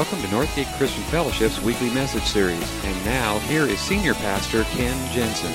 Welcome 0.00 0.22
to 0.22 0.28
Northgate 0.28 0.78
Christian 0.78 1.02
Fellowship's 1.02 1.60
weekly 1.60 1.90
message 1.90 2.22
series. 2.22 2.84
And 2.86 3.04
now, 3.04 3.38
here 3.40 3.64
is 3.64 3.78
Senior 3.78 4.14
Pastor 4.14 4.64
Ken 4.64 5.12
Jensen. 5.12 5.52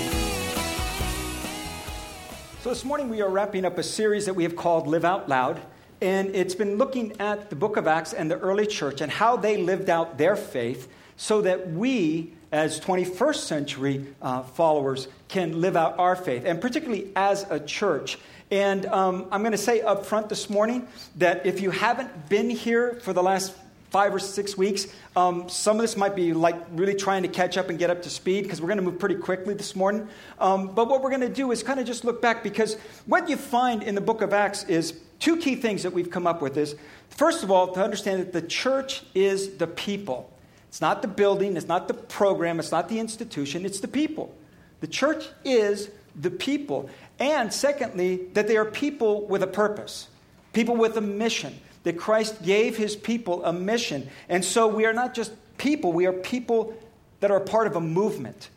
So, 2.62 2.70
this 2.70 2.86
morning 2.86 3.10
we 3.10 3.24
are 3.24 3.30
wrapping 3.32 3.66
up 3.66 3.80
a 3.80 3.82
series 3.82 4.28
that 4.28 4.36
we 4.36 4.44
have 4.44 4.56
called 4.56 4.86
Live 4.86 5.04
Out 5.04 5.28
Loud. 5.28 5.60
And 6.00 6.36
it's 6.36 6.54
been 6.54 6.78
looking 6.78 7.20
at 7.20 7.50
the 7.50 7.56
book 7.56 7.76
of 7.76 7.88
Acts 7.88 8.14
and 8.14 8.30
the 8.30 8.38
early 8.38 8.68
church 8.68 9.02
and 9.02 9.12
how 9.12 9.36
they 9.36 9.58
lived 9.58 9.90
out 9.90 10.20
their 10.20 10.36
faith 10.36 10.92
so 11.18 11.42
that 11.42 11.72
we, 11.72 12.32
as 12.52 12.80
21st 12.80 13.38
century 13.38 14.06
uh, 14.22 14.44
followers, 14.44 15.08
can 15.28 15.60
live 15.60 15.76
out 15.76 15.98
our 15.98 16.16
faith, 16.16 16.44
and 16.46 16.62
particularly 16.62 17.12
as 17.16 17.48
a 17.50 17.60
church. 17.60 18.20
And 18.52 18.86
um, 18.86 19.26
I'm 19.32 19.42
going 19.42 19.54
to 19.54 19.58
say 19.58 19.82
up 19.82 20.06
front 20.06 20.30
this 20.30 20.52
morning 20.52 20.88
that 21.16 21.48
if 21.48 21.62
you 21.62 21.72
haven't 21.72 22.30
been 22.30 22.52
here 22.52 23.00
for 23.02 23.12
the 23.12 23.24
last 23.24 23.56
five 23.90 24.14
or 24.14 24.20
six 24.20 24.58
weeks. 24.58 24.88
Um, 25.16 25.48
some 25.50 25.78
of 25.78 25.82
this 25.82 25.96
might 25.96 26.16
be 26.16 26.34
like 26.34 26.56
really 26.72 26.96
trying 26.96 27.24
to 27.24 27.30
catch 27.30 27.58
up 27.58 27.70
and 27.70 27.80
get 27.80 27.90
up 27.90 28.02
to 28.04 28.10
speed 28.10 28.44
because 28.44 28.62
we're 28.62 28.68
going 28.68 28.78
to 28.78 28.84
move 28.84 29.00
pretty 29.00 29.16
quickly 29.16 29.54
this 29.54 29.76
morning. 29.76 30.08
Um, 30.40 30.74
but 30.74 30.90
what 30.90 31.02
we're 31.02 31.12
going 31.12 31.22
to 31.22 31.30
do 31.30 31.52
is 31.52 31.64
kind 31.64 31.80
of 31.80 31.86
just 31.86 32.04
look 32.04 32.22
back 32.22 32.44
because 32.44 32.76
what 33.06 33.30
you 33.30 33.38
find 33.38 33.84
in 33.84 33.96
the 33.96 34.02
book 34.02 34.22
of 34.22 34.34
Acts 34.34 34.64
is 34.64 35.00
two 35.20 35.38
key 35.38 35.56
things 35.56 35.84
that 35.84 35.94
we've 35.94 36.10
come 36.10 36.28
up 36.28 36.42
with 36.42 36.58
is 36.58 36.76
first 37.10 37.44
of 37.44 37.52
all 37.52 37.74
to 37.74 37.84
understand 37.84 38.20
that 38.20 38.34
the 38.34 38.42
church 38.42 39.04
is 39.14 39.58
the 39.58 39.68
people. 39.68 40.32
It's 40.68 40.82
not 40.82 41.02
the 41.02 41.08
building, 41.08 41.56
it's 41.56 41.68
not 41.68 41.88
the 41.88 41.94
program, 41.94 42.60
it's 42.60 42.72
not 42.72 42.90
the 42.90 43.00
institution, 43.00 43.66
it's 43.66 43.80
the 43.80 43.88
people. 43.88 44.36
The 44.82 44.88
church 44.88 45.26
is 45.46 45.90
the 46.16 46.32
people. 46.32 46.90
And 47.18 47.54
secondly, 47.54 48.28
that 48.34 48.48
they 48.48 48.58
are 48.58 48.66
people 48.66 49.26
with 49.26 49.42
a 49.42 49.48
purpose, 49.48 50.10
people 50.52 50.76
with 50.76 50.98
a 50.98 51.02
mission 51.02 51.58
that 51.86 51.98
Christ 51.98 52.44
gave 52.44 52.76
his 52.76 52.96
people 52.96 53.46
a 53.46 53.54
mission. 53.54 54.10
And 54.28 54.44
so 54.44 54.68
we 54.68 54.86
are 54.86 54.94
not 54.94 55.14
just 55.14 55.32
people, 55.58 55.94
we 55.94 56.06
are 56.06 56.14
people 56.14 56.76
that 57.22 57.32
are 57.32 57.40
part 57.40 57.68
of 57.68 57.76
a 57.76 57.82
movement. 57.82 58.50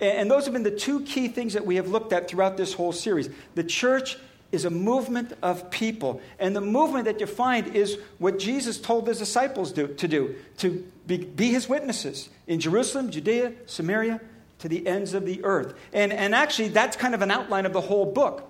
And 0.00 0.30
those 0.30 0.46
have 0.46 0.54
been 0.54 0.62
the 0.62 0.70
two 0.70 1.00
key 1.02 1.28
things 1.28 1.52
that 1.52 1.64
we 1.64 1.76
have 1.76 1.88
looked 1.88 2.12
at 2.12 2.28
throughout 2.28 2.56
this 2.56 2.72
whole 2.72 2.92
series. 2.92 3.28
The 3.54 3.62
church 3.62 4.16
is 4.50 4.64
a 4.64 4.70
movement 4.70 5.34
of 5.42 5.70
people. 5.70 6.20
And 6.38 6.56
the 6.56 6.60
movement 6.62 7.04
that 7.04 7.20
you 7.20 7.26
find 7.26 7.76
is 7.76 7.98
what 8.18 8.38
Jesus 8.38 8.80
told 8.80 9.06
his 9.06 9.18
disciples 9.18 9.72
do, 9.72 9.88
to 9.88 10.08
do 10.08 10.34
to 10.58 10.84
be, 11.06 11.18
be 11.18 11.50
his 11.50 11.68
witnesses 11.68 12.30
in 12.46 12.60
Jerusalem, 12.60 13.10
Judea, 13.10 13.52
Samaria, 13.66 14.20
to 14.60 14.68
the 14.68 14.86
ends 14.86 15.14
of 15.14 15.26
the 15.26 15.44
earth. 15.44 15.74
And, 15.92 16.12
and 16.12 16.34
actually, 16.34 16.68
that's 16.68 16.96
kind 16.96 17.14
of 17.14 17.22
an 17.22 17.30
outline 17.30 17.66
of 17.66 17.72
the 17.72 17.80
whole 17.80 18.06
book. 18.06 18.49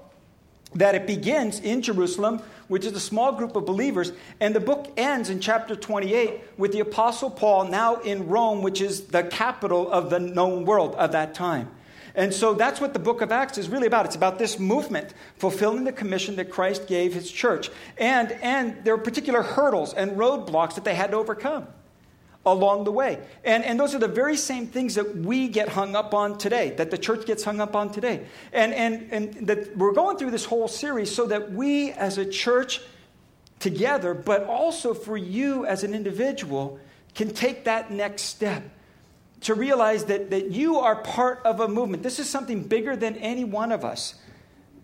That 0.74 0.94
it 0.94 1.06
begins 1.06 1.60
in 1.60 1.82
Jerusalem 1.82 2.42
which 2.70 2.84
is 2.84 2.92
a 2.92 3.00
small 3.00 3.32
group 3.32 3.56
of 3.56 3.66
believers. 3.66 4.12
And 4.38 4.54
the 4.54 4.60
book 4.60 4.92
ends 4.96 5.28
in 5.28 5.40
chapter 5.40 5.74
28 5.74 6.40
with 6.56 6.70
the 6.70 6.78
Apostle 6.78 7.28
Paul 7.28 7.64
now 7.64 7.96
in 7.96 8.28
Rome, 8.28 8.62
which 8.62 8.80
is 8.80 9.08
the 9.08 9.24
capital 9.24 9.91
of 9.91 10.08
the 10.08 10.20
known 10.20 10.64
world 10.64 10.94
of 10.94 11.10
that 11.10 11.34
time. 11.34 11.68
And 12.14 12.32
so 12.32 12.54
that's 12.54 12.80
what 12.80 12.92
the 12.92 13.00
book 13.00 13.22
of 13.22 13.32
Acts 13.32 13.58
is 13.58 13.68
really 13.68 13.88
about. 13.88 14.06
It's 14.06 14.14
about 14.14 14.38
this 14.38 14.60
movement 14.60 15.14
fulfilling 15.36 15.82
the 15.82 15.92
commission 15.92 16.36
that 16.36 16.48
Christ 16.48 16.86
gave 16.86 17.12
his 17.12 17.28
church. 17.28 17.70
And, 17.98 18.30
and 18.41 18.84
there 18.84 18.94
are 18.94 18.98
particular 18.98 19.42
hurdles 19.42 19.92
and 19.92 20.12
roadblocks 20.12 20.76
that 20.76 20.84
they 20.84 20.94
had 20.94 21.10
to 21.10 21.16
overcome 21.16 21.66
along 22.46 22.84
the 22.84 22.92
way. 22.92 23.19
And, 23.44 23.64
and 23.64 23.78
those 23.78 23.94
are 23.94 23.98
the 23.98 24.08
very 24.08 24.36
same 24.36 24.66
things 24.66 24.94
that 24.94 25.16
we 25.16 25.48
get 25.48 25.69
hung 25.69 25.94
up 25.94 26.14
on 26.14 26.38
today, 26.38 26.70
that 26.77 26.91
the 26.91 26.98
church 26.98 27.27
gets 27.27 27.44
hung 27.44 27.60
up 27.60 27.77
on 27.77 27.92
today. 27.92 28.27
And, 28.52 28.72
and, 28.72 29.08
and 29.12 29.47
that 29.47 29.77
we're 29.77 29.92
going 29.92 30.16
through 30.16 30.30
this 30.30 30.47
whole 30.47 30.69
series 30.69 31.14
so 31.14 31.27
that 31.27 31.52
we 31.52 31.91
as 31.92 32.16
a 32.19 32.24
church 32.24 32.80
together, 33.58 34.14
but 34.14 34.44
also 34.44 34.94
for 34.94 35.16
you 35.16 35.66
as 35.66 35.84
an 35.84 35.92
individual, 35.94 36.78
can 37.14 37.30
take 37.30 37.64
that 37.64 37.91
next 37.91 38.22
step 38.22 38.62
to 39.42 39.54
realize 39.54 40.04
that, 40.06 40.30
that 40.30 40.50
you 40.50 40.78
are 40.78 40.97
part 40.97 41.41
of 41.44 41.60
a 41.60 41.69
movement. 41.69 42.03
This 42.03 42.19
is 42.19 42.28
something 42.28 42.62
bigger 42.62 42.97
than 42.97 43.16
any 43.16 43.44
one 43.44 43.72
of 43.72 43.84
us. 43.84 44.15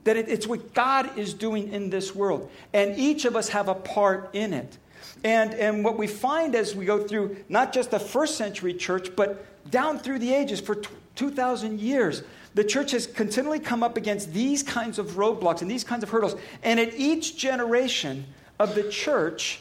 That 0.04 0.16
it, 0.16 0.28
it's 0.28 0.46
what 0.46 0.72
God 0.72 1.18
is 1.18 1.34
doing 1.34 1.72
in 1.72 1.90
this 1.90 2.14
world. 2.14 2.50
And 2.72 2.98
each 2.98 3.24
of 3.24 3.34
us 3.34 3.48
have 3.50 3.68
a 3.68 3.74
part 3.74 4.30
in 4.34 4.52
it. 4.52 4.78
And, 5.26 5.54
and 5.54 5.82
what 5.82 5.98
we 5.98 6.06
find 6.06 6.54
as 6.54 6.76
we 6.76 6.84
go 6.84 7.02
through 7.02 7.38
not 7.48 7.72
just 7.72 7.90
the 7.90 7.98
first 7.98 8.36
century 8.36 8.72
church, 8.72 9.16
but 9.16 9.44
down 9.68 9.98
through 9.98 10.20
the 10.20 10.32
ages 10.32 10.60
for 10.60 10.80
2,000 11.16 11.80
years, 11.80 12.22
the 12.54 12.62
church 12.62 12.92
has 12.92 13.08
continually 13.08 13.58
come 13.58 13.82
up 13.82 13.96
against 13.96 14.32
these 14.32 14.62
kinds 14.62 15.00
of 15.00 15.14
roadblocks 15.14 15.62
and 15.62 15.68
these 15.68 15.82
kinds 15.82 16.04
of 16.04 16.10
hurdles. 16.10 16.36
And 16.62 16.78
at 16.78 16.94
each 16.94 17.36
generation 17.36 18.26
of 18.60 18.76
the 18.76 18.88
church, 18.88 19.58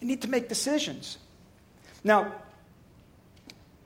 you 0.00 0.08
need 0.08 0.22
to 0.22 0.28
make 0.28 0.48
decisions. 0.48 1.16
Now, 2.02 2.32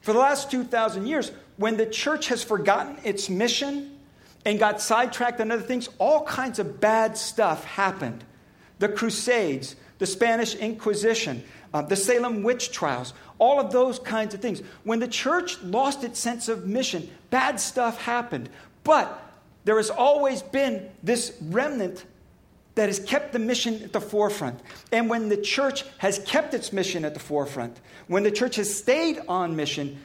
for 0.00 0.14
the 0.14 0.18
last 0.18 0.50
2,000 0.50 1.06
years, 1.06 1.30
when 1.58 1.76
the 1.76 1.84
church 1.84 2.28
has 2.28 2.42
forgotten 2.42 2.96
its 3.04 3.28
mission 3.28 3.98
and 4.46 4.58
got 4.58 4.80
sidetracked 4.80 5.42
on 5.42 5.50
other 5.50 5.60
things, 5.60 5.90
all 5.98 6.24
kinds 6.24 6.58
of 6.58 6.80
bad 6.80 7.18
stuff 7.18 7.66
happened. 7.66 8.24
The 8.78 8.88
Crusades, 8.88 9.76
the 9.98 10.06
Spanish 10.06 10.54
Inquisition, 10.54 11.42
uh, 11.74 11.82
the 11.82 11.96
Salem 11.96 12.42
witch 12.42 12.72
trials, 12.72 13.14
all 13.38 13.60
of 13.60 13.72
those 13.72 13.98
kinds 13.98 14.34
of 14.34 14.40
things. 14.40 14.62
When 14.84 15.00
the 15.00 15.08
church 15.08 15.60
lost 15.62 16.04
its 16.04 16.18
sense 16.18 16.48
of 16.48 16.66
mission, 16.66 17.10
bad 17.30 17.60
stuff 17.60 18.00
happened. 18.02 18.48
But 18.84 19.22
there 19.64 19.76
has 19.76 19.90
always 19.90 20.42
been 20.42 20.88
this 21.02 21.36
remnant 21.42 22.04
that 22.74 22.88
has 22.88 23.00
kept 23.00 23.32
the 23.32 23.38
mission 23.40 23.82
at 23.82 23.92
the 23.92 24.00
forefront. 24.00 24.60
And 24.92 25.10
when 25.10 25.28
the 25.28 25.36
church 25.36 25.84
has 25.98 26.20
kept 26.20 26.54
its 26.54 26.72
mission 26.72 27.04
at 27.04 27.12
the 27.12 27.20
forefront, 27.20 27.76
when 28.06 28.22
the 28.22 28.30
church 28.30 28.56
has 28.56 28.72
stayed 28.72 29.20
on 29.28 29.56
mission, 29.56 29.98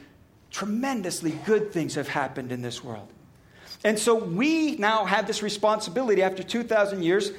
tremendously 0.50 1.32
good 1.46 1.72
things 1.72 1.94
have 1.94 2.08
happened 2.08 2.50
in 2.50 2.62
this 2.62 2.82
world. 2.82 3.08
And 3.84 3.98
so 3.98 4.14
we 4.14 4.76
now 4.76 5.04
have 5.04 5.26
this 5.26 5.42
responsibility 5.42 6.22
after 6.22 6.42
2,000 6.42 7.02
years 7.02 7.32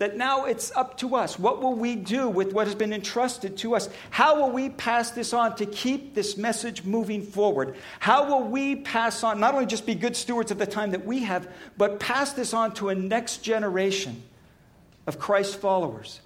that 0.00 0.16
now 0.16 0.46
it's 0.46 0.74
up 0.76 0.96
to 0.96 1.14
us. 1.14 1.38
What 1.38 1.60
will 1.60 1.74
we 1.74 1.94
do 1.94 2.26
with 2.26 2.54
what 2.54 2.66
has 2.66 2.74
been 2.74 2.94
entrusted 2.94 3.58
to 3.58 3.76
us? 3.76 3.90
How 4.08 4.40
will 4.40 4.50
we 4.50 4.70
pass 4.70 5.10
this 5.10 5.34
on 5.34 5.54
to 5.56 5.66
keep 5.66 6.14
this 6.14 6.38
message 6.38 6.84
moving 6.84 7.20
forward? 7.22 7.76
How 7.98 8.26
will 8.26 8.48
we 8.48 8.76
pass 8.76 9.22
on, 9.22 9.38
not 9.38 9.52
only 9.52 9.66
just 9.66 9.84
be 9.84 9.94
good 9.94 10.16
stewards 10.16 10.50
of 10.50 10.56
the 10.56 10.66
time 10.66 10.92
that 10.92 11.04
we 11.04 11.20
have, 11.24 11.52
but 11.76 12.00
pass 12.00 12.32
this 12.32 12.54
on 12.54 12.72
to 12.74 12.88
a 12.88 12.94
next 12.94 13.42
generation 13.42 14.22
of 15.06 15.18
Christ 15.18 15.60
followers? 15.60 16.22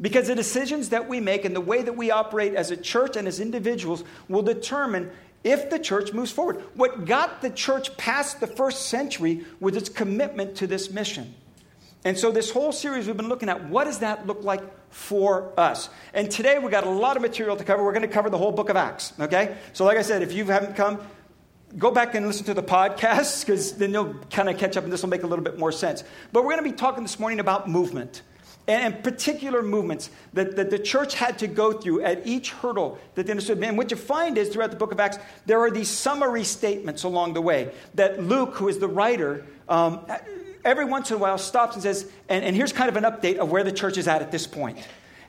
Because 0.00 0.28
the 0.28 0.34
decisions 0.34 0.88
that 0.88 1.06
we 1.06 1.20
make 1.20 1.44
and 1.44 1.54
the 1.54 1.60
way 1.60 1.82
that 1.82 1.98
we 1.98 2.10
operate 2.10 2.54
as 2.54 2.70
a 2.70 2.78
church 2.78 3.14
and 3.14 3.28
as 3.28 3.40
individuals 3.40 4.04
will 4.30 4.42
determine 4.42 5.10
if 5.44 5.68
the 5.68 5.78
church 5.78 6.14
moves 6.14 6.32
forward. 6.32 6.62
What 6.74 7.04
got 7.04 7.42
the 7.42 7.50
church 7.50 7.94
past 7.98 8.40
the 8.40 8.46
first 8.46 8.86
century 8.86 9.44
was 9.60 9.76
its 9.76 9.90
commitment 9.90 10.56
to 10.56 10.66
this 10.66 10.90
mission. 10.90 11.34
And 12.08 12.16
so, 12.16 12.30
this 12.30 12.50
whole 12.50 12.72
series 12.72 13.06
we've 13.06 13.18
been 13.18 13.28
looking 13.28 13.50
at 13.50 13.68
what 13.68 13.84
does 13.84 13.98
that 13.98 14.26
look 14.26 14.42
like 14.42 14.62
for 14.90 15.52
us? 15.60 15.90
And 16.14 16.30
today 16.30 16.58
we've 16.58 16.70
got 16.70 16.84
a 16.84 16.88
lot 16.88 17.16
of 17.16 17.22
material 17.22 17.54
to 17.54 17.64
cover. 17.64 17.84
We're 17.84 17.92
going 17.92 18.00
to 18.00 18.08
cover 18.08 18.30
the 18.30 18.38
whole 18.38 18.50
book 18.50 18.70
of 18.70 18.76
Acts, 18.76 19.12
okay? 19.20 19.58
So, 19.74 19.84
like 19.84 19.98
I 19.98 20.00
said, 20.00 20.22
if 20.22 20.32
you 20.32 20.46
haven't 20.46 20.74
come, 20.74 21.06
go 21.76 21.90
back 21.90 22.14
and 22.14 22.26
listen 22.26 22.46
to 22.46 22.54
the 22.54 22.62
podcast 22.62 23.44
because 23.44 23.74
then 23.74 23.92
you'll 23.92 24.14
kind 24.30 24.48
of 24.48 24.56
catch 24.56 24.78
up 24.78 24.84
and 24.84 24.92
this 24.92 25.02
will 25.02 25.10
make 25.10 25.22
a 25.22 25.26
little 25.26 25.44
bit 25.44 25.58
more 25.58 25.70
sense. 25.70 26.02
But 26.32 26.44
we're 26.44 26.52
going 26.52 26.64
to 26.64 26.70
be 26.70 26.76
talking 26.78 27.02
this 27.02 27.20
morning 27.20 27.40
about 27.40 27.68
movement 27.68 28.22
and, 28.66 29.04
particular 29.04 29.62
movements 29.62 30.08
that, 30.32 30.56
that 30.56 30.70
the 30.70 30.78
church 30.78 31.12
had 31.12 31.38
to 31.40 31.46
go 31.46 31.74
through 31.74 32.00
at 32.04 32.26
each 32.26 32.52
hurdle 32.52 32.98
that 33.16 33.26
they 33.26 33.32
understood. 33.32 33.62
And 33.62 33.76
what 33.76 33.90
you 33.90 33.98
find 33.98 34.38
is 34.38 34.48
throughout 34.48 34.70
the 34.70 34.78
book 34.78 34.92
of 34.92 35.00
Acts, 35.00 35.18
there 35.44 35.60
are 35.60 35.70
these 35.70 35.90
summary 35.90 36.44
statements 36.44 37.02
along 37.02 37.34
the 37.34 37.42
way 37.42 37.70
that 37.96 38.22
Luke, 38.22 38.54
who 38.54 38.68
is 38.68 38.78
the 38.78 38.88
writer, 38.88 39.44
um, 39.68 40.06
every 40.68 40.84
once 40.84 41.10
in 41.10 41.16
a 41.16 41.18
while 41.18 41.38
stops 41.38 41.74
and 41.74 41.82
says, 41.82 42.10
and, 42.28 42.44
and 42.44 42.54
here's 42.54 42.72
kind 42.72 42.88
of 42.88 42.96
an 42.96 43.04
update 43.04 43.38
of 43.38 43.50
where 43.50 43.64
the 43.64 43.72
church 43.72 43.96
is 43.96 44.06
at 44.06 44.20
at 44.20 44.30
this 44.30 44.46
point. 44.46 44.78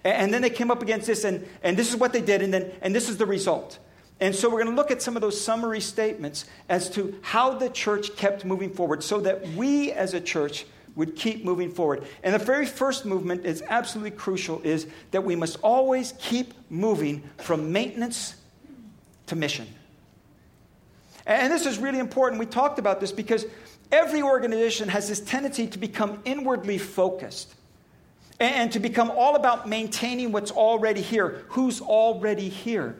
And, 0.03 0.13
and 0.13 0.33
then 0.33 0.41
they 0.41 0.49
came 0.49 0.69
up 0.69 0.81
against 0.81 1.07
this, 1.07 1.23
and, 1.23 1.47
and 1.63 1.77
this 1.77 1.89
is 1.89 1.95
what 1.95 2.13
they 2.13 2.21
did, 2.21 2.41
and, 2.41 2.53
then, 2.53 2.71
and 2.81 2.93
this 2.93 3.09
is 3.09 3.17
the 3.17 3.25
result. 3.25 3.79
And 4.19 4.35
so 4.35 4.49
we're 4.49 4.61
going 4.61 4.75
to 4.75 4.75
look 4.75 4.91
at 4.91 5.01
some 5.01 5.15
of 5.15 5.21
those 5.21 5.39
summary 5.39 5.79
statements 5.79 6.43
as 6.67 6.89
to 6.91 7.17
how 7.21 7.53
the 7.53 7.69
church 7.69 8.17
kept 8.17 8.43
moving 8.43 8.69
forward 8.69 9.01
so 9.01 9.21
that 9.21 9.47
we 9.49 9.93
as 9.93 10.13
a 10.13 10.19
church 10.19 10.65
would 10.95 11.15
keep 11.15 11.45
moving 11.45 11.71
forward. 11.71 12.03
And 12.21 12.35
the 12.35 12.39
very 12.39 12.65
first 12.65 13.05
movement 13.05 13.45
is 13.45 13.63
absolutely 13.65 14.11
crucial 14.11 14.59
is 14.63 14.87
that 15.11 15.23
we 15.23 15.37
must 15.37 15.57
always 15.61 16.13
keep 16.19 16.53
moving 16.69 17.23
from 17.37 17.71
maintenance 17.71 18.35
to 19.27 19.37
mission. 19.37 19.67
And 21.25 21.53
this 21.53 21.65
is 21.65 21.77
really 21.77 21.99
important. 21.99 22.39
We 22.39 22.45
talked 22.45 22.79
about 22.79 22.99
this 22.99 23.13
because 23.13 23.45
Every 23.91 24.21
organization 24.21 24.89
has 24.89 25.07
this 25.07 25.19
tendency 25.19 25.67
to 25.67 25.79
become 25.79 26.21
inwardly 26.25 26.77
focused 26.77 27.55
and 28.39 28.71
to 28.71 28.79
become 28.79 29.11
all 29.11 29.35
about 29.35 29.67
maintaining 29.67 30.31
what's 30.31 30.51
already 30.51 31.01
here, 31.01 31.43
who's 31.49 31.81
already 31.81 32.49
here. 32.49 32.95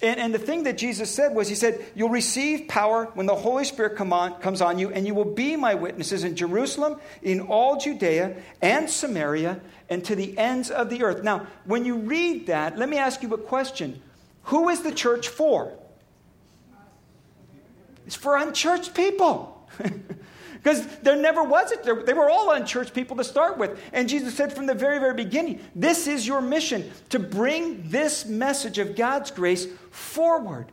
And, 0.00 0.20
and 0.20 0.34
the 0.34 0.38
thing 0.38 0.62
that 0.62 0.78
Jesus 0.78 1.12
said 1.12 1.34
was, 1.34 1.48
He 1.48 1.56
said, 1.56 1.84
You'll 1.94 2.10
receive 2.10 2.68
power 2.68 3.06
when 3.14 3.26
the 3.26 3.34
Holy 3.34 3.64
Spirit 3.64 3.96
come 3.96 4.12
on, 4.12 4.40
comes 4.40 4.60
on 4.62 4.78
you, 4.78 4.90
and 4.90 5.06
you 5.06 5.14
will 5.14 5.24
be 5.24 5.56
my 5.56 5.74
witnesses 5.74 6.22
in 6.22 6.36
Jerusalem, 6.36 7.00
in 7.22 7.40
all 7.40 7.78
Judea 7.78 8.36
and 8.62 8.88
Samaria, 8.88 9.60
and 9.88 10.04
to 10.04 10.14
the 10.14 10.38
ends 10.38 10.70
of 10.70 10.88
the 10.90 11.02
earth. 11.02 11.24
Now, 11.24 11.46
when 11.64 11.84
you 11.84 11.96
read 11.96 12.46
that, 12.46 12.78
let 12.78 12.88
me 12.88 12.98
ask 12.98 13.22
you 13.22 13.34
a 13.34 13.38
question 13.38 14.00
Who 14.44 14.68
is 14.68 14.82
the 14.82 14.92
church 14.92 15.28
for? 15.28 15.72
It's 18.06 18.14
for 18.14 18.36
unchurched 18.36 18.94
people. 18.94 19.68
Because 20.62 20.86
there 20.98 21.16
never 21.16 21.42
was 21.42 21.72
it. 21.72 21.84
They 21.84 22.12
were 22.12 22.28
all 22.28 22.50
unchurched 22.50 22.92
people 22.92 23.16
to 23.16 23.24
start 23.24 23.58
with. 23.58 23.80
And 23.92 24.08
Jesus 24.08 24.34
said 24.34 24.52
from 24.52 24.66
the 24.66 24.74
very, 24.74 24.98
very 24.98 25.14
beginning, 25.14 25.60
this 25.74 26.06
is 26.06 26.26
your 26.26 26.40
mission 26.40 26.90
to 27.10 27.18
bring 27.18 27.88
this 27.88 28.26
message 28.26 28.78
of 28.78 28.96
God's 28.96 29.30
grace 29.30 29.66
forward. 29.90 30.66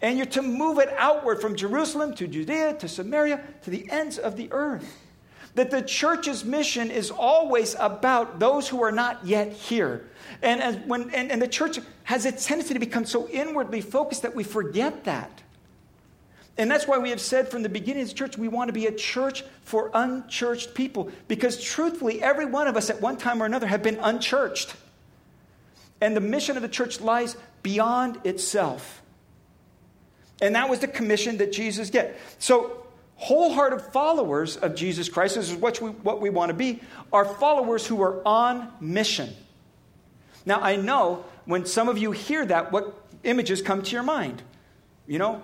And 0.00 0.16
you're 0.16 0.26
to 0.26 0.42
move 0.42 0.78
it 0.78 0.88
outward 0.96 1.40
from 1.40 1.56
Jerusalem 1.56 2.14
to 2.16 2.26
Judea 2.26 2.74
to 2.74 2.88
Samaria 2.88 3.42
to 3.62 3.70
the 3.70 3.90
ends 3.90 4.18
of 4.18 4.36
the 4.36 4.48
earth. 4.52 4.96
That 5.54 5.70
the 5.70 5.82
church's 5.82 6.44
mission 6.44 6.90
is 6.90 7.10
always 7.10 7.74
about 7.78 8.38
those 8.38 8.68
who 8.68 8.82
are 8.82 8.92
not 8.92 9.26
yet 9.26 9.52
here. 9.52 10.08
And, 10.40 10.62
as 10.62 10.76
when, 10.86 11.10
and, 11.10 11.32
and 11.32 11.42
the 11.42 11.48
church 11.48 11.80
has 12.04 12.24
a 12.26 12.32
tendency 12.32 12.74
to 12.74 12.80
become 12.80 13.04
so 13.04 13.28
inwardly 13.28 13.80
focused 13.80 14.22
that 14.22 14.34
we 14.34 14.44
forget 14.44 15.04
that. 15.04 15.42
And 16.58 16.68
that's 16.68 16.88
why 16.88 16.98
we 16.98 17.10
have 17.10 17.20
said 17.20 17.48
from 17.48 17.62
the 17.62 17.68
beginning 17.68 18.02
of 18.02 18.08
the 18.08 18.14
church, 18.14 18.36
we 18.36 18.48
want 18.48 18.68
to 18.68 18.72
be 18.72 18.86
a 18.86 18.92
church 18.92 19.44
for 19.62 19.92
unchurched 19.94 20.74
people. 20.74 21.10
Because 21.28 21.62
truthfully, 21.62 22.20
every 22.20 22.46
one 22.46 22.66
of 22.66 22.76
us 22.76 22.90
at 22.90 23.00
one 23.00 23.16
time 23.16 23.40
or 23.40 23.46
another 23.46 23.68
have 23.68 23.82
been 23.82 23.98
unchurched. 24.00 24.74
And 26.00 26.16
the 26.16 26.20
mission 26.20 26.56
of 26.56 26.62
the 26.62 26.68
church 26.68 27.00
lies 27.00 27.36
beyond 27.62 28.18
itself. 28.24 29.02
And 30.42 30.56
that 30.56 30.68
was 30.68 30.80
the 30.80 30.88
commission 30.88 31.38
that 31.38 31.52
Jesus 31.52 31.90
get. 31.90 32.18
So, 32.40 32.84
wholehearted 33.16 33.80
followers 33.80 34.56
of 34.56 34.74
Jesus 34.74 35.08
Christ, 35.08 35.36
this 35.36 35.50
is 35.50 35.56
what 35.56 35.80
we, 35.80 35.90
what 35.90 36.20
we 36.20 36.30
want 36.30 36.50
to 36.50 36.54
be, 36.54 36.80
are 37.12 37.24
followers 37.24 37.86
who 37.86 38.02
are 38.02 38.26
on 38.26 38.72
mission. 38.80 39.30
Now, 40.44 40.60
I 40.60 40.76
know 40.76 41.24
when 41.44 41.66
some 41.66 41.88
of 41.88 41.98
you 41.98 42.12
hear 42.12 42.44
that, 42.46 42.72
what 42.72 42.94
images 43.24 43.62
come 43.62 43.82
to 43.82 43.90
your 43.90 44.04
mind? 44.04 44.42
You 45.06 45.18
know, 45.18 45.42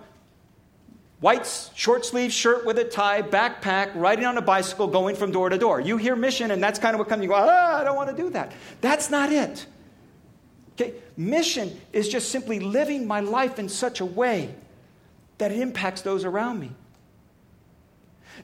white 1.20 1.70
short 1.74 2.04
sleeve 2.04 2.32
shirt 2.32 2.66
with 2.66 2.78
a 2.78 2.84
tie, 2.84 3.22
backpack, 3.22 3.92
riding 3.94 4.24
on 4.24 4.36
a 4.36 4.42
bicycle, 4.42 4.86
going 4.86 5.16
from 5.16 5.32
door 5.32 5.48
to 5.48 5.58
door. 5.58 5.80
You 5.80 5.96
hear 5.96 6.16
mission, 6.16 6.50
and 6.50 6.62
that's 6.62 6.78
kind 6.78 6.94
of 6.94 6.98
what 6.98 7.08
comes. 7.08 7.22
You 7.22 7.28
go, 7.28 7.34
ah, 7.34 7.80
I 7.80 7.84
don't 7.84 7.96
want 7.96 8.14
to 8.14 8.16
do 8.16 8.30
that. 8.30 8.52
That's 8.80 9.10
not 9.10 9.32
it. 9.32 9.66
Okay, 10.72 10.94
mission 11.16 11.80
is 11.92 12.08
just 12.08 12.30
simply 12.30 12.58
living 12.58 13.06
my 13.06 13.20
life 13.20 13.58
in 13.58 13.68
such 13.68 14.00
a 14.00 14.04
way 14.04 14.54
that 15.38 15.52
it 15.52 15.60
impacts 15.60 16.02
those 16.02 16.24
around 16.24 16.58
me. 16.58 16.72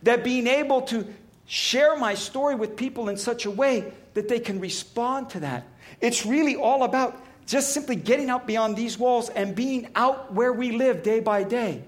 That 0.05 0.23
being 0.23 0.47
able 0.47 0.83
to 0.83 1.07
share 1.47 1.97
my 1.97 2.15
story 2.15 2.55
with 2.55 2.77
people 2.77 3.09
in 3.09 3.17
such 3.17 3.45
a 3.45 3.51
way 3.51 3.93
that 4.15 4.29
they 4.29 4.39
can 4.39 4.61
respond 4.61 5.31
to 5.31 5.41
that. 5.41 5.67
It's 6.01 6.25
really 6.25 6.55
all 6.55 6.85
about 6.85 7.21
just 7.47 7.73
simply 7.73 7.97
getting 7.97 8.31
out 8.31 8.47
beyond 8.47 8.77
these 8.77 8.97
walls 8.97 9.29
and 9.29 9.55
being 9.55 9.89
out 9.97 10.33
where 10.33 10.53
we 10.53 10.71
live 10.71 11.03
day 11.03 11.19
by 11.19 11.43
day. 11.43 11.83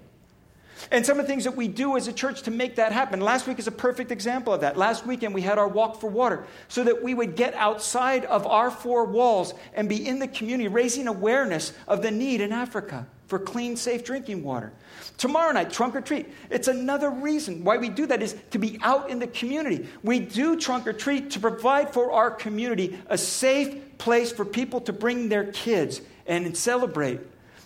And 0.91 1.05
some 1.05 1.19
of 1.19 1.27
the 1.27 1.29
things 1.29 1.45
that 1.45 1.57
we 1.57 1.69
do 1.69 1.97
as 1.97 2.09
a 2.09 2.13
church 2.13 2.43
to 2.43 2.51
make 2.51 2.77
that 2.77 2.93
happen. 2.93 3.21
Last 3.21 3.47
week 3.47 3.59
is 3.59 3.67
a 3.67 3.73
perfect 3.73 4.11
example 4.11 4.53
of 4.53 4.61
that. 4.63 4.77
Last 4.77 5.07
weekend 5.07 5.35
we 5.35 5.43
had 5.43 5.59
our 5.59 5.69
walk 5.69 6.01
for 6.01 6.11
water 6.11 6.45
so 6.69 6.85
that 6.85 7.03
we 7.03 7.15
would 7.15 7.37
get 7.37 7.55
outside 7.55 8.25
of 8.25 8.47
our 8.47 8.71
four 8.71 9.05
walls 9.05 9.55
and 9.75 9.89
be 9.89 10.07
in 10.07 10.19
the 10.19 10.29
community, 10.29 10.69
raising 10.69 11.09
awareness 11.09 11.73
of 11.87 12.03
the 12.03 12.11
need 12.11 12.41
in 12.41 12.53
Africa 12.53 13.07
for 13.33 13.39
clean, 13.39 13.77
safe 13.77 14.05
drinking 14.05 14.43
water. 14.43 14.75
Tomorrow 15.17 15.53
night, 15.53 15.71
trunk 15.71 15.97
or 15.97 16.03
treat. 16.03 16.29
It's 16.51 16.69
another 16.69 17.09
reason 17.09 17.65
why 17.65 17.79
we 17.79 17.89
do 17.89 18.05
that 18.07 18.23
is 18.23 18.37
to 18.51 18.59
be 18.59 18.79
out 18.83 19.09
in 19.09 19.19
the 19.19 19.27
community. 19.27 19.89
We 20.03 20.21
do 20.21 20.59
trunk 20.61 20.87
or 20.87 20.93
treat 20.93 21.31
to 21.31 21.41
provide 21.41 21.95
for 21.95 22.13
our 22.13 22.31
community 22.31 23.01
a 23.07 23.17
safe 23.17 23.97
place 23.97 24.33
for 24.33 24.45
people 24.45 24.83
to 24.83 24.93
bring 24.93 25.31
their 25.31 25.51
kids 25.53 26.03
and 26.27 26.55
celebrate. 26.55 27.21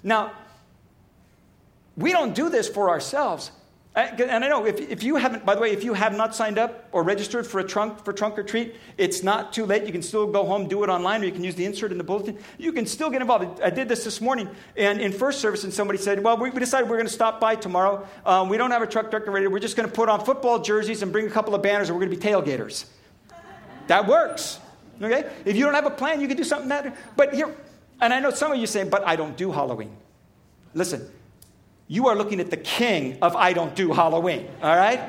Now, 0.05 0.33
we 1.97 2.13
don't 2.13 2.35
do 2.35 2.49
this 2.49 2.69
for 2.69 2.91
ourselves. 2.91 3.51
And 3.97 4.45
I 4.45 4.49
know 4.49 4.67
if, 4.67 4.79
if 4.79 5.03
you 5.03 5.17
haven't, 5.17 5.47
by 5.47 5.55
the 5.55 5.61
way, 5.63 5.73
if 5.73 5.83
you 5.83 5.95
have 5.95 6.15
not 6.15 6.35
signed 6.35 6.59
up 6.59 6.87
or 6.93 7.03
registered 7.03 7.47
for 7.47 7.61
a 7.61 7.65
trunk 7.65 8.05
for 8.05 8.13
trunk 8.13 8.39
or 8.39 8.43
treat, 8.43 8.75
it's 8.99 9.23
not 9.23 9.55
too 9.55 9.65
late. 9.65 9.87
You 9.87 9.93
can 9.93 10.03
still 10.03 10.31
go 10.31 10.45
home, 10.45 10.69
do 10.69 10.85
it 10.85 10.91
online, 10.91 11.23
or 11.23 11.25
you 11.25 11.33
can 11.33 11.43
use 11.43 11.55
the 11.55 11.65
insert 11.65 11.93
in 11.93 11.97
the 11.97 12.05
bulletin. 12.05 12.37
You 12.59 12.73
can 12.73 12.85
still 12.85 13.09
get 13.09 13.23
involved. 13.23 13.63
I 13.63 13.71
did 13.71 13.89
this 13.89 14.05
this 14.05 14.21
morning 14.21 14.51
and 14.77 15.01
in 15.01 15.13
first 15.13 15.41
service, 15.41 15.65
and 15.65 15.73
somebody 15.73 15.99
said, 15.99 16.23
"Well, 16.23 16.37
we, 16.37 16.51
decided 16.51 16.91
we're 16.91 16.97
going 16.97 17.07
to 17.07 17.13
stop 17.13 17.41
by 17.41 17.55
tomorrow. 17.55 18.07
Um, 18.27 18.51
we 18.51 18.59
don't 18.59 18.71
have 18.71 18.83
a 18.83 18.87
truck 18.87 19.11
decorated. 19.11 19.49
We're 19.49 19.61
just 19.61 19.79
going 19.79 19.89
to 19.89 19.95
put 19.95 20.11
on 20.11 20.23
football 20.23 20.59
jerseys 20.59 21.01
and 21.01 21.11
bring 21.11 21.27
a 21.27 21.31
couple 21.31 21.55
of 21.55 21.63
banners, 21.63 21.89
and 21.89 21.97
we're 21.97 22.05
going 22.05 22.19
to 22.19 22.23
be 22.23 22.31
tailgaters." 22.33 22.85
That 23.87 24.07
works. 24.07 24.59
Okay. 25.01 25.31
If 25.47 25.57
you 25.57 25.65
don't 25.65 25.75
have 25.75 25.87
a 25.87 25.91
plan, 25.91 26.21
you 26.21 26.29
can 26.29 26.37
do 26.37 26.45
something 26.45 26.69
that. 26.69 26.95
But 27.17 27.33
here, 27.33 27.57
and 27.99 28.13
I 28.13 28.21
know 28.21 28.31
some 28.31 28.53
of 28.53 28.59
you 28.59 28.67
say, 28.67 28.85
"But 28.85 29.07
I 29.07 29.17
don't 29.17 29.39
do 29.39 29.53
Halloween." 29.53 29.97
Listen, 30.75 31.11
you 31.89 32.09
are 32.09 32.17
looking 32.17 32.41
at 32.41 32.51
the 32.51 32.57
king 32.57 33.19
of 33.23 33.37
I 33.37 33.53
don't 33.53 33.75
do 33.75 33.93
Halloween, 33.93 34.49
all 34.63 34.77
right? 34.77 35.01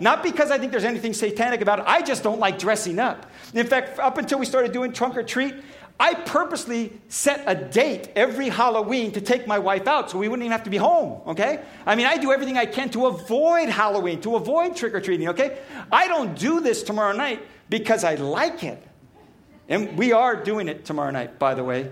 Not 0.00 0.22
because 0.22 0.50
I 0.50 0.58
think 0.58 0.72
there's 0.72 0.84
anything 0.84 1.12
satanic 1.12 1.60
about 1.60 1.80
it, 1.80 1.84
I 1.86 2.02
just 2.02 2.22
don't 2.22 2.40
like 2.40 2.58
dressing 2.58 2.98
up. 2.98 3.30
In 3.54 3.66
fact, 3.66 3.98
up 3.98 4.18
until 4.18 4.38
we 4.38 4.46
started 4.46 4.72
doing 4.72 4.92
trunk 4.92 5.16
or 5.16 5.22
treat, 5.22 5.54
I 6.00 6.14
purposely 6.14 7.00
set 7.08 7.44
a 7.46 7.54
date 7.54 8.10
every 8.16 8.48
Halloween 8.48 9.12
to 9.12 9.20
take 9.20 9.46
my 9.46 9.58
wife 9.58 9.86
out 9.86 10.10
so 10.10 10.18
we 10.18 10.26
wouldn't 10.26 10.44
even 10.44 10.52
have 10.52 10.64
to 10.64 10.70
be 10.70 10.78
home, 10.78 11.20
okay? 11.28 11.60
I 11.86 11.94
mean, 11.94 12.06
I 12.06 12.16
do 12.16 12.32
everything 12.32 12.56
I 12.56 12.66
can 12.66 12.90
to 12.90 13.06
avoid 13.06 13.68
Halloween, 13.68 14.20
to 14.22 14.34
avoid 14.34 14.74
trick 14.74 14.94
or 14.94 15.00
treating, 15.00 15.28
okay? 15.28 15.58
I 15.92 16.08
don't 16.08 16.36
do 16.36 16.60
this 16.60 16.82
tomorrow 16.82 17.12
night 17.12 17.40
because 17.68 18.02
I 18.02 18.16
like 18.16 18.64
it. 18.64 18.82
And 19.68 19.96
we 19.96 20.12
are 20.12 20.42
doing 20.42 20.68
it 20.68 20.84
tomorrow 20.84 21.10
night, 21.10 21.38
by 21.38 21.54
the 21.54 21.62
way. 21.62 21.88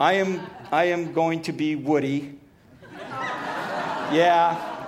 I 0.00 0.14
am, 0.14 0.40
I 0.72 0.86
am 0.86 1.12
going 1.12 1.42
to 1.42 1.52
be 1.52 1.76
Woody 1.76 2.40
yeah. 4.12 4.78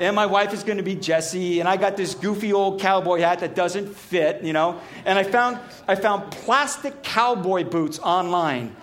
And 0.00 0.14
my 0.14 0.26
wife 0.26 0.52
is 0.52 0.62
going 0.62 0.76
to 0.78 0.84
be 0.84 0.94
Jessie, 0.94 1.60
and 1.60 1.68
I 1.68 1.76
got 1.76 1.96
this 1.96 2.14
goofy 2.14 2.52
old 2.52 2.80
cowboy 2.80 3.20
hat 3.20 3.40
that 3.40 3.54
doesn't 3.54 3.96
fit, 3.96 4.42
you 4.44 4.52
know. 4.52 4.80
And 5.04 5.18
I 5.18 5.24
found, 5.24 5.58
I 5.88 5.96
found 5.96 6.30
plastic 6.30 7.02
cowboy 7.02 7.64
boots 7.64 7.98
online. 7.98 8.76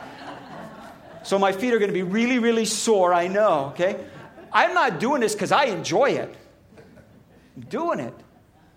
So 1.24 1.39
my 1.39 1.54
feet 1.54 1.74
are 1.74 1.80
going 1.80 1.89
to 1.89 1.94
be 1.94 2.04
really, 2.04 2.39
really 2.39 2.66
sore, 2.66 3.13
I 3.13 3.27
know, 3.27 3.68
okay? 3.74 4.04
I'm 4.51 4.74
not 4.74 5.00
doing 5.00 5.22
this 5.22 5.33
because 5.33 5.51
I 5.51 5.66
enjoy 5.66 6.12
it. 6.12 6.36
I'm 7.56 7.63
doing 7.63 8.00
it 8.00 8.13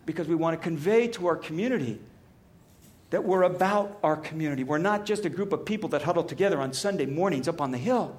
because 0.06 0.28
we 0.28 0.34
want 0.34 0.58
to 0.58 0.62
convey 0.62 1.08
to 1.08 1.26
our 1.26 1.36
community 1.36 2.00
that 3.10 3.24
we're 3.24 3.42
about 3.42 3.98
our 4.02 4.16
community. 4.16 4.64
We're 4.64 4.78
not 4.78 5.04
just 5.04 5.24
a 5.24 5.30
group 5.30 5.52
of 5.52 5.64
people 5.64 5.88
that 5.90 6.02
huddle 6.02 6.24
together 6.24 6.60
on 6.60 6.72
Sunday 6.72 7.06
mornings 7.06 7.48
up 7.48 7.60
on 7.60 7.70
the 7.70 7.78
hill 7.78 8.16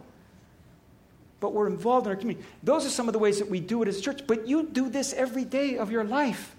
but 1.39 1.53
we're 1.53 1.67
involved 1.67 2.05
in 2.07 2.11
our 2.11 2.17
community. 2.17 2.45
Those 2.63 2.85
are 2.85 2.89
some 2.89 3.07
of 3.07 3.13
the 3.13 3.19
ways 3.19 3.39
that 3.39 3.49
we 3.49 3.59
do 3.59 3.81
it 3.81 3.87
as 3.87 3.99
a 3.99 4.01
church. 4.01 4.21
But 4.27 4.47
you 4.47 4.63
do 4.63 4.89
this 4.89 5.13
every 5.13 5.45
day 5.45 5.77
of 5.77 5.91
your 5.91 6.03
life 6.03 6.55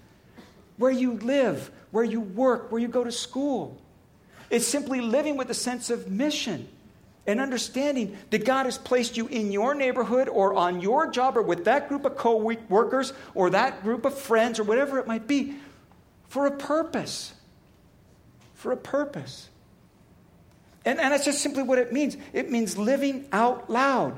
where 0.77 0.91
you 0.91 1.13
live, 1.13 1.71
where 1.91 2.03
you 2.03 2.21
work, 2.21 2.71
where 2.71 2.81
you 2.81 2.87
go 2.87 3.03
to 3.03 3.11
school. 3.11 3.79
It's 4.49 4.67
simply 4.67 5.01
living 5.01 5.37
with 5.37 5.49
a 5.49 5.53
sense 5.53 5.89
of 5.89 6.09
mission 6.09 6.67
and 7.27 7.39
understanding 7.39 8.17
that 8.31 8.45
God 8.45 8.65
has 8.65 8.77
placed 8.77 9.15
you 9.15 9.27
in 9.27 9.51
your 9.51 9.75
neighborhood 9.75 10.27
or 10.27 10.55
on 10.55 10.81
your 10.81 11.11
job 11.11 11.37
or 11.37 11.41
with 11.41 11.65
that 11.65 11.87
group 11.87 12.05
of 12.05 12.17
co 12.17 12.37
workers 12.67 13.13
or 13.35 13.51
that 13.51 13.83
group 13.83 14.05
of 14.05 14.17
friends 14.17 14.59
or 14.59 14.63
whatever 14.63 14.97
it 14.97 15.07
might 15.07 15.27
be 15.27 15.55
for 16.27 16.47
a 16.47 16.51
purpose. 16.51 17.33
For 18.55 18.71
a 18.71 18.77
purpose. 18.77 19.49
And, 20.83 20.99
and 20.99 21.13
that's 21.13 21.25
just 21.25 21.41
simply 21.41 21.63
what 21.63 21.77
it 21.77 21.93
means 21.93 22.17
it 22.33 22.49
means 22.49 22.77
living 22.77 23.27
out 23.31 23.69
loud. 23.69 24.17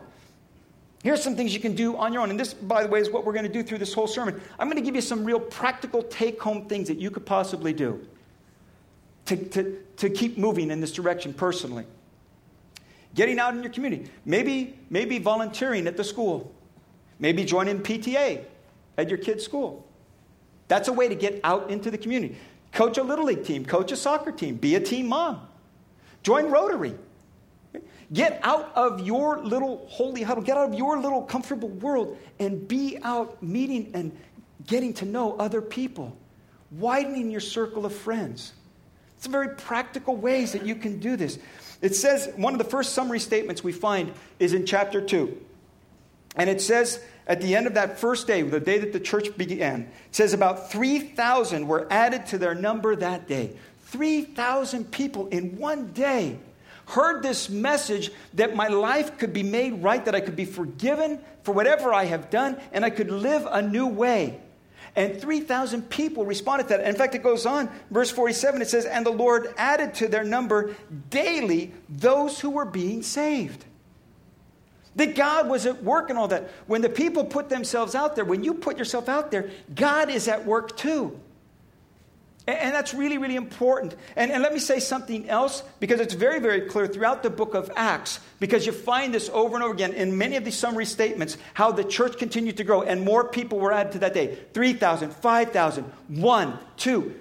Here's 1.04 1.22
some 1.22 1.36
things 1.36 1.54
you 1.54 1.60
can 1.60 1.76
do 1.76 1.98
on 1.98 2.14
your 2.14 2.22
own. 2.22 2.30
And 2.30 2.40
this, 2.40 2.54
by 2.54 2.82
the 2.82 2.90
way, 2.90 3.02
is 3.02 3.10
what 3.10 3.26
we're 3.26 3.34
going 3.34 3.46
to 3.46 3.52
do 3.52 3.62
through 3.62 3.78
this 3.78 3.94
whole 3.94 4.08
sermon. 4.08 4.42
I'm 4.58 4.68
going 4.68 4.78
to 4.78 4.84
give 4.84 4.96
you 4.96 5.02
some 5.02 5.26
real 5.26 5.40
practical 5.40 6.02
take 6.02 6.42
home 6.42 6.66
things 6.68 6.88
that 6.88 6.98
you 6.98 7.12
could 7.12 7.26
possibly 7.26 7.74
do 7.74 8.08
to, 9.26 9.36
to, 9.36 9.84
to 9.98 10.10
keep 10.10 10.38
moving 10.38 10.72
in 10.72 10.80
this 10.80 10.94
direction 10.94 11.34
personally. 11.34 11.86
Getting 13.16 13.38
out 13.38 13.54
in 13.54 13.62
your 13.62 13.72
community. 13.72 14.10
Maybe, 14.24 14.80
maybe 14.90 15.20
volunteering 15.20 15.88
at 15.88 15.98
the 15.98 16.06
school. 16.06 16.54
Maybe 17.20 17.44
joining 17.44 17.80
PTA 17.80 18.46
at 18.98 19.10
your 19.10 19.18
kid's 19.18 19.44
school. 19.44 19.86
That's 20.70 20.88
a 20.88 20.94
way 20.94 21.10
to 21.10 21.16
get 21.16 21.42
out 21.44 21.70
into 21.70 21.92
the 21.92 21.98
community. 21.98 22.38
Coach 22.72 22.98
a 22.98 23.04
little 23.04 23.26
league 23.26 23.44
team, 23.44 23.66
coach 23.66 23.92
a 23.92 23.98
soccer 23.98 24.32
team, 24.32 24.56
be 24.56 24.76
a 24.76 24.80
team 24.80 25.08
mom. 25.08 25.48
Join 26.24 26.50
Rotary. 26.50 26.96
Get 28.12 28.40
out 28.44 28.72
of 28.76 29.02
your 29.02 29.40
little 29.40 29.88
holy 29.90 30.24
huddle, 30.24 30.44
get 30.44 30.58
out 30.58 30.70
of 30.70 30.76
your 30.76 31.00
little 31.00 31.24
comfortable 31.24 31.70
world, 31.70 32.18
and 32.40 32.68
be 32.68 32.98
out 33.04 33.42
meeting 33.42 33.92
and 33.94 34.12
getting 34.68 34.94
to 34.96 35.06
know 35.06 35.38
other 35.38 35.62
people, 35.62 36.18
widening 36.72 37.32
your 37.32 37.40
circle 37.42 37.86
of 37.86 37.94
friends. 37.94 38.54
Some 39.20 39.32
very 39.32 39.56
practical 39.56 40.16
ways 40.16 40.52
that 40.52 40.66
you 40.66 40.76
can 40.76 41.00
do 41.00 41.16
this. 41.16 41.40
It 41.82 41.96
says, 41.96 42.32
one 42.36 42.54
of 42.54 42.60
the 42.60 42.66
first 42.66 42.94
summary 42.94 43.20
statements 43.20 43.64
we 43.64 43.72
find 43.72 44.12
is 44.40 44.54
in 44.54 44.66
chapter 44.66 45.02
2. 45.02 45.38
And 46.36 46.50
it 46.50 46.62
says, 46.62 47.02
at 47.28 47.42
the 47.42 47.56
end 47.56 47.68
of 47.68 47.76
that 47.76 48.00
first 48.00 48.28
day, 48.28 48.42
the 48.42 48.60
day 48.60 48.80
that 48.80 48.92
the 48.92 49.00
church 49.00 49.36
began, 49.38 49.82
it 49.82 50.16
says 50.16 50.34
about 50.34 50.72
3,000 50.72 51.68
were 51.68 51.88
added 51.90 52.26
to 52.28 52.38
their 52.38 52.56
number 52.56 52.96
that 52.96 53.28
day. 53.28 53.52
3,000 53.86 54.92
people 54.92 55.28
in 55.28 55.58
one 55.58 55.92
day 55.94 56.40
heard 56.88 57.24
this 57.24 57.50
message 57.50 58.12
that 58.34 58.56
my 58.56 58.68
life 58.68 59.18
could 59.18 59.34
be 59.34 59.44
made 59.44 59.84
right, 59.84 60.04
that 60.06 60.16
I 60.16 60.22
could 60.22 60.36
be 60.36 60.46
forgiven 60.46 61.20
for 61.44 61.54
whatever 61.54 61.94
I 61.94 62.06
have 62.06 62.30
done, 62.30 62.60
and 62.72 62.84
I 62.84 62.90
could 62.90 63.10
live 63.10 63.48
a 63.50 63.62
new 63.62 63.88
way. 63.88 64.40
And 64.96 65.20
3,000 65.20 65.90
people 65.90 66.26
responded 66.26 66.68
to 66.68 66.78
that. 66.78 66.88
In 66.88 66.96
fact, 66.96 67.16
it 67.16 67.24
goes 67.24 67.46
on, 67.46 67.70
verse 67.90 68.12
47, 68.12 68.62
it 68.62 68.70
says, 68.70 68.86
And 68.86 69.06
the 69.06 69.12
Lord 69.12 69.54
added 69.58 69.96
to 69.96 70.08
their 70.08 70.24
number 70.24 70.76
daily 71.10 71.74
those 71.90 72.40
who 72.40 72.52
were 72.52 72.66
being 72.66 73.02
saved. 73.02 73.66
That 74.96 75.16
God 75.16 75.50
was 75.50 75.66
at 75.66 75.84
work 75.84 76.12
and 76.12 76.20
all 76.20 76.28
that. 76.28 76.52
When 76.68 76.82
the 76.82 76.90
people 76.90 77.26
put 77.26 77.50
themselves 77.50 77.96
out 77.96 78.16
there, 78.16 78.26
when 78.26 78.44
you 78.44 78.54
put 78.54 78.78
yourself 78.78 79.10
out 79.10 79.32
there, 79.32 79.50
God 79.74 80.12
is 80.12 80.28
at 80.28 80.46
work 80.46 80.78
too. 80.78 81.20
And, 82.46 82.76
that's 82.76 82.94
really, 82.94 83.18
really 83.18 83.38
important. 83.38 83.96
And, 84.18 84.30
and 84.30 84.44
let 84.44 84.52
me 84.52 84.60
say 84.60 84.80
something 84.80 85.30
else, 85.30 85.64
because 85.80 86.02
it's 86.02 86.14
very, 86.14 86.40
very 86.40 86.62
clear 86.62 86.88
throughout 86.88 87.24
the 87.24 87.30
book 87.30 87.54
of 87.54 87.72
Acts, 87.76 88.20
because 88.40 88.66
you 88.66 88.74
find 88.74 89.14
this 89.14 89.30
over 89.30 89.56
and 89.56 89.64
over 89.64 89.74
again 89.74 89.94
in 89.94 90.18
many 90.18 90.36
of 90.36 90.44
these 90.44 90.58
summary 90.58 90.86
statements, 90.86 91.38
how 91.54 91.72
the 91.72 91.86
church 91.86 92.18
continued 92.18 92.58
to 92.58 92.66
grow 92.66 92.82
and 92.82 93.06
more 93.06 93.24
people 93.24 93.60
were 93.60 93.72
added 93.72 93.94
to 93.94 94.00
that 94.00 94.14
day 94.14 94.38
3,000, 94.54 95.14
5,000, 95.14 95.84
1, 95.84 96.60
2. 96.76 97.16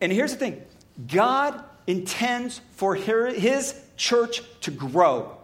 And 0.00 0.12
here's 0.12 0.32
the 0.32 0.38
thing 0.38 0.64
God 1.06 1.62
intends 1.86 2.60
for 2.72 2.96
his 2.96 3.80
church 3.96 4.42
to 4.62 4.72
grow. 4.72 5.36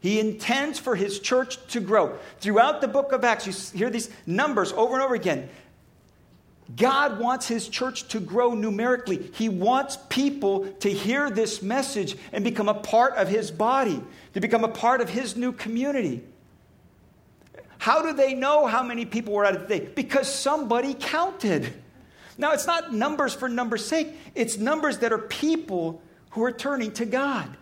He 0.00 0.20
intends 0.20 0.78
for 0.78 0.94
his 0.94 1.18
church 1.18 1.56
to 1.68 1.80
grow. 1.80 2.18
Throughout 2.40 2.82
the 2.82 2.88
book 2.88 3.12
of 3.12 3.24
Acts, 3.24 3.46
you 3.46 3.78
hear 3.78 3.88
these 3.88 4.10
numbers 4.26 4.70
over 4.72 4.92
and 4.92 5.02
over 5.02 5.14
again. 5.14 5.48
God 6.76 7.18
wants 7.18 7.46
his 7.46 7.68
church 7.68 8.08
to 8.08 8.20
grow 8.20 8.54
numerically. 8.54 9.30
He 9.34 9.48
wants 9.48 9.98
people 10.08 10.66
to 10.80 10.90
hear 10.90 11.28
this 11.28 11.62
message 11.62 12.16
and 12.32 12.42
become 12.42 12.68
a 12.68 12.74
part 12.74 13.14
of 13.14 13.28
his 13.28 13.50
body, 13.50 14.02
to 14.32 14.40
become 14.40 14.64
a 14.64 14.68
part 14.68 15.00
of 15.00 15.10
his 15.10 15.36
new 15.36 15.52
community. 15.52 16.22
How 17.78 18.02
do 18.02 18.14
they 18.14 18.32
know 18.32 18.66
how 18.66 18.82
many 18.82 19.04
people 19.04 19.34
were 19.34 19.44
at 19.44 19.54
it 19.54 19.68
today? 19.68 19.88
Because 19.94 20.32
somebody 20.32 20.94
counted. 20.98 21.70
Now, 22.38 22.52
it's 22.52 22.66
not 22.66 22.94
numbers 22.94 23.34
for 23.34 23.48
numbers' 23.48 23.84
sake, 23.84 24.16
it's 24.34 24.56
numbers 24.56 24.98
that 24.98 25.12
are 25.12 25.18
people 25.18 26.00
who 26.30 26.42
are 26.44 26.52
turning 26.52 26.92
to 26.92 27.04
God. 27.04 27.56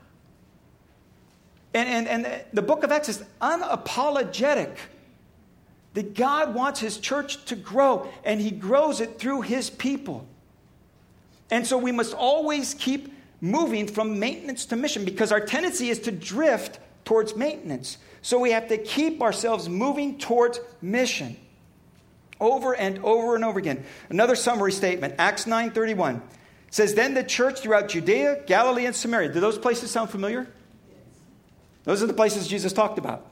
And, 1.75 2.07
and, 2.07 2.25
and 2.27 2.45
the 2.53 2.63
book 2.63 2.85
of 2.85 2.93
Acts 2.93 3.09
is 3.09 3.25
unapologetic 3.41 4.77
that 5.95 6.15
God 6.15 6.55
wants 6.55 6.81
his 6.81 6.99
church 6.99 7.45
to 7.47 7.57
grow, 7.57 8.09
and 8.25 8.41
he 8.41 8.51
grows 8.51 9.01
it 9.01 9.19
through 9.19 9.43
his 9.43 9.71
people. 9.71 10.27
And 11.51 11.67
so 11.67 11.77
we 11.77 11.93
must 11.93 12.15
always 12.15 12.75
keep 12.75 13.13
moving 13.41 13.87
from 13.87 14.19
maintenance 14.19 14.67
to 14.67 14.77
mission 14.77 15.05
because 15.05 15.33
our 15.33 15.41
tendency 15.41 15.91
is 15.91 15.99
to 16.01 16.13
drift 16.13 16.79
towards 17.05 17.37
maintenance. 17.37 17.99
So 18.23 18.39
we 18.39 18.53
have 18.53 18.69
to 18.69 18.79
keep 18.79 19.21
ourselves 19.21 19.69
moving 19.69 20.19
towards 20.19 20.61
mission 20.81 21.37
over 22.41 22.75
and 22.75 22.99
over 23.05 23.35
and 23.35 23.45
over 23.45 23.59
again. 23.59 23.85
Another 24.09 24.35
summary 24.35 24.73
statement, 24.73 25.15
Acts 25.19 25.45
9:31 25.47 26.23
says 26.71 26.95
then 26.95 27.15
the 27.15 27.25
church 27.25 27.61
throughout 27.61 27.89
Judea, 27.89 28.45
Galilee 28.47 28.87
and 28.87 28.97
Samaria. 28.97 29.33
Do 29.33 29.41
those 29.41 29.59
places 29.59 29.91
sound 29.91 30.09
familiar? 30.09 30.47
Those 31.85 32.03
are 32.03 32.07
the 32.07 32.15
places 32.15 32.49
Jesus 32.49 32.73
talked 32.73 32.99
about. 32.99 33.27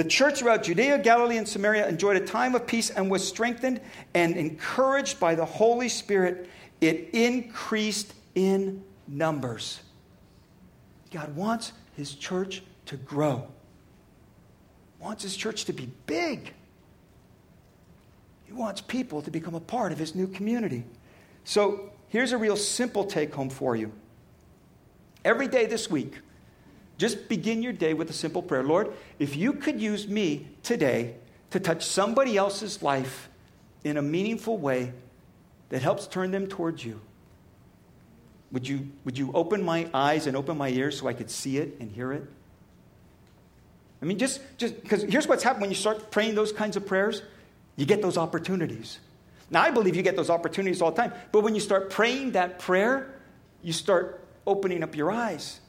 The 0.00 0.08
church 0.08 0.38
throughout 0.38 0.62
Judea, 0.62 0.96
Galilee, 1.00 1.36
and 1.36 1.46
Samaria 1.46 1.86
enjoyed 1.86 2.16
a 2.16 2.24
time 2.24 2.54
of 2.54 2.66
peace 2.66 2.88
and 2.88 3.10
was 3.10 3.28
strengthened 3.28 3.82
and 4.14 4.34
encouraged 4.34 5.20
by 5.20 5.34
the 5.34 5.44
Holy 5.44 5.90
Spirit. 5.90 6.48
It 6.80 7.10
increased 7.12 8.14
in 8.34 8.82
numbers. 9.06 9.80
God 11.10 11.36
wants 11.36 11.74
his 11.98 12.14
church 12.14 12.62
to 12.86 12.96
grow, 12.96 13.46
wants 15.00 15.22
his 15.22 15.36
church 15.36 15.66
to 15.66 15.74
be 15.74 15.90
big. 16.06 16.54
He 18.46 18.54
wants 18.54 18.80
people 18.80 19.20
to 19.20 19.30
become 19.30 19.54
a 19.54 19.60
part 19.60 19.92
of 19.92 19.98
his 19.98 20.14
new 20.14 20.28
community. 20.28 20.82
So 21.44 21.90
here's 22.08 22.32
a 22.32 22.38
real 22.38 22.56
simple 22.56 23.04
take 23.04 23.34
home 23.34 23.50
for 23.50 23.76
you. 23.76 23.92
Every 25.26 25.46
day 25.46 25.66
this 25.66 25.90
week, 25.90 26.14
just 27.00 27.30
begin 27.30 27.62
your 27.62 27.72
day 27.72 27.94
with 27.94 28.10
a 28.10 28.12
simple 28.12 28.42
prayer 28.42 28.62
Lord, 28.62 28.92
if 29.18 29.34
you 29.34 29.54
could 29.54 29.80
use 29.80 30.06
me 30.06 30.46
today 30.62 31.14
to 31.50 31.58
touch 31.58 31.82
somebody 31.82 32.36
else's 32.36 32.82
life 32.82 33.30
in 33.82 33.96
a 33.96 34.02
meaningful 34.02 34.58
way 34.58 34.92
that 35.70 35.80
helps 35.80 36.06
turn 36.06 36.30
them 36.30 36.46
towards 36.46 36.84
you, 36.84 37.00
would 38.52 38.68
you, 38.68 38.90
would 39.06 39.16
you 39.16 39.32
open 39.32 39.64
my 39.64 39.88
eyes 39.94 40.26
and 40.26 40.36
open 40.36 40.58
my 40.58 40.68
ears 40.68 41.00
so 41.00 41.08
I 41.08 41.14
could 41.14 41.30
see 41.30 41.56
it 41.56 41.74
and 41.80 41.90
hear 41.90 42.12
it? 42.12 42.22
I 44.02 44.04
mean, 44.04 44.18
just 44.18 44.42
just 44.58 44.82
because 44.82 45.02
here's 45.02 45.26
what's 45.26 45.42
happened 45.42 45.62
when 45.62 45.70
you 45.70 45.76
start 45.76 46.10
praying 46.10 46.34
those 46.34 46.52
kinds 46.52 46.76
of 46.76 46.86
prayers, 46.86 47.22
you 47.76 47.86
get 47.86 48.02
those 48.02 48.18
opportunities. 48.18 48.98
Now, 49.50 49.62
I 49.62 49.70
believe 49.70 49.96
you 49.96 50.02
get 50.02 50.16
those 50.16 50.30
opportunities 50.30 50.82
all 50.82 50.90
the 50.90 51.00
time, 51.00 51.12
but 51.32 51.42
when 51.44 51.54
you 51.54 51.60
start 51.62 51.88
praying 51.88 52.32
that 52.32 52.58
prayer, 52.58 53.14
you 53.62 53.72
start 53.72 54.22
opening 54.46 54.82
up 54.82 54.94
your 54.94 55.10
eyes 55.10 55.60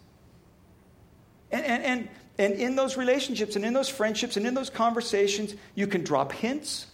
and, 1.52 1.66
and, 1.66 1.84
and, 1.84 2.10
and 2.38 2.54
in 2.54 2.76
those 2.76 2.98
relationships 2.98 3.56
and 3.56 3.66
in 3.66 3.74
those 3.74 3.90
friendships 3.90 4.38
and 4.38 4.48
in 4.48 4.54
those 4.54 4.70
conversations, 4.70 5.56
you 5.76 5.88
can 5.88 6.04
drop 6.04 6.32
hints. 6.32 6.88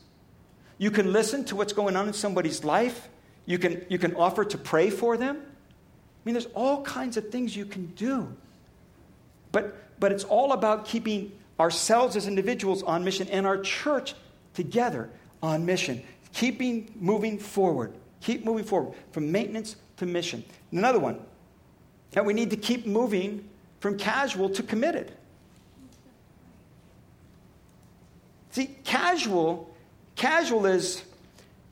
You 0.77 0.91
can 0.91 1.11
listen 1.13 1.45
to 1.45 1.55
what's 1.55 1.73
going 1.73 1.95
on 1.95 2.07
in 2.07 2.13
somebody's 2.13 2.63
life. 2.63 3.07
You 3.45 3.57
can, 3.57 3.85
you 3.89 3.97
can 3.97 4.15
offer 4.15 4.43
to 4.45 4.57
pray 4.57 4.89
for 4.89 5.17
them. 5.17 5.37
I 5.37 6.19
mean, 6.25 6.33
there's 6.33 6.47
all 6.47 6.83
kinds 6.83 7.17
of 7.17 7.29
things 7.29 7.55
you 7.55 7.65
can 7.65 7.87
do. 7.87 8.35
But, 9.51 9.99
but 9.99 10.11
it's 10.11 10.25
all 10.25 10.51
about 10.51 10.85
keeping 10.85 11.31
ourselves 11.59 12.15
as 12.15 12.27
individuals 12.27 12.83
on 12.83 13.03
mission 13.03 13.27
and 13.29 13.47
our 13.47 13.57
church 13.57 14.13
together 14.53 15.09
on 15.41 15.65
mission. 15.65 16.03
Keeping 16.33 16.91
moving 16.99 17.39
forward. 17.39 17.93
Keep 18.21 18.43
moving 18.43 18.65
forward 18.65 18.95
from 19.11 19.31
maintenance 19.31 19.77
to 19.97 20.05
mission. 20.05 20.43
Another 20.71 20.99
one 20.99 21.19
that 22.11 22.25
we 22.25 22.33
need 22.33 22.49
to 22.49 22.57
keep 22.57 22.85
moving 22.85 23.47
from 23.87 23.97
casual 23.97 24.49
to 24.49 24.61
committed. 24.63 25.13
See, 28.51 28.65
casual, 28.83 29.73
casual 30.17 30.65
is, 30.65 31.01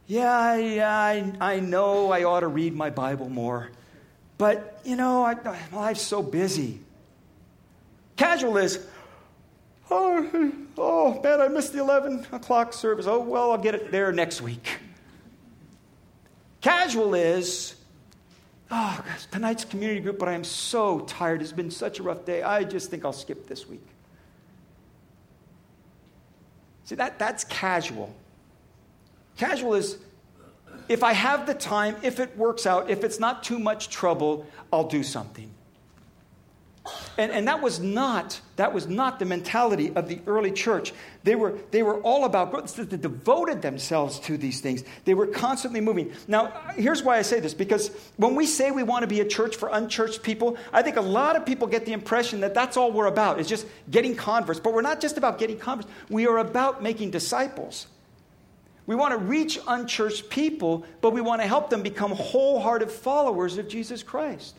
yeah, 0.07 0.31
I, 0.31 1.33
I 1.41 1.59
know 1.59 2.13
I 2.13 2.23
ought 2.23 2.39
to 2.39 2.47
read 2.47 2.73
my 2.73 2.89
Bible 2.89 3.27
more, 3.27 3.69
but 4.37 4.79
you 4.85 4.95
know, 4.95 5.25
I, 5.25 5.35
life's 5.73 6.03
so 6.03 6.23
busy. 6.23 6.79
Casual 8.15 8.55
is, 8.59 8.79
oh, 9.91 10.53
oh 10.77 11.21
man, 11.21 11.41
I 11.41 11.49
missed 11.49 11.73
the 11.73 11.79
11 11.79 12.27
o'clock 12.31 12.71
service. 12.71 13.07
Oh, 13.07 13.19
well, 13.19 13.51
I'll 13.51 13.57
get 13.57 13.75
it 13.75 13.91
there 13.91 14.13
next 14.13 14.41
week. 14.41 14.79
Casual 16.61 17.13
is, 17.13 17.74
oh, 18.71 19.03
gosh, 19.05 19.25
tonight's 19.27 19.65
community 19.65 19.99
group, 19.99 20.19
but 20.19 20.27
I 20.27 20.33
am 20.33 20.43
so 20.43 21.01
tired. 21.01 21.41
It's 21.41 21.51
been 21.51 21.71
such 21.71 21.99
a 21.99 22.03
rough 22.03 22.25
day. 22.25 22.41
I 22.41 22.63
just 22.63 22.89
think 22.89 23.05
I'll 23.05 23.13
skip 23.13 23.47
this 23.47 23.67
week. 23.67 23.85
See, 26.85 26.95
that, 26.95 27.17
that's 27.17 27.43
casual. 27.45 28.13
Casual 29.37 29.73
is 29.73 29.97
if 30.87 31.03
I 31.03 31.13
have 31.13 31.47
the 31.47 31.53
time, 31.53 31.95
if 32.03 32.19
it 32.19 32.37
works 32.37 32.65
out, 32.65 32.89
if 32.89 33.03
it's 33.03 33.19
not 33.19 33.43
too 33.43 33.57
much 33.57 33.89
trouble, 33.89 34.45
I'll 34.71 34.87
do 34.87 35.03
something. 35.03 35.49
And, 37.17 37.31
and 37.31 37.47
that 37.47 37.61
was 37.61 37.79
not 37.79 38.41
that 38.55 38.73
was 38.73 38.87
not 38.87 39.19
the 39.19 39.25
mentality 39.25 39.91
of 39.95 40.07
the 40.07 40.19
early 40.27 40.51
church. 40.51 40.93
They 41.23 41.35
were, 41.35 41.57
they 41.71 41.83
were 41.83 41.99
all 42.01 42.23
about 42.23 42.51
growth. 42.51 42.73
They 42.75 42.97
devoted 42.97 43.61
themselves 43.61 44.19
to 44.21 44.37
these 44.37 44.61
things. 44.61 44.83
They 45.03 45.13
were 45.13 45.27
constantly 45.27 45.81
moving. 45.81 46.13
Now, 46.27 46.53
here's 46.75 47.03
why 47.03 47.17
I 47.17 47.21
say 47.21 47.39
this 47.39 47.53
because 47.53 47.89
when 48.15 48.35
we 48.35 48.45
say 48.45 48.71
we 48.71 48.83
want 48.83 49.03
to 49.03 49.07
be 49.07 49.19
a 49.19 49.25
church 49.25 49.57
for 49.57 49.69
unchurched 49.69 50.23
people, 50.23 50.57
I 50.71 50.81
think 50.83 50.95
a 50.95 51.01
lot 51.01 51.35
of 51.35 51.45
people 51.45 51.67
get 51.67 51.85
the 51.85 51.91
impression 51.91 52.39
that 52.41 52.53
that's 52.53 52.77
all 52.77 52.91
we're 52.91 53.07
about, 53.07 53.39
is 53.39 53.47
just 53.47 53.67
getting 53.91 54.15
converts. 54.15 54.59
But 54.59 54.73
we're 54.73 54.81
not 54.81 55.01
just 55.01 55.17
about 55.17 55.37
getting 55.37 55.57
converts, 55.57 55.89
we 56.09 56.27
are 56.27 56.37
about 56.37 56.81
making 56.81 57.11
disciples. 57.11 57.87
We 58.87 58.95
want 58.95 59.13
to 59.13 59.17
reach 59.17 59.59
unchurched 59.67 60.29
people, 60.29 60.85
but 61.01 61.11
we 61.11 61.19
want 61.19 61.41
to 61.41 61.47
help 61.47 61.71
them 61.71 61.81
become 61.81 62.11
wholehearted 62.11 62.91
followers 62.91 63.57
of 63.57 63.67
Jesus 63.67 64.03
Christ. 64.03 64.55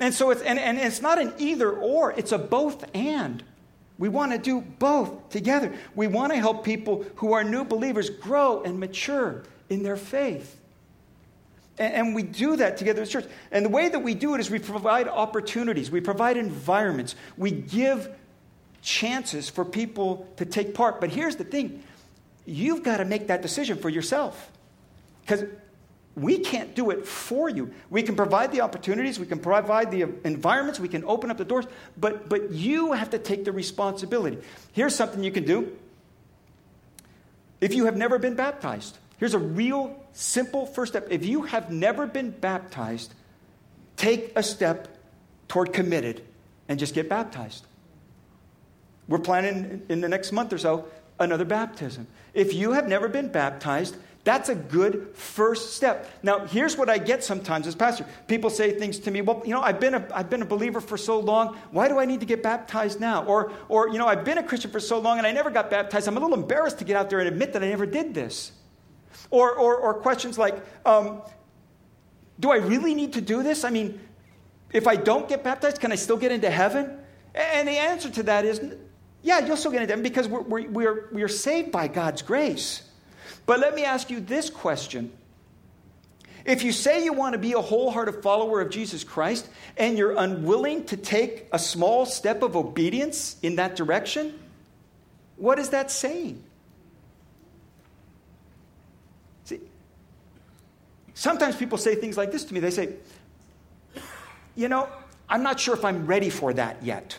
And 0.00 0.14
so 0.14 0.30
it's, 0.30 0.40
and, 0.40 0.58
and 0.58 0.78
it's 0.78 1.02
not 1.02 1.20
an 1.20 1.34
either 1.38 1.70
or, 1.70 2.12
it's 2.12 2.32
a 2.32 2.38
both 2.38 2.84
and. 2.94 3.44
We 3.98 4.08
want 4.08 4.32
to 4.32 4.38
do 4.38 4.62
both 4.62 5.28
together. 5.28 5.74
We 5.94 6.06
want 6.06 6.32
to 6.32 6.38
help 6.38 6.64
people 6.64 7.04
who 7.16 7.34
are 7.34 7.44
new 7.44 7.64
believers 7.64 8.08
grow 8.08 8.62
and 8.62 8.80
mature 8.80 9.42
in 9.68 9.82
their 9.82 9.98
faith. 9.98 10.58
And, 11.78 11.92
and 11.92 12.14
we 12.14 12.22
do 12.22 12.56
that 12.56 12.78
together 12.78 13.02
as 13.02 13.10
church. 13.10 13.26
And 13.52 13.62
the 13.62 13.68
way 13.68 13.90
that 13.90 13.98
we 13.98 14.14
do 14.14 14.34
it 14.34 14.40
is 14.40 14.50
we 14.50 14.58
provide 14.58 15.06
opportunities, 15.06 15.90
we 15.90 16.00
provide 16.00 16.38
environments, 16.38 17.14
we 17.36 17.50
give 17.50 18.08
chances 18.80 19.50
for 19.50 19.66
people 19.66 20.26
to 20.38 20.46
take 20.46 20.74
part. 20.74 20.98
But 20.98 21.10
here's 21.10 21.36
the 21.36 21.44
thing 21.44 21.82
you've 22.46 22.82
got 22.82 22.96
to 22.96 23.04
make 23.04 23.26
that 23.26 23.42
decision 23.42 23.76
for 23.76 23.90
yourself. 23.90 24.50
Because 25.20 25.44
we 26.16 26.38
can't 26.38 26.74
do 26.74 26.90
it 26.90 27.06
for 27.06 27.48
you. 27.48 27.72
We 27.88 28.02
can 28.02 28.16
provide 28.16 28.52
the 28.52 28.62
opportunities, 28.62 29.18
we 29.18 29.26
can 29.26 29.38
provide 29.38 29.90
the 29.90 30.02
environments, 30.24 30.80
we 30.80 30.88
can 30.88 31.04
open 31.04 31.30
up 31.30 31.38
the 31.38 31.44
doors, 31.44 31.66
but, 31.96 32.28
but 32.28 32.50
you 32.50 32.92
have 32.92 33.10
to 33.10 33.18
take 33.18 33.44
the 33.44 33.52
responsibility. 33.52 34.38
Here's 34.72 34.94
something 34.94 35.22
you 35.22 35.30
can 35.30 35.44
do. 35.44 35.76
If 37.60 37.74
you 37.74 37.84
have 37.84 37.96
never 37.96 38.18
been 38.18 38.34
baptized, 38.34 38.98
here's 39.18 39.34
a 39.34 39.38
real 39.38 40.02
simple 40.12 40.66
first 40.66 40.92
step. 40.92 41.06
If 41.10 41.24
you 41.24 41.42
have 41.42 41.70
never 41.70 42.06
been 42.06 42.30
baptized, 42.30 43.14
take 43.96 44.32
a 44.34 44.42
step 44.42 44.88
toward 45.46 45.72
committed 45.72 46.24
and 46.68 46.78
just 46.78 46.94
get 46.94 47.08
baptized. 47.08 47.66
We're 49.08 49.18
planning 49.18 49.82
in 49.88 50.00
the 50.00 50.08
next 50.08 50.32
month 50.32 50.52
or 50.52 50.58
so 50.58 50.86
another 51.18 51.44
baptism. 51.44 52.06
If 52.32 52.54
you 52.54 52.72
have 52.72 52.88
never 52.88 53.08
been 53.08 53.28
baptized, 53.28 53.96
that's 54.22 54.50
a 54.50 54.54
good 54.54 55.12
first 55.14 55.74
step. 55.74 56.10
Now, 56.22 56.46
here's 56.46 56.76
what 56.76 56.90
I 56.90 56.98
get 56.98 57.24
sometimes 57.24 57.66
as 57.66 57.74
pastor. 57.74 58.04
People 58.28 58.50
say 58.50 58.78
things 58.78 58.98
to 59.00 59.10
me, 59.10 59.22
well, 59.22 59.42
you 59.46 59.54
know, 59.54 59.62
I've 59.62 59.80
been 59.80 59.94
a, 59.94 60.06
I've 60.12 60.28
been 60.28 60.42
a 60.42 60.46
believer 60.46 60.80
for 60.80 60.98
so 60.98 61.18
long. 61.18 61.56
Why 61.70 61.88
do 61.88 61.98
I 61.98 62.04
need 62.04 62.20
to 62.20 62.26
get 62.26 62.42
baptized 62.42 63.00
now? 63.00 63.24
Or, 63.24 63.52
or, 63.68 63.88
you 63.88 63.96
know, 63.98 64.06
I've 64.06 64.24
been 64.24 64.36
a 64.36 64.42
Christian 64.42 64.70
for 64.70 64.80
so 64.80 64.98
long 64.98 65.16
and 65.16 65.26
I 65.26 65.32
never 65.32 65.50
got 65.50 65.70
baptized. 65.70 66.06
I'm 66.06 66.18
a 66.18 66.20
little 66.20 66.36
embarrassed 66.36 66.78
to 66.80 66.84
get 66.84 66.96
out 66.96 67.08
there 67.08 67.20
and 67.20 67.28
admit 67.28 67.54
that 67.54 67.62
I 67.62 67.68
never 67.68 67.86
did 67.86 68.12
this. 68.12 68.52
Or, 69.30 69.52
or, 69.52 69.76
or 69.76 69.94
questions 69.94 70.36
like, 70.36 70.54
um, 70.84 71.22
do 72.38 72.50
I 72.50 72.56
really 72.56 72.94
need 72.94 73.14
to 73.14 73.22
do 73.22 73.42
this? 73.42 73.64
I 73.64 73.70
mean, 73.70 74.00
if 74.72 74.86
I 74.86 74.96
don't 74.96 75.28
get 75.28 75.42
baptized, 75.42 75.80
can 75.80 75.92
I 75.92 75.96
still 75.96 76.18
get 76.18 76.30
into 76.30 76.50
heaven? 76.50 76.98
And 77.34 77.68
the 77.68 77.72
answer 77.72 78.10
to 78.10 78.22
that 78.24 78.44
is, 78.44 78.60
yeah, 79.22 79.38
you'll 79.46 79.56
still 79.56 79.70
get 79.70 79.80
into 79.80 79.92
heaven 79.92 80.02
because 80.02 80.28
we're, 80.28 80.42
we're, 80.42 80.70
we're, 80.70 81.08
we're 81.12 81.28
saved 81.28 81.72
by 81.72 81.88
God's 81.88 82.20
grace. 82.20 82.82
But 83.46 83.60
let 83.60 83.74
me 83.74 83.84
ask 83.84 84.10
you 84.10 84.20
this 84.20 84.50
question. 84.50 85.12
If 86.44 86.62
you 86.62 86.72
say 86.72 87.04
you 87.04 87.12
want 87.12 87.34
to 87.34 87.38
be 87.38 87.52
a 87.52 87.60
wholehearted 87.60 88.22
follower 88.22 88.60
of 88.60 88.70
Jesus 88.70 89.04
Christ 89.04 89.48
and 89.76 89.98
you're 89.98 90.16
unwilling 90.16 90.84
to 90.86 90.96
take 90.96 91.48
a 91.52 91.58
small 91.58 92.06
step 92.06 92.42
of 92.42 92.56
obedience 92.56 93.36
in 93.42 93.56
that 93.56 93.76
direction, 93.76 94.38
what 95.36 95.58
is 95.58 95.70
that 95.70 95.90
saying? 95.90 96.42
See, 99.44 99.60
sometimes 101.14 101.56
people 101.56 101.78
say 101.78 101.94
things 101.94 102.16
like 102.16 102.32
this 102.32 102.44
to 102.44 102.54
me. 102.54 102.60
They 102.60 102.70
say, 102.70 102.94
You 104.56 104.68
know, 104.68 104.88
I'm 105.28 105.42
not 105.42 105.60
sure 105.60 105.74
if 105.74 105.84
I'm 105.84 106.06
ready 106.06 106.30
for 106.30 106.52
that 106.54 106.82
yet. 106.82 107.18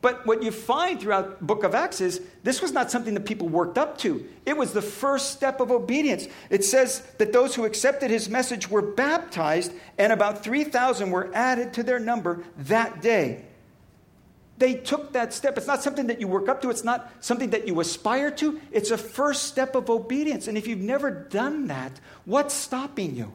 But 0.00 0.26
what 0.26 0.44
you 0.44 0.52
find 0.52 1.00
throughout 1.00 1.44
book 1.44 1.64
of 1.64 1.74
Acts 1.74 2.00
is 2.00 2.20
this 2.44 2.62
was 2.62 2.72
not 2.72 2.90
something 2.90 3.14
that 3.14 3.26
people 3.26 3.48
worked 3.48 3.76
up 3.76 3.98
to. 3.98 4.24
It 4.46 4.56
was 4.56 4.72
the 4.72 4.82
first 4.82 5.32
step 5.32 5.60
of 5.60 5.72
obedience. 5.72 6.28
It 6.50 6.64
says 6.64 7.00
that 7.18 7.32
those 7.32 7.56
who 7.56 7.64
accepted 7.64 8.10
his 8.10 8.28
message 8.28 8.70
were 8.70 8.82
baptized, 8.82 9.72
and 9.98 10.12
about 10.12 10.44
3,000 10.44 11.10
were 11.10 11.30
added 11.34 11.72
to 11.74 11.82
their 11.82 11.98
number 11.98 12.44
that 12.58 13.02
day. 13.02 13.44
They 14.58 14.74
took 14.74 15.12
that 15.12 15.32
step. 15.32 15.56
It's 15.56 15.66
not 15.66 15.82
something 15.82 16.08
that 16.08 16.20
you 16.20 16.28
work 16.28 16.48
up 16.48 16.62
to, 16.62 16.70
it's 16.70 16.84
not 16.84 17.12
something 17.20 17.50
that 17.50 17.66
you 17.66 17.80
aspire 17.80 18.30
to. 18.32 18.60
It's 18.70 18.90
a 18.90 18.98
first 18.98 19.44
step 19.44 19.74
of 19.74 19.90
obedience. 19.90 20.46
And 20.46 20.56
if 20.56 20.66
you've 20.66 20.80
never 20.80 21.10
done 21.10 21.68
that, 21.68 22.00
what's 22.24 22.54
stopping 22.54 23.16
you? 23.16 23.32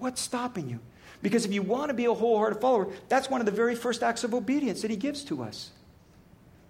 What's 0.00 0.20
stopping 0.20 0.68
you? 0.68 0.80
Because 1.22 1.44
if 1.44 1.52
you 1.52 1.62
want 1.62 1.90
to 1.90 1.94
be 1.94 2.06
a 2.06 2.14
wholehearted 2.14 2.60
follower, 2.60 2.88
that's 3.08 3.30
one 3.30 3.40
of 3.40 3.46
the 3.46 3.52
very 3.52 3.74
first 3.74 4.02
acts 4.02 4.24
of 4.24 4.34
obedience 4.34 4.82
that 4.82 4.90
he 4.90 4.96
gives 4.96 5.22
to 5.24 5.42
us. 5.42 5.70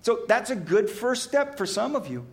So 0.03 0.21
that's 0.29 0.51
a 0.51 0.57
good 0.57 0.91
first 0.91 1.23
step 1.23 1.57
for 1.57 1.67
some 1.67 1.95
of 1.95 2.09
you. 2.09 2.27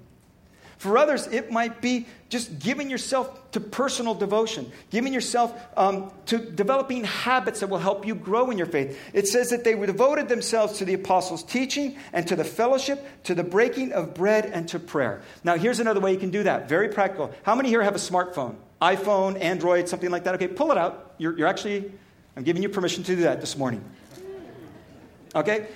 For 0.77 0.97
others, 0.97 1.25
it 1.27 1.51
might 1.51 1.81
be 1.81 2.05
just 2.29 2.59
giving 2.59 2.89
yourself 2.89 3.51
to 3.51 3.59
personal 3.59 4.13
devotion, 4.13 4.71
giving 4.91 5.11
yourself 5.11 5.59
um, 5.75 6.11
to 6.27 6.37
developing 6.37 7.03
habits 7.03 7.61
that 7.61 7.67
will 7.67 7.79
help 7.79 8.05
you 8.05 8.13
grow 8.13 8.51
in 8.51 8.59
your 8.59 8.67
faith. 8.67 8.99
It 9.11 9.27
says 9.27 9.49
that 9.49 9.63
they 9.63 9.73
devoted 9.73 10.29
themselves 10.29 10.77
to 10.77 10.85
the 10.85 10.93
apostles' 10.93 11.43
teaching 11.43 11.97
and 12.13 12.27
to 12.27 12.35
the 12.35 12.43
fellowship, 12.43 13.03
to 13.23 13.33
the 13.33 13.43
breaking 13.43 13.91
of 13.91 14.13
bread, 14.13 14.45
and 14.45 14.67
to 14.69 14.77
prayer. 14.77 15.21
Now, 15.43 15.57
here's 15.57 15.79
another 15.79 15.99
way 15.99 16.13
you 16.13 16.19
can 16.19 16.29
do 16.29 16.43
that. 16.43 16.69
Very 16.69 16.89
practical. 16.89 17.33
How 17.41 17.55
many 17.55 17.69
here 17.69 17.81
have 17.81 17.95
a 17.95 17.99
smartphone? 17.99 18.55
iPhone, 18.81 19.41
Android, 19.41 19.89
something 19.89 20.11
like 20.11 20.23
that? 20.25 20.35
Okay, 20.35 20.47
pull 20.47 20.71
it 20.71 20.77
out. 20.77 21.15
You're, 21.17 21.37
you're 21.37 21.47
actually 21.47 21.91
I'm 22.37 22.43
giving 22.43 22.61
you 22.61 22.69
permission 22.69 23.03
to 23.03 23.15
do 23.15 23.23
that 23.23 23.41
this 23.41 23.57
morning. 23.57 23.83
Okay? 25.33 25.67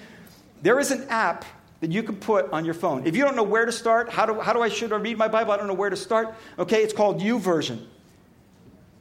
There 0.62 0.80
is 0.80 0.92
an 0.92 1.08
app 1.10 1.44
that 1.80 1.92
you 1.92 2.04
can 2.04 2.16
put 2.18 2.54
on 2.54 2.66
your 2.66 2.76
phone. 2.76 3.08
If 3.08 3.16
you 3.16 3.24
don't 3.24 3.36
know 3.36 3.42
where 3.42 3.66
to 3.66 3.72
start, 3.72 4.12
how 4.12 4.28
do, 4.28 4.40
how 4.40 4.54
do 4.54 4.62
I 4.62 4.70
should 4.70 4.94
I 4.94 4.98
read 4.98 5.18
my 5.18 5.28
Bible? 5.28 5.54
I 5.54 5.58
don't 5.58 5.66
know 5.66 5.74
where 5.74 5.90
to 5.90 5.96
start. 5.96 6.36
Okay, 6.60 6.84
it's 6.84 6.94
called 6.94 7.20
YouVersion. 7.20 7.84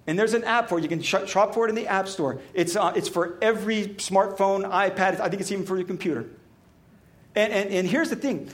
And 0.07 0.19
there's 0.19 0.33
an 0.33 0.43
app 0.45 0.71
for 0.71 0.79
it. 0.79 0.83
You 0.83 0.89
can 0.89 1.03
shop 1.03 1.53
for 1.53 1.67
it 1.67 1.69
in 1.69 1.75
the 1.75 1.87
App 1.87 2.09
Store. 2.09 2.41
It's, 2.55 2.77
uh, 2.77 2.95
it's 2.97 3.11
for 3.11 3.39
every 3.43 3.89
smartphone, 3.89 4.65
iPad. 4.65 5.21
I 5.21 5.29
think 5.29 5.43
it's 5.43 5.53
even 5.53 5.67
for 5.67 5.77
your 5.77 5.87
computer. 5.87 6.31
And, 7.35 7.53
and, 7.53 7.71
and 7.71 7.87
here's 7.87 8.09
the 8.09 8.17
thing 8.17 8.51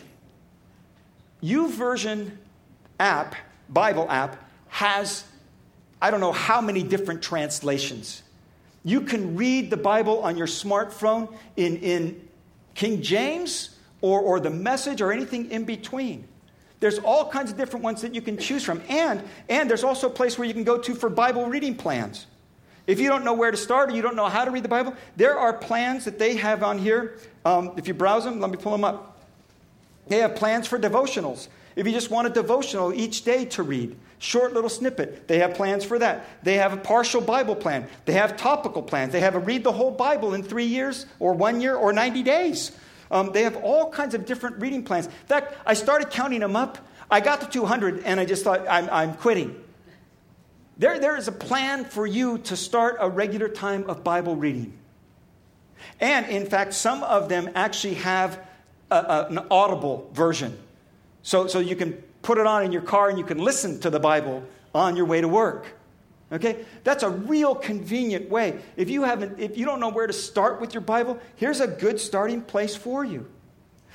YouVersion 1.45 2.33
app, 2.99 3.37
Bible 3.69 4.11
app, 4.11 4.45
has 4.67 5.23
I 6.01 6.11
don't 6.11 6.21
know 6.21 6.33
how 6.33 6.61
many 6.61 6.83
different 6.83 7.23
translations. 7.23 8.23
You 8.85 9.01
can 9.01 9.37
read 9.37 9.71
the 9.71 9.77
Bible 9.77 10.21
on 10.21 10.37
your 10.37 10.47
smartphone 10.47 11.35
in, 11.57 11.79
in 11.79 12.29
King 12.75 13.03
James 13.03 13.77
or, 14.01 14.21
or 14.21 14.39
the 14.39 14.51
message 14.51 15.01
or 15.01 15.13
anything 15.13 15.51
in 15.51 15.65
between. 15.65 16.29
There's 16.79 16.99
all 16.99 17.31
kinds 17.31 17.51
of 17.51 17.57
different 17.57 17.83
ones 17.83 18.03
that 18.03 18.15
you 18.15 18.21
can 18.21 18.37
choose 18.37 18.63
from. 18.63 18.83
And, 18.89 19.23
and 19.49 19.69
there's 19.69 19.83
also 19.83 20.09
a 20.09 20.11
place 20.11 20.39
where 20.39 20.47
you 20.47 20.55
can 20.55 20.65
go 20.65 20.79
to 20.79 20.95
for 20.95 21.09
Bible 21.09 21.47
reading 21.47 21.75
plans. 21.75 22.27
If 22.87 23.01
you 23.01 23.09
don't 23.09 23.25
know 23.25 23.33
where 23.33 23.51
to 23.51 23.57
start 23.57 23.91
or 23.91 23.97
you 23.97 24.03
don't 24.03 24.15
know 24.15 24.29
how 24.29 24.45
to 24.45 24.51
read 24.51 24.63
the 24.63 24.69
Bible, 24.69 24.95
there 25.17 25.39
are 25.39 25.53
plans 25.53 26.05
that 26.05 26.19
they 26.19 26.37
have 26.37 26.63
on 26.63 26.79
here. 26.79 27.19
Um, 27.45 27.73
if 27.77 27.89
you 27.89 27.95
browse 27.95 28.25
them, 28.25 28.39
let 28.39 28.51
me 28.51 28.57
pull 28.57 28.73
them 28.73 28.85
up. 28.85 29.16
They 30.07 30.19
have 30.19 30.37
plans 30.37 30.67
for 30.67 30.79
devotionals. 30.79 31.49
If 31.75 31.87
you 31.87 31.93
just 31.93 32.11
want 32.11 32.27
a 32.27 32.31
devotional 32.31 32.93
each 32.95 33.25
day 33.25 33.45
to 33.47 33.63
read, 33.63 33.97
Short 34.19 34.55
little 34.55 34.71
snippet. 34.71 35.29
They 35.29 35.41
have 35.41 35.55
plans 35.55 35.85
for 35.85 35.99
that. 35.99 36.25
They 36.43 36.55
have 36.55 36.73
a 36.73 36.79
partial 36.79 37.21
Bible 37.21 37.55
plan. 37.55 37.87
They 38.07 38.15
have 38.15 38.37
topical 38.37 38.83
plans. 38.83 39.13
They 39.13 39.21
have 39.21 39.35
a 39.35 39.39
read 39.39 39.63
the 39.63 39.73
whole 39.73 39.91
Bible 39.91 40.33
in 40.33 40.43
three 40.43 40.65
years, 40.65 41.05
or 41.19 41.35
one 41.35 41.61
year, 41.61 41.75
or 41.75 41.93
90 41.93 42.23
days. 42.23 42.73
Um, 43.11 43.33
they 43.33 43.43
have 43.43 43.57
all 43.57 43.91
kinds 43.91 44.15
of 44.15 44.25
different 44.25 44.61
reading 44.61 44.85
plans. 44.85 45.07
In 45.07 45.13
fact, 45.27 45.55
I 45.67 45.75
started 45.75 46.11
counting 46.11 46.41
them 46.41 46.57
up. 46.57 46.79
I 47.11 47.21
got 47.21 47.43
to 47.43 47.47
200, 47.47 48.05
and 48.05 48.19
I 48.19 48.25
just 48.25 48.43
thought, 48.43 48.67
I'm, 48.69 48.89
I'm 48.91 49.15
quitting. 49.15 49.63
There, 50.79 50.99
there 50.99 51.17
is 51.17 51.29
a 51.29 51.33
plan 51.33 51.85
for 51.85 52.07
you 52.07 52.39
to 52.39 52.57
start 52.57 52.97
a 53.01 53.09
regular 53.09 53.49
time 53.49 53.89
of 53.89 54.03
Bible 54.03 54.35
reading. 54.35 54.77
And 56.01 56.27
in 56.27 56.47
fact, 56.47 56.73
some 56.73 57.03
of 57.03 57.29
them 57.29 57.51
actually 57.55 57.95
have 57.95 58.41
a, 58.91 58.97
a, 58.97 59.27
an 59.31 59.39
audible 59.51 60.11
version. 60.13 60.57
So, 61.23 61.47
so 61.47 61.59
you 61.59 61.77
can 61.77 61.93
put 62.23 62.39
it 62.39 62.47
on 62.47 62.65
in 62.65 62.73
your 62.73 62.83
car 62.83 63.09
and 63.09 63.19
you 63.19 63.25
can 63.25 63.39
listen 63.39 63.81
to 63.81 63.91
the 63.91 64.01
Bible 64.01 64.45
on 64.75 64.97
your 64.97 65.07
way 65.07 65.21
to 65.21 65.29
work. 65.29 65.67
Okay? 66.33 66.65
That's 66.85 67.03
a 67.03 67.11
real 67.11 67.55
convenient 67.55 68.29
way. 68.29 68.59
If 68.77 68.91
you 68.91 69.05
haven't 69.05 69.39
if 69.39 69.57
you 69.57 69.65
don't 69.65 69.81
know 69.81 69.89
where 69.89 70.07
to 70.07 70.13
start 70.13 70.61
with 70.61 70.75
your 70.75 70.81
Bible, 70.81 71.19
here's 71.37 71.61
a 71.61 71.67
good 71.67 72.01
starting 72.01 72.43
place 72.43 72.75
for 72.75 73.05
you. 73.05 73.27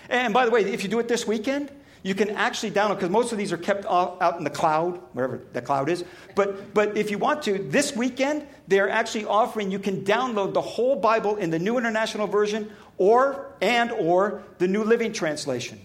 And 0.09 0.33
by 0.33 0.45
the 0.45 0.51
way, 0.51 0.63
if 0.63 0.83
you 0.83 0.89
do 0.89 0.99
it 0.99 1.07
this 1.07 1.27
weekend, 1.27 1.71
you 2.03 2.15
can 2.15 2.31
actually 2.31 2.71
download 2.71 2.95
because 2.95 3.11
most 3.11 3.31
of 3.31 3.37
these 3.37 3.51
are 3.51 3.57
kept 3.57 3.85
out 3.85 4.37
in 4.37 4.43
the 4.43 4.49
cloud, 4.49 4.99
wherever 5.13 5.41
the 5.53 5.61
cloud 5.61 5.89
is. 5.89 6.03
But 6.35 6.73
but 6.73 6.97
if 6.97 7.11
you 7.11 7.17
want 7.17 7.43
to, 7.43 7.57
this 7.57 7.95
weekend 7.95 8.47
they're 8.67 8.89
actually 8.89 9.25
offering 9.25 9.69
you 9.69 9.79
can 9.79 10.03
download 10.03 10.53
the 10.53 10.61
whole 10.61 10.95
Bible 10.95 11.35
in 11.35 11.49
the 11.49 11.59
New 11.59 11.77
International 11.77 12.27
Version 12.27 12.71
or 13.01 13.47
and 13.61 13.91
or 13.91 14.43
the 14.59 14.67
New 14.67 14.83
Living 14.83 15.11
Translation. 15.11 15.83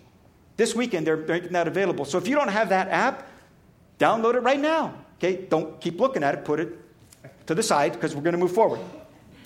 This 0.59 0.75
weekend, 0.75 1.07
they're 1.07 1.17
making 1.17 1.53
that 1.53 1.67
available. 1.67 2.05
So 2.05 2.19
if 2.19 2.29
you 2.29 2.35
don't 2.35 2.49
have 2.49 2.69
that 2.69 2.89
app, 2.89 3.27
download 3.99 4.35
it 4.35 4.41
right 4.41 4.61
now. 4.61 4.93
Okay, 5.17 5.47
don't 5.49 5.81
keep 5.81 5.99
looking 5.99 6.23
at 6.23 6.35
it, 6.35 6.45
put 6.45 6.61
it 6.61 6.79
to 7.47 7.55
the 7.55 7.63
side 7.63 7.95
because 7.95 8.15
we're 8.15 8.21
going 8.21 8.35
to 8.35 8.39
move 8.39 8.53
forward. 8.53 8.81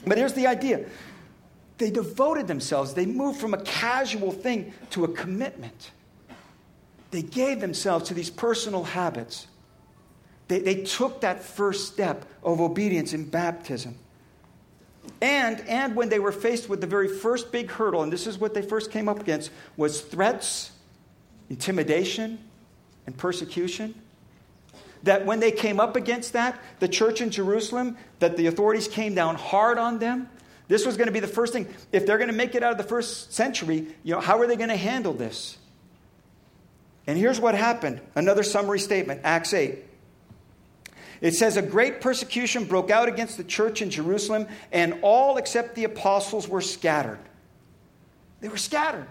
But 0.04 0.18
here's 0.18 0.32
the 0.32 0.48
idea 0.48 0.84
they 1.78 1.92
devoted 1.92 2.48
themselves, 2.48 2.92
they 2.92 3.06
moved 3.06 3.40
from 3.40 3.54
a 3.54 3.62
casual 3.62 4.32
thing 4.32 4.74
to 4.90 5.04
a 5.04 5.08
commitment. 5.08 5.92
They 7.12 7.22
gave 7.22 7.60
themselves 7.60 8.08
to 8.08 8.14
these 8.14 8.30
personal 8.30 8.82
habits. 8.82 9.46
They, 10.48 10.58
they 10.58 10.82
took 10.82 11.20
that 11.20 11.40
first 11.40 11.86
step 11.86 12.24
of 12.42 12.60
obedience 12.60 13.12
in 13.12 13.30
baptism. 13.30 13.94
And, 15.20 15.60
and 15.68 15.96
when 15.96 16.08
they 16.08 16.18
were 16.18 16.32
faced 16.32 16.68
with 16.68 16.80
the 16.80 16.86
very 16.86 17.08
first 17.08 17.52
big 17.52 17.70
hurdle, 17.70 18.02
and 18.02 18.12
this 18.12 18.26
is 18.26 18.38
what 18.38 18.54
they 18.54 18.62
first 18.62 18.90
came 18.90 19.08
up 19.08 19.20
against, 19.20 19.50
was 19.76 20.00
threats 20.00 20.72
intimidation, 21.50 22.38
and 23.06 23.18
persecution, 23.18 23.94
that 25.02 25.26
when 25.26 25.40
they 25.40 25.50
came 25.50 25.80
up 25.80 25.96
against 25.96 26.32
that, 26.34 26.58
the 26.78 26.88
church 26.88 27.20
in 27.20 27.30
Jerusalem, 27.30 27.98
that 28.20 28.36
the 28.36 28.46
authorities 28.46 28.86
came 28.86 29.14
down 29.14 29.34
hard 29.34 29.76
on 29.76 29.98
them. 29.98 30.28
This 30.68 30.86
was 30.86 30.96
going 30.96 31.08
to 31.08 31.12
be 31.12 31.20
the 31.20 31.26
first 31.26 31.52
thing. 31.52 31.66
If 31.90 32.06
they're 32.06 32.18
going 32.18 32.30
to 32.30 32.36
make 32.36 32.54
it 32.54 32.62
out 32.62 32.70
of 32.70 32.78
the 32.78 32.84
first 32.84 33.32
century, 33.32 33.88
you 34.04 34.14
know, 34.14 34.20
how 34.20 34.38
are 34.38 34.46
they 34.46 34.56
going 34.56 34.68
to 34.68 34.76
handle 34.76 35.12
this? 35.12 35.58
And 37.06 37.18
here's 37.18 37.40
what 37.40 37.56
happened. 37.56 38.00
Another 38.14 38.44
summary 38.44 38.78
statement, 38.78 39.22
Acts 39.24 39.52
8. 39.52 39.78
It 41.20 41.34
says, 41.34 41.56
A 41.56 41.62
great 41.62 42.00
persecution 42.00 42.64
broke 42.64 42.90
out 42.90 43.08
against 43.08 43.36
the 43.36 43.44
church 43.44 43.82
in 43.82 43.90
Jerusalem, 43.90 44.46
and 44.72 44.98
all 45.02 45.36
except 45.36 45.74
the 45.74 45.84
apostles 45.84 46.48
were 46.48 46.60
scattered. 46.60 47.18
They 48.40 48.48
were 48.48 48.56
scattered. 48.56 49.06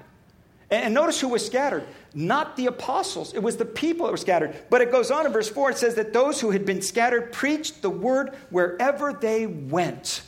And 0.71 0.93
notice 0.93 1.19
who 1.19 1.29
was 1.29 1.45
scattered. 1.45 1.85
Not 2.13 2.55
the 2.55 2.67
apostles, 2.67 3.33
it 3.33 3.39
was 3.39 3.57
the 3.57 3.65
people 3.65 4.05
that 4.05 4.11
were 4.11 4.17
scattered. 4.17 4.55
But 4.69 4.81
it 4.81 4.91
goes 4.91 5.11
on 5.11 5.25
in 5.25 5.31
verse 5.31 5.49
4, 5.49 5.71
it 5.71 5.77
says 5.77 5.95
that 5.95 6.13
those 6.13 6.41
who 6.41 6.51
had 6.51 6.65
been 6.65 6.81
scattered 6.81 7.31
preached 7.31 7.81
the 7.81 7.89
word 7.89 8.35
wherever 8.49 9.13
they 9.13 9.45
went. 9.45 10.21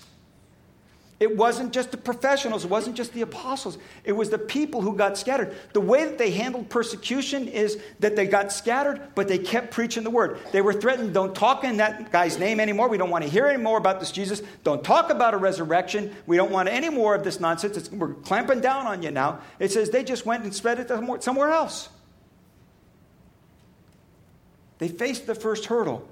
It 1.21 1.38
wasn't 1.38 1.71
just 1.71 1.91
the 1.91 1.97
professionals, 1.97 2.65
it 2.65 2.71
wasn't 2.71 2.97
just 2.97 3.13
the 3.13 3.21
apostles, 3.21 3.77
it 4.03 4.13
was 4.13 4.31
the 4.31 4.39
people 4.39 4.81
who 4.81 4.95
got 4.95 5.19
scattered. 5.19 5.55
The 5.71 5.79
way 5.79 6.03
that 6.05 6.17
they 6.17 6.31
handled 6.31 6.69
persecution 6.69 7.47
is 7.47 7.79
that 7.99 8.15
they 8.15 8.25
got 8.25 8.51
scattered, 8.51 8.99
but 9.13 9.27
they 9.27 9.38
kept 9.38 9.69
preaching 9.69 10.01
the 10.01 10.10
word. 10.10 10.39
They 10.51 10.62
were 10.62 10.73
threatened, 10.73 11.13
don't 11.13 11.36
talk 11.36 11.63
in 11.63 11.77
that 11.77 12.12
guy's 12.12 12.39
name 12.39 12.60
anymore. 12.60 12.89
We 12.89 12.97
don't 12.97 13.12
want 13.12 13.23
to 13.23 13.29
hear 13.29 13.45
any 13.45 13.62
more 13.62 13.77
about 13.77 13.99
this 13.99 14.12
Jesus. 14.12 14.41
Don't 14.63 14.84
talk 14.84 15.12
about 15.12 15.36
a 15.36 15.38
resurrection. 15.38 16.15
We 16.25 16.38
don't 16.38 16.49
want 16.49 16.69
any 16.69 16.89
more 16.89 17.13
of 17.13 17.23
this 17.23 17.39
nonsense. 17.39 17.77
It's, 17.77 17.91
we're 17.91 18.15
clamping 18.15 18.60
down 18.60 18.88
on 18.88 19.03
you 19.03 19.12
now. 19.12 19.41
It 19.60 19.71
says 19.71 19.91
they 19.91 20.03
just 20.03 20.25
went 20.25 20.43
and 20.43 20.55
spread 20.55 20.79
it 20.79 20.89
somewhere 21.21 21.51
else. 21.51 21.89
They 24.79 24.88
faced 24.88 25.27
the 25.27 25.36
first 25.36 25.65
hurdle, 25.65 26.10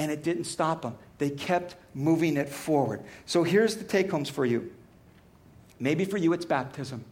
and 0.00 0.10
it 0.10 0.24
didn't 0.24 0.46
stop 0.46 0.82
them. 0.82 0.96
They 1.18 1.30
kept 1.30 1.74
moving 1.94 2.36
it 2.36 2.48
forward. 2.48 3.02
So 3.26 3.42
here's 3.42 3.76
the 3.76 3.84
take 3.84 4.10
homes 4.10 4.30
for 4.30 4.46
you. 4.46 4.72
Maybe 5.80 6.04
for 6.04 6.16
you, 6.16 6.32
it's 6.32 6.44
baptism. 6.44 7.04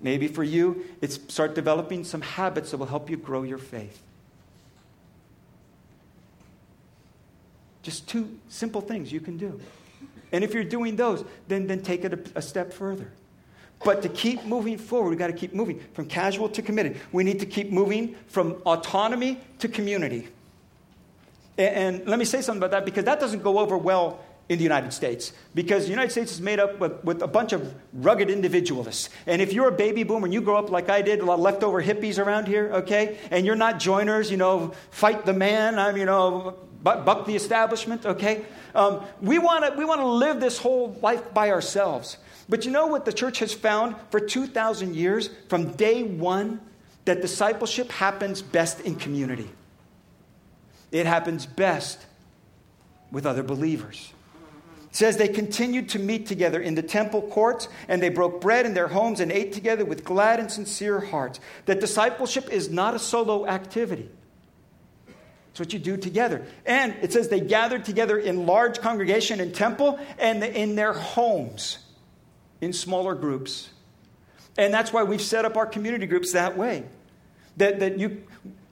Maybe 0.00 0.26
for 0.26 0.42
you, 0.42 0.84
it's 1.00 1.20
start 1.28 1.54
developing 1.54 2.04
some 2.04 2.22
habits 2.22 2.72
that 2.72 2.78
will 2.78 2.86
help 2.86 3.08
you 3.08 3.16
grow 3.16 3.42
your 3.42 3.58
faith. 3.58 4.02
Just 7.82 8.08
two 8.08 8.38
simple 8.48 8.80
things 8.80 9.12
you 9.12 9.20
can 9.20 9.36
do. 9.36 9.60
And 10.32 10.42
if 10.42 10.54
you're 10.54 10.64
doing 10.64 10.96
those, 10.96 11.24
then, 11.46 11.66
then 11.66 11.82
take 11.82 12.04
it 12.04 12.12
a, 12.12 12.38
a 12.38 12.42
step 12.42 12.72
further. 12.72 13.12
But 13.84 14.02
to 14.02 14.08
keep 14.08 14.44
moving 14.44 14.78
forward, 14.78 15.10
we've 15.10 15.18
got 15.18 15.26
to 15.26 15.32
keep 15.32 15.52
moving 15.52 15.80
from 15.92 16.06
casual 16.06 16.48
to 16.50 16.62
committed. 16.62 17.00
We 17.10 17.24
need 17.24 17.40
to 17.40 17.46
keep 17.46 17.70
moving 17.70 18.14
from 18.28 18.62
autonomy 18.64 19.40
to 19.58 19.68
community. 19.68 20.28
And, 21.58 22.06
let 22.06 22.18
me 22.18 22.24
say 22.24 22.40
something 22.40 22.58
about 22.58 22.70
that 22.70 22.84
because 22.84 23.04
that 23.04 23.20
doesn't 23.20 23.42
go 23.42 23.58
over 23.58 23.76
well 23.76 24.20
in 24.48 24.58
the 24.58 24.64
United 24.64 24.92
States 24.92 25.32
because 25.54 25.84
the 25.84 25.90
United 25.90 26.10
States 26.10 26.32
is 26.32 26.40
made 26.40 26.58
up 26.58 26.78
with, 26.78 27.04
with, 27.04 27.22
a 27.22 27.26
bunch 27.26 27.52
of 27.52 27.74
rugged 27.92 28.30
individualists. 28.30 29.08
And 29.26 29.40
if 29.40 29.52
you're 29.52 29.68
a 29.68 29.72
baby 29.72 30.02
boomer 30.02 30.26
and 30.26 30.34
you 30.34 30.40
grow 30.40 30.56
up 30.56 30.70
like 30.70 30.88
I 30.88 31.02
did, 31.02 31.20
a 31.20 31.24
lot 31.24 31.34
of 31.34 31.40
leftover 31.40 31.82
hippies 31.82 32.22
around 32.22 32.48
here, 32.48 32.70
okay, 32.72 33.18
and 33.30 33.46
you're 33.46 33.56
not 33.56 33.78
joiners, 33.78 34.30
you 34.30 34.36
know, 34.36 34.72
fight 34.90 35.24
the 35.24 35.32
man, 35.32 35.78
I'm, 35.78 35.96
you 35.96 36.06
know, 36.06 36.56
buck, 36.82 37.04
buck 37.04 37.26
the 37.26 37.36
establishment, 37.36 38.04
okay, 38.04 38.44
um, 38.74 39.02
we 39.20 39.38
want 39.38 39.64
to 39.64 39.78
we 39.78 39.84
wanna 39.84 40.06
live 40.06 40.40
this 40.40 40.58
whole 40.58 40.96
life 41.02 41.32
by 41.34 41.50
ourselves. 41.50 42.16
But 42.48 42.64
you 42.64 42.70
know 42.70 42.86
what 42.86 43.04
the 43.04 43.12
church 43.12 43.38
has 43.38 43.54
found 43.54 43.96
for 44.10 44.20
2,000 44.20 44.94
years 44.94 45.30
from 45.48 45.72
day 45.72 46.02
one? 46.02 46.60
That 47.04 47.20
discipleship 47.20 47.90
happens 47.90 48.42
best 48.42 48.80
in 48.80 48.94
community. 48.94 49.50
It 50.92 51.06
happens 51.06 51.46
best 51.46 52.06
with 53.10 53.26
other 53.26 53.42
believers. 53.42 54.12
It 54.90 54.96
says 54.96 55.16
they 55.16 55.28
continued 55.28 55.88
to 55.90 55.98
meet 55.98 56.26
together 56.26 56.60
in 56.60 56.74
the 56.74 56.82
temple 56.82 57.22
courts 57.22 57.66
and 57.88 58.02
they 58.02 58.10
broke 58.10 58.42
bread 58.42 58.66
in 58.66 58.74
their 58.74 58.88
homes 58.88 59.20
and 59.20 59.32
ate 59.32 59.54
together 59.54 59.86
with 59.86 60.04
glad 60.04 60.38
and 60.38 60.52
sincere 60.52 61.00
hearts. 61.00 61.40
That 61.64 61.80
discipleship 61.80 62.50
is 62.50 62.70
not 62.70 62.94
a 62.94 62.98
solo 62.98 63.46
activity. 63.46 64.10
It's 65.50 65.60
what 65.60 65.72
you 65.72 65.78
do 65.78 65.96
together. 65.96 66.46
And 66.64 66.94
it 67.02 67.12
says 67.12 67.28
they 67.28 67.40
gathered 67.40 67.84
together 67.84 68.18
in 68.18 68.46
large 68.46 68.80
congregation 68.80 69.40
in 69.40 69.52
temple 69.52 69.98
and 70.18 70.44
in 70.44 70.76
their 70.76 70.92
homes 70.92 71.78
in 72.60 72.72
smaller 72.72 73.14
groups. 73.14 73.70
And 74.56 74.72
that's 74.72 74.92
why 74.92 75.02
we've 75.02 75.20
set 75.20 75.44
up 75.44 75.56
our 75.56 75.66
community 75.66 76.06
groups 76.06 76.32
that 76.32 76.56
way. 76.56 76.84
That, 77.58 77.80
that 77.80 77.98
you 77.98 78.22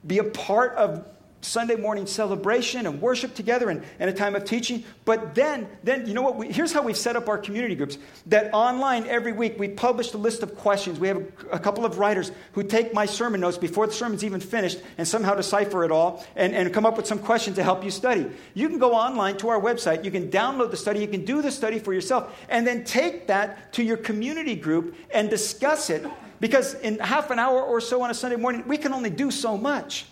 be 0.05 0.17
a 0.17 0.23
part 0.23 0.73
of 0.73 1.05
Sunday 1.41 1.75
morning 1.75 2.05
celebration 2.05 2.85
and 2.85 3.01
worship 3.01 3.33
together 3.33 3.69
and, 3.69 3.83
and 3.99 4.09
a 4.09 4.13
time 4.13 4.35
of 4.35 4.45
teaching. 4.45 4.83
But 5.05 5.35
then, 5.35 5.67
then 5.83 6.07
you 6.07 6.13
know 6.13 6.21
what? 6.21 6.35
We, 6.35 6.51
here's 6.51 6.71
how 6.71 6.83
we've 6.83 6.97
set 6.97 7.15
up 7.15 7.27
our 7.27 7.37
community 7.37 7.75
groups. 7.75 7.97
That 8.27 8.53
online 8.53 9.07
every 9.07 9.31
week 9.31 9.59
we 9.59 9.67
publish 9.69 10.13
a 10.13 10.17
list 10.17 10.43
of 10.43 10.55
questions. 10.55 10.99
We 10.99 11.07
have 11.07 11.17
a, 11.17 11.55
a, 11.55 11.59
couple 11.59 11.85
of 11.85 11.97
writers 11.97 12.31
who 12.53 12.63
take 12.63 12.93
my 12.93 13.05
sermon 13.05 13.41
notes 13.41 13.57
before 13.57 13.87
the 13.87 13.93
sermon's 13.93 14.23
even 14.23 14.39
finished 14.39 14.79
and 14.97 15.07
somehow 15.07 15.35
decipher 15.35 15.83
it 15.83 15.91
all 15.91 16.25
and, 16.35 16.53
and 16.53 16.71
come 16.73 16.85
up 16.85 16.97
with 16.97 17.07
some 17.07 17.19
questions 17.19 17.55
to 17.55 17.63
help 17.63 17.83
you 17.83 17.91
study. 17.91 18.29
You 18.53 18.69
can 18.69 18.79
go 18.79 18.93
online 18.93 19.37
to 19.37 19.49
our 19.49 19.59
website. 19.59 20.03
You 20.03 20.11
can 20.11 20.29
download 20.29 20.71
the 20.71 20.77
study. 20.77 20.99
You 20.99 21.07
can 21.07 21.25
do 21.25 21.41
the 21.41 21.51
study 21.51 21.79
for 21.79 21.93
yourself 21.93 22.35
and 22.49 22.65
then 22.65 22.83
take 22.83 23.27
that 23.27 23.73
to 23.73 23.83
your 23.83 23.97
community 23.97 24.55
group 24.55 24.95
and 25.11 25.29
discuss 25.29 25.89
it. 25.89 26.05
Because 26.39 26.73
in 26.75 26.97
half 26.99 27.29
an 27.29 27.39
hour 27.39 27.61
or 27.61 27.79
so 27.79 28.01
on 28.01 28.09
a 28.09 28.15
Sunday 28.15 28.35
morning, 28.35 28.63
we 28.67 28.77
can 28.77 28.93
only 28.93 29.11
do 29.11 29.29
so 29.29 29.57
much. 29.57 30.05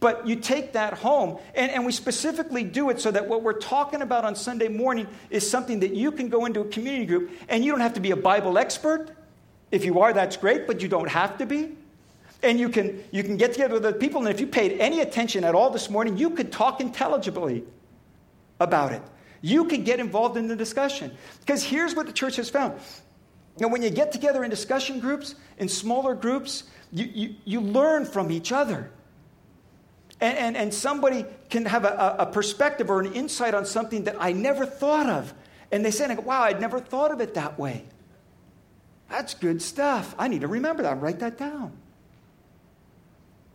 But 0.00 0.26
you 0.26 0.36
take 0.36 0.72
that 0.72 0.94
home, 0.94 1.38
and, 1.54 1.70
and 1.70 1.84
we 1.84 1.92
specifically 1.92 2.64
do 2.64 2.88
it 2.88 3.00
so 3.00 3.10
that 3.10 3.28
what 3.28 3.42
we're 3.42 3.58
talking 3.58 4.00
about 4.00 4.24
on 4.24 4.34
Sunday 4.34 4.68
morning 4.68 5.06
is 5.28 5.48
something 5.48 5.80
that 5.80 5.94
you 5.94 6.10
can 6.10 6.30
go 6.30 6.46
into 6.46 6.60
a 6.60 6.64
community 6.64 7.04
group, 7.04 7.30
and 7.50 7.62
you 7.62 7.70
don't 7.70 7.82
have 7.82 7.94
to 7.94 8.00
be 8.00 8.10
a 8.10 8.16
Bible 8.16 8.56
expert. 8.56 9.10
If 9.70 9.84
you 9.84 10.00
are, 10.00 10.14
that's 10.14 10.38
great, 10.38 10.66
but 10.66 10.80
you 10.80 10.88
don't 10.88 11.10
have 11.10 11.36
to 11.38 11.46
be. 11.46 11.76
And 12.42 12.58
you 12.58 12.70
can, 12.70 13.04
you 13.10 13.22
can 13.22 13.36
get 13.36 13.52
together 13.52 13.74
with 13.74 13.84
other 13.84 13.98
people, 13.98 14.22
and 14.22 14.30
if 14.30 14.40
you 14.40 14.46
paid 14.46 14.80
any 14.80 15.00
attention 15.00 15.44
at 15.44 15.54
all 15.54 15.68
this 15.68 15.90
morning, 15.90 16.16
you 16.16 16.30
could 16.30 16.50
talk 16.50 16.80
intelligibly 16.80 17.64
about 18.58 18.92
it. 18.92 19.02
You 19.42 19.66
could 19.66 19.84
get 19.84 20.00
involved 20.00 20.38
in 20.38 20.48
the 20.48 20.56
discussion. 20.56 21.12
Because 21.40 21.62
here's 21.62 21.94
what 21.94 22.06
the 22.06 22.12
church 22.12 22.36
has 22.36 22.48
found. 22.48 22.80
Now, 23.58 23.68
when 23.68 23.82
you 23.82 23.90
get 23.90 24.12
together 24.12 24.42
in 24.44 24.48
discussion 24.48 25.00
groups, 25.00 25.34
in 25.58 25.68
smaller 25.68 26.14
groups, 26.14 26.64
you, 26.90 27.04
you, 27.12 27.34
you 27.44 27.60
learn 27.60 28.06
from 28.06 28.30
each 28.30 28.52
other. 28.52 28.90
And, 30.20 30.36
and, 30.36 30.56
and 30.56 30.74
somebody 30.74 31.24
can 31.48 31.64
have 31.64 31.84
a, 31.84 32.16
a, 32.18 32.26
perspective 32.26 32.90
or 32.90 33.00
an 33.00 33.12
insight 33.14 33.54
on 33.54 33.64
something 33.64 34.04
that 34.04 34.16
I 34.20 34.32
never 34.32 34.66
thought 34.66 35.08
of. 35.08 35.32
And 35.72 35.84
they 35.84 35.90
say, 35.90 36.14
wow, 36.14 36.42
I'd 36.42 36.60
never 36.60 36.78
thought 36.78 37.10
of 37.10 37.20
it 37.20 37.34
that 37.34 37.58
way. 37.58 37.84
That's 39.08 39.34
good 39.34 39.62
stuff. 39.62 40.14
I 40.18 40.28
need 40.28 40.42
to 40.42 40.48
remember 40.48 40.82
that, 40.82 41.00
write 41.00 41.20
that 41.20 41.38
down. 41.38 41.72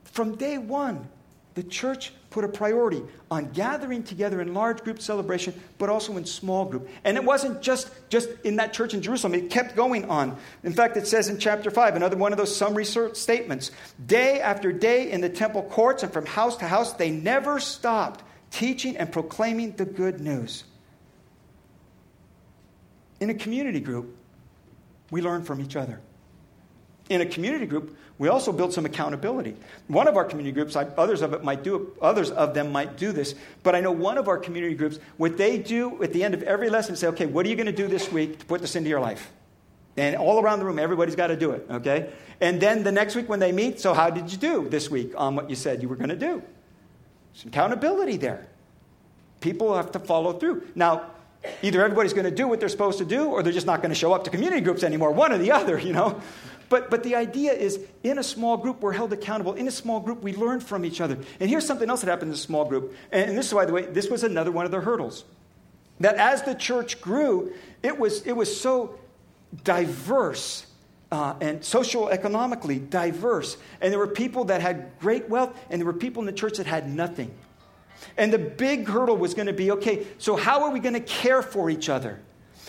From 0.06 0.36
day 0.36 0.58
one, 0.58 1.08
the 1.56 1.64
church 1.64 2.12
put 2.30 2.44
a 2.44 2.50
priority 2.50 3.02
on 3.32 3.50
gathering 3.52 4.04
together 4.04 4.42
in 4.42 4.54
large 4.54 4.84
group 4.84 5.02
celebration, 5.02 5.54
but 5.78 5.90
also 5.90 6.18
in 6.18 6.26
small 6.26 6.66
group. 6.66 6.90
And 7.06 7.16
it 7.16 7.24
wasn't 7.24 7.62
just, 7.62 7.90
just 8.10 8.30
in 8.44 8.58
that 8.58 8.74
church 8.74 8.94
in 8.94 9.02
Jerusalem, 9.02 9.34
it 9.34 9.50
kept 9.50 9.74
going 9.74 10.10
on. 10.10 10.38
In 10.64 10.74
fact, 10.74 10.98
it 10.98 11.08
says 11.08 11.30
in 11.30 11.40
chapter 11.40 11.72
5, 11.72 11.96
another 11.96 12.18
one 12.18 12.34
of 12.34 12.38
those 12.38 12.54
summary 12.54 12.84
statements 12.84 13.72
day 14.06 14.42
after 14.42 14.74
day 14.74 15.12
in 15.12 15.22
the 15.22 15.30
temple 15.30 15.64
courts 15.64 16.04
and 16.04 16.12
from 16.12 16.26
house 16.26 16.58
to 16.58 16.68
house, 16.68 16.92
they 16.94 17.10
never 17.10 17.58
stopped 17.58 18.22
teaching 18.52 18.98
and 18.98 19.12
proclaiming 19.12 19.72
the 19.78 19.86
good 19.86 20.20
news. 20.20 20.66
In 23.22 23.30
a 23.30 23.34
community 23.34 23.80
group, 23.80 24.14
we 25.10 25.22
learn 25.22 25.44
from 25.44 25.62
each 25.62 25.78
other. 25.78 26.02
In 27.10 27.22
a 27.22 27.26
community 27.26 27.66
group, 27.66 27.96
we 28.18 28.30
also 28.30 28.52
build 28.52 28.74
some 28.74 28.86
accountability. 28.86 29.56
One 29.88 30.08
of 30.08 30.16
our 30.16 30.24
community 30.24 30.54
groups, 30.54 30.76
others 30.76 31.22
of 31.22 31.34
it 31.34 31.44
might 31.44 31.64
do 31.64 31.96
others 32.02 32.32
of 32.32 32.54
them 32.54 32.72
might 32.72 32.98
do 32.98 33.12
this, 33.12 33.36
but 33.62 33.76
I 33.76 33.82
know 33.82 33.92
one 33.92 34.18
of 34.18 34.28
our 34.28 34.38
community 34.38 34.74
groups, 34.74 35.00
what 35.18 35.38
they 35.38 35.58
do 35.58 36.02
at 36.02 36.14
the 36.14 36.24
end 36.24 36.34
of 36.34 36.42
every 36.44 36.70
lesson, 36.70 36.96
say, 36.96 37.08
okay, 37.08 37.26
what 37.26 37.46
are 37.46 37.50
you 37.50 37.56
going 37.56 37.66
to 37.66 37.72
do 37.72 37.88
this 37.88 38.12
week 38.12 38.40
to 38.40 38.46
put 38.46 38.62
this 38.62 38.76
into 38.76 38.90
your 38.90 39.02
life? 39.02 39.32
And 39.98 40.16
all 40.16 40.42
around 40.42 40.60
the 40.60 40.66
room, 40.66 40.80
everybody's 40.80 41.16
got 41.16 41.28
to 41.28 41.38
do 41.38 41.52
it, 41.52 41.68
okay? 41.70 42.12
And 42.42 42.60
then 42.60 42.84
the 42.84 42.92
next 42.92 43.16
week 43.16 43.30
when 43.30 43.40
they 43.40 43.52
meet, 43.52 43.80
so 43.80 43.94
how 43.94 44.10
did 44.10 44.32
you 44.32 44.38
do 44.38 44.68
this 44.68 44.90
week 44.90 45.14
on 45.16 45.36
what 45.36 45.50
you 45.50 45.56
said 45.56 45.82
you 45.82 45.90
were 45.90 45.96
going 45.96 46.10
to 46.10 46.16
do? 46.16 46.42
Some 47.34 47.50
accountability 47.50 48.18
there. 48.18 48.48
People 49.42 49.76
have 49.76 49.92
to 49.92 50.00
follow 50.00 50.34
through. 50.34 50.64
Now, 50.74 51.12
either 51.62 51.84
everybody's 51.84 52.14
going 52.14 52.26
to 52.26 52.32
do 52.32 52.48
what 52.48 52.60
they're 52.60 52.70
supposed 52.70 52.98
to 52.98 53.06
do 53.06 53.26
or 53.26 53.44
they're 53.44 53.54
just 53.54 53.68
not 53.68 53.82
going 53.82 53.90
to 53.90 53.96
show 53.96 54.14
up 54.14 54.24
to 54.24 54.30
community 54.30 54.62
groups 54.62 54.84
anymore, 54.84 55.12
one 55.12 55.32
or 55.32 55.38
the 55.38 55.52
other, 55.52 55.78
you 55.78 55.94
know? 55.94 56.22
But, 56.76 56.90
but 56.90 57.04
the 57.04 57.16
idea 57.16 57.54
is 57.54 57.80
in 58.04 58.18
a 58.18 58.24
small 58.24 58.58
group, 58.58 58.82
we're 58.82 58.92
held 58.92 59.14
accountable. 59.14 59.54
In 59.54 59.66
a 59.66 59.72
small 59.72 60.02
group, 60.02 60.22
we 60.22 60.34
learn 60.36 60.60
from 60.60 60.84
each 60.84 61.00
other. 61.00 61.18
And 61.40 61.50
here's 61.50 61.66
something 61.66 61.90
else 61.90 62.02
that 62.02 62.10
happened 62.10 62.32
in 62.32 62.34
a 62.34 62.38
small 62.38 62.66
group. 62.66 62.94
And 63.14 63.38
this 63.38 63.48
is, 63.48 63.54
by 63.54 63.64
the 63.64 63.72
way, 63.72 63.86
this 63.86 64.10
was 64.10 64.26
another 64.26 64.52
one 64.52 64.66
of 64.66 64.72
the 64.72 64.82
hurdles. 64.82 65.24
That 66.02 66.16
as 66.16 66.42
the 66.44 66.54
church 66.54 67.00
grew, 67.00 67.54
it 67.82 67.98
was, 67.98 68.24
it 68.24 68.34
was 68.34 68.60
so 68.60 69.00
diverse 69.64 70.66
uh, 71.14 71.36
and 71.40 71.64
social 71.64 72.10
economically 72.10 72.80
diverse. 72.80 73.56
And 73.80 73.90
there 73.90 74.00
were 74.00 74.06
people 74.06 74.44
that 74.44 74.60
had 74.60 75.00
great 75.00 75.30
wealth, 75.30 75.58
and 75.70 75.80
there 75.80 75.86
were 75.86 75.94
people 75.94 76.24
in 76.24 76.26
the 76.26 76.34
church 76.34 76.58
that 76.58 76.68
had 76.68 76.94
nothing. 76.94 77.34
And 78.18 78.34
the 78.34 78.38
big 78.38 78.86
hurdle 78.86 79.16
was 79.16 79.34
going 79.34 79.48
to 79.48 79.54
be 79.54 79.72
okay, 79.72 80.08
so 80.18 80.36
how 80.36 80.66
are 80.66 80.72
we 80.72 80.82
going 80.82 80.96
to 80.96 81.00
care 81.00 81.42
for 81.42 81.70
each 81.70 81.88
other? 81.88 82.20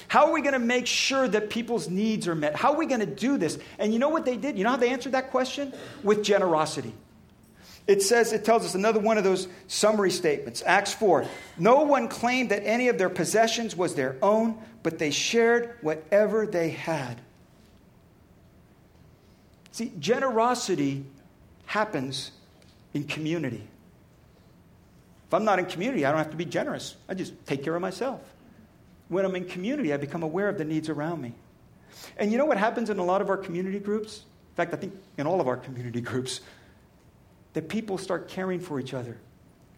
How 0.09 0.27
are 0.27 0.33
we 0.33 0.41
going 0.43 0.53
to 0.53 0.59
make 0.59 0.87
sure 0.87 1.27
that 1.27 1.51
people's 1.51 1.89
needs 1.89 2.29
are 2.29 2.35
met? 2.35 2.55
How 2.55 2.73
are 2.73 2.77
we 2.77 2.87
going 2.87 3.01
to 3.01 3.07
do 3.07 3.39
this? 3.39 3.59
And 3.79 3.93
you 3.93 3.99
know 3.99 4.09
what 4.09 4.25
they 4.25 4.37
did? 4.37 4.59
You 4.59 4.65
know 4.65 4.71
how 4.71 4.77
they 4.77 4.91
answered 4.91 5.13
that 5.13 5.31
question? 5.31 5.73
With 6.03 6.23
generosity. 6.23 6.93
It 7.87 8.03
says, 8.03 8.33
it 8.33 8.45
tells 8.45 8.65
us 8.65 8.75
another 8.75 8.99
one 8.99 9.17
of 9.17 9.25
those 9.25 9.47
summary 9.69 10.11
statements. 10.11 10.63
Acts 10.67 10.93
4. 10.95 11.27
No 11.57 11.83
one 11.83 12.09
claimed 12.09 12.51
that 12.51 12.67
any 12.67 12.89
of 12.89 12.99
their 12.99 13.09
possessions 13.09 13.77
was 13.77 13.95
their 13.95 14.17
own, 14.23 14.59
but 14.83 14.99
they 14.99 15.11
shared 15.11 15.77
whatever 15.83 16.47
they 16.47 16.71
had. 16.71 17.21
See, 19.71 19.93
generosity 20.01 21.05
happens 21.67 22.33
in 22.93 23.05
community. 23.05 23.63
If 25.29 25.35
I'm 25.35 25.45
not 25.45 25.59
in 25.59 25.67
community, 25.67 26.05
I 26.05 26.11
don't 26.11 26.19
have 26.19 26.31
to 26.31 26.37
be 26.37 26.45
generous. 26.45 26.97
I 27.09 27.15
just 27.15 27.35
take 27.47 27.63
care 27.63 27.75
of 27.75 27.83
myself. 27.83 28.21
When 29.09 29.25
I'm 29.25 29.37
in 29.37 29.45
community, 29.45 29.92
I 29.92 29.97
become 29.97 30.23
aware 30.23 30.49
of 30.49 30.59
the 30.59 30.64
needs 30.64 30.88
around 30.88 31.23
me. 31.23 31.33
And 32.16 32.33
you 32.33 32.38
know 32.38 32.45
what 32.45 32.59
happens 32.59 32.90
in 32.90 32.99
a 32.99 33.05
lot 33.05 33.21
of 33.21 33.31
our 33.31 33.37
community 33.37 33.79
groups? 33.79 34.25
In 34.51 34.57
fact, 34.57 34.75
I 34.75 34.77
think 34.77 34.95
in 35.16 35.27
all 35.27 35.40
of 35.40 35.49
our 35.49 35.57
community 35.57 36.01
groups, 36.01 36.40
that 37.53 37.69
people 37.69 37.99
start 37.99 38.29
caring 38.29 38.61
for 38.61 38.81
each 38.81 38.92
other 38.92 39.16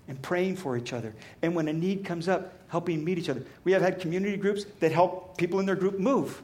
and 0.08 0.20
praying 0.22 0.56
for 0.56 0.76
each 0.76 0.92
other. 0.92 1.14
And 1.42 1.54
when 1.54 1.68
a 1.68 1.72
need 1.72 2.04
comes 2.04 2.28
up, 2.28 2.52
helping 2.68 3.04
meet 3.04 3.18
each 3.18 3.28
other. 3.28 3.42
We 3.64 3.72
have 3.72 3.82
had 3.82 4.00
community 4.00 4.36
groups 4.36 4.64
that 4.80 4.90
help 4.90 5.36
people 5.36 5.60
in 5.60 5.66
their 5.66 5.76
group 5.76 5.98
move. 5.98 6.42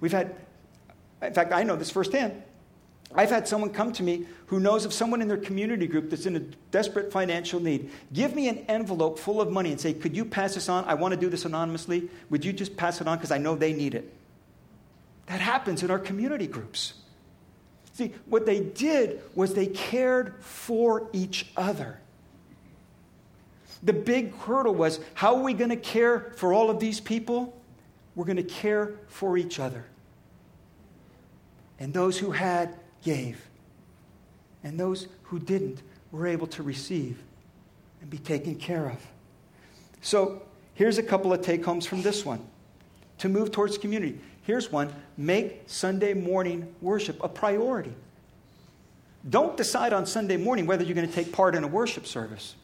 We've 0.00 0.12
had, 0.12 0.34
in 1.22 1.32
fact, 1.32 1.52
I 1.52 1.62
know 1.62 1.76
this 1.76 1.90
firsthand. 1.90 2.42
I've 3.14 3.30
had 3.30 3.46
someone 3.46 3.70
come 3.70 3.92
to 3.92 4.02
me 4.02 4.26
who 4.46 4.58
knows 4.58 4.84
of 4.84 4.92
someone 4.92 5.22
in 5.22 5.28
their 5.28 5.36
community 5.36 5.86
group 5.86 6.10
that's 6.10 6.26
in 6.26 6.36
a 6.36 6.40
desperate 6.40 7.12
financial 7.12 7.60
need. 7.60 7.90
Give 8.12 8.34
me 8.34 8.48
an 8.48 8.58
envelope 8.68 9.18
full 9.18 9.40
of 9.40 9.50
money 9.50 9.70
and 9.70 9.80
say, 9.80 9.94
Could 9.94 10.16
you 10.16 10.24
pass 10.24 10.54
this 10.54 10.68
on? 10.68 10.84
I 10.84 10.94
want 10.94 11.14
to 11.14 11.20
do 11.20 11.28
this 11.28 11.44
anonymously. 11.44 12.10
Would 12.30 12.44
you 12.44 12.52
just 12.52 12.76
pass 12.76 13.00
it 13.00 13.06
on 13.06 13.16
because 13.16 13.30
I 13.30 13.38
know 13.38 13.54
they 13.54 13.72
need 13.72 13.94
it? 13.94 14.12
That 15.26 15.40
happens 15.40 15.82
in 15.82 15.90
our 15.90 15.98
community 15.98 16.46
groups. 16.46 16.94
See, 17.92 18.12
what 18.26 18.44
they 18.44 18.60
did 18.60 19.22
was 19.34 19.54
they 19.54 19.66
cared 19.66 20.42
for 20.44 21.08
each 21.12 21.46
other. 21.56 21.98
The 23.82 23.92
big 23.92 24.34
hurdle 24.36 24.74
was 24.74 25.00
how 25.14 25.36
are 25.36 25.42
we 25.42 25.54
going 25.54 25.70
to 25.70 25.76
care 25.76 26.32
for 26.36 26.52
all 26.52 26.70
of 26.70 26.80
these 26.80 27.00
people? 27.00 27.56
We're 28.14 28.24
going 28.24 28.36
to 28.36 28.42
care 28.42 28.94
for 29.06 29.38
each 29.38 29.58
other. 29.58 29.84
And 31.78 31.92
those 31.92 32.18
who 32.18 32.30
had 32.32 32.74
gave. 33.06 33.48
And 34.64 34.78
those 34.78 35.06
who 35.22 35.38
didn't 35.38 35.80
were 36.10 36.26
able 36.26 36.48
to 36.48 36.62
receive 36.62 37.22
and 38.02 38.10
be 38.10 38.18
taken 38.18 38.56
care 38.56 38.90
of. 38.90 38.98
So 40.02 40.42
here's 40.74 40.98
a 40.98 41.02
couple 41.02 41.32
of 41.32 41.40
take 41.40 41.64
homes 41.64 41.86
from 41.86 42.02
this 42.02 42.26
one 42.26 42.44
to 43.18 43.28
move 43.28 43.52
towards 43.52 43.78
community. 43.78 44.18
Here's 44.42 44.70
one 44.70 44.92
make 45.16 45.62
Sunday 45.66 46.14
morning 46.14 46.74
worship 46.82 47.22
a 47.22 47.28
priority. 47.28 47.94
Don't 49.28 49.56
decide 49.56 49.92
on 49.92 50.04
Sunday 50.04 50.36
morning 50.36 50.66
whether 50.66 50.84
you're 50.84 50.94
going 50.94 51.08
to 51.08 51.14
take 51.14 51.32
part 51.32 51.54
in 51.54 51.64
a 51.64 51.68
worship 51.68 52.06
service. 52.06 52.54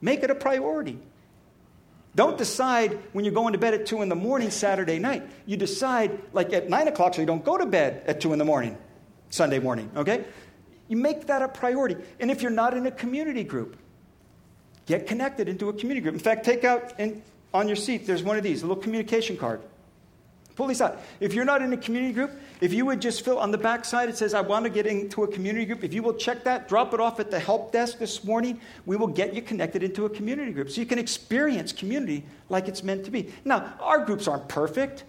Make 0.00 0.22
it 0.22 0.30
a 0.30 0.34
priority. 0.34 0.98
Don't 2.14 2.36
decide 2.36 2.98
when 3.12 3.24
you're 3.24 3.34
going 3.34 3.52
to 3.52 3.58
bed 3.58 3.74
at 3.74 3.86
2 3.86 4.02
in 4.02 4.08
the 4.08 4.14
morning 4.14 4.50
Saturday 4.50 4.98
night. 4.98 5.22
You 5.46 5.56
decide 5.56 6.20
like 6.32 6.52
at 6.52 6.68
9 6.68 6.88
o'clock 6.88 7.14
so 7.14 7.20
you 7.20 7.26
don't 7.26 7.44
go 7.44 7.56
to 7.56 7.66
bed 7.66 8.02
at 8.06 8.20
2 8.20 8.32
in 8.32 8.38
the 8.38 8.44
morning. 8.44 8.76
Sunday 9.32 9.58
morning, 9.58 9.90
okay? 9.96 10.24
You 10.88 10.98
make 10.98 11.26
that 11.26 11.40
a 11.40 11.48
priority. 11.48 11.96
And 12.20 12.30
if 12.30 12.42
you're 12.42 12.50
not 12.50 12.76
in 12.76 12.86
a 12.86 12.90
community 12.90 13.42
group, 13.42 13.78
get 14.84 15.06
connected 15.06 15.48
into 15.48 15.70
a 15.70 15.72
community 15.72 16.02
group. 16.02 16.14
In 16.14 16.20
fact, 16.20 16.44
take 16.44 16.64
out 16.64 17.00
in, 17.00 17.22
on 17.54 17.66
your 17.66 17.76
seat, 17.76 18.06
there's 18.06 18.22
one 18.22 18.36
of 18.36 18.42
these, 18.42 18.62
a 18.62 18.66
little 18.66 18.82
communication 18.82 19.38
card. 19.38 19.62
Pull 20.54 20.66
these 20.66 20.82
out. 20.82 21.00
If 21.18 21.32
you're 21.32 21.46
not 21.46 21.62
in 21.62 21.72
a 21.72 21.78
community 21.78 22.12
group, 22.12 22.30
if 22.60 22.74
you 22.74 22.84
would 22.84 23.00
just 23.00 23.24
fill 23.24 23.38
on 23.38 23.50
the 23.50 23.58
back 23.58 23.86
side, 23.86 24.10
it 24.10 24.18
says, 24.18 24.34
I 24.34 24.42
want 24.42 24.66
to 24.66 24.70
get 24.70 24.86
into 24.86 25.24
a 25.24 25.26
community 25.26 25.64
group. 25.64 25.82
If 25.82 25.94
you 25.94 26.02
will 26.02 26.12
check 26.12 26.44
that, 26.44 26.68
drop 26.68 26.92
it 26.92 27.00
off 27.00 27.18
at 27.18 27.30
the 27.30 27.38
help 27.40 27.72
desk 27.72 27.98
this 27.98 28.24
morning, 28.24 28.60
we 28.84 28.96
will 28.96 29.06
get 29.06 29.32
you 29.32 29.40
connected 29.40 29.82
into 29.82 30.04
a 30.04 30.10
community 30.10 30.52
group 30.52 30.68
so 30.68 30.78
you 30.78 30.86
can 30.86 30.98
experience 30.98 31.72
community 31.72 32.22
like 32.50 32.68
it's 32.68 32.82
meant 32.82 33.06
to 33.06 33.10
be. 33.10 33.32
Now, 33.46 33.72
our 33.80 34.04
groups 34.04 34.28
aren't 34.28 34.46
perfect, 34.46 35.04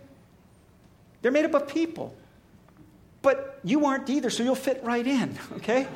they're 1.21 1.31
made 1.31 1.43
up 1.43 1.55
of 1.55 1.67
people. 1.67 2.15
But 3.23 3.59
you 3.63 3.85
aren't 3.85 4.09
either, 4.09 4.29
so 4.29 4.43
you'll 4.43 4.53
fit 4.53 4.83
right 4.83 5.07
in, 5.07 5.35
okay? 5.53 5.87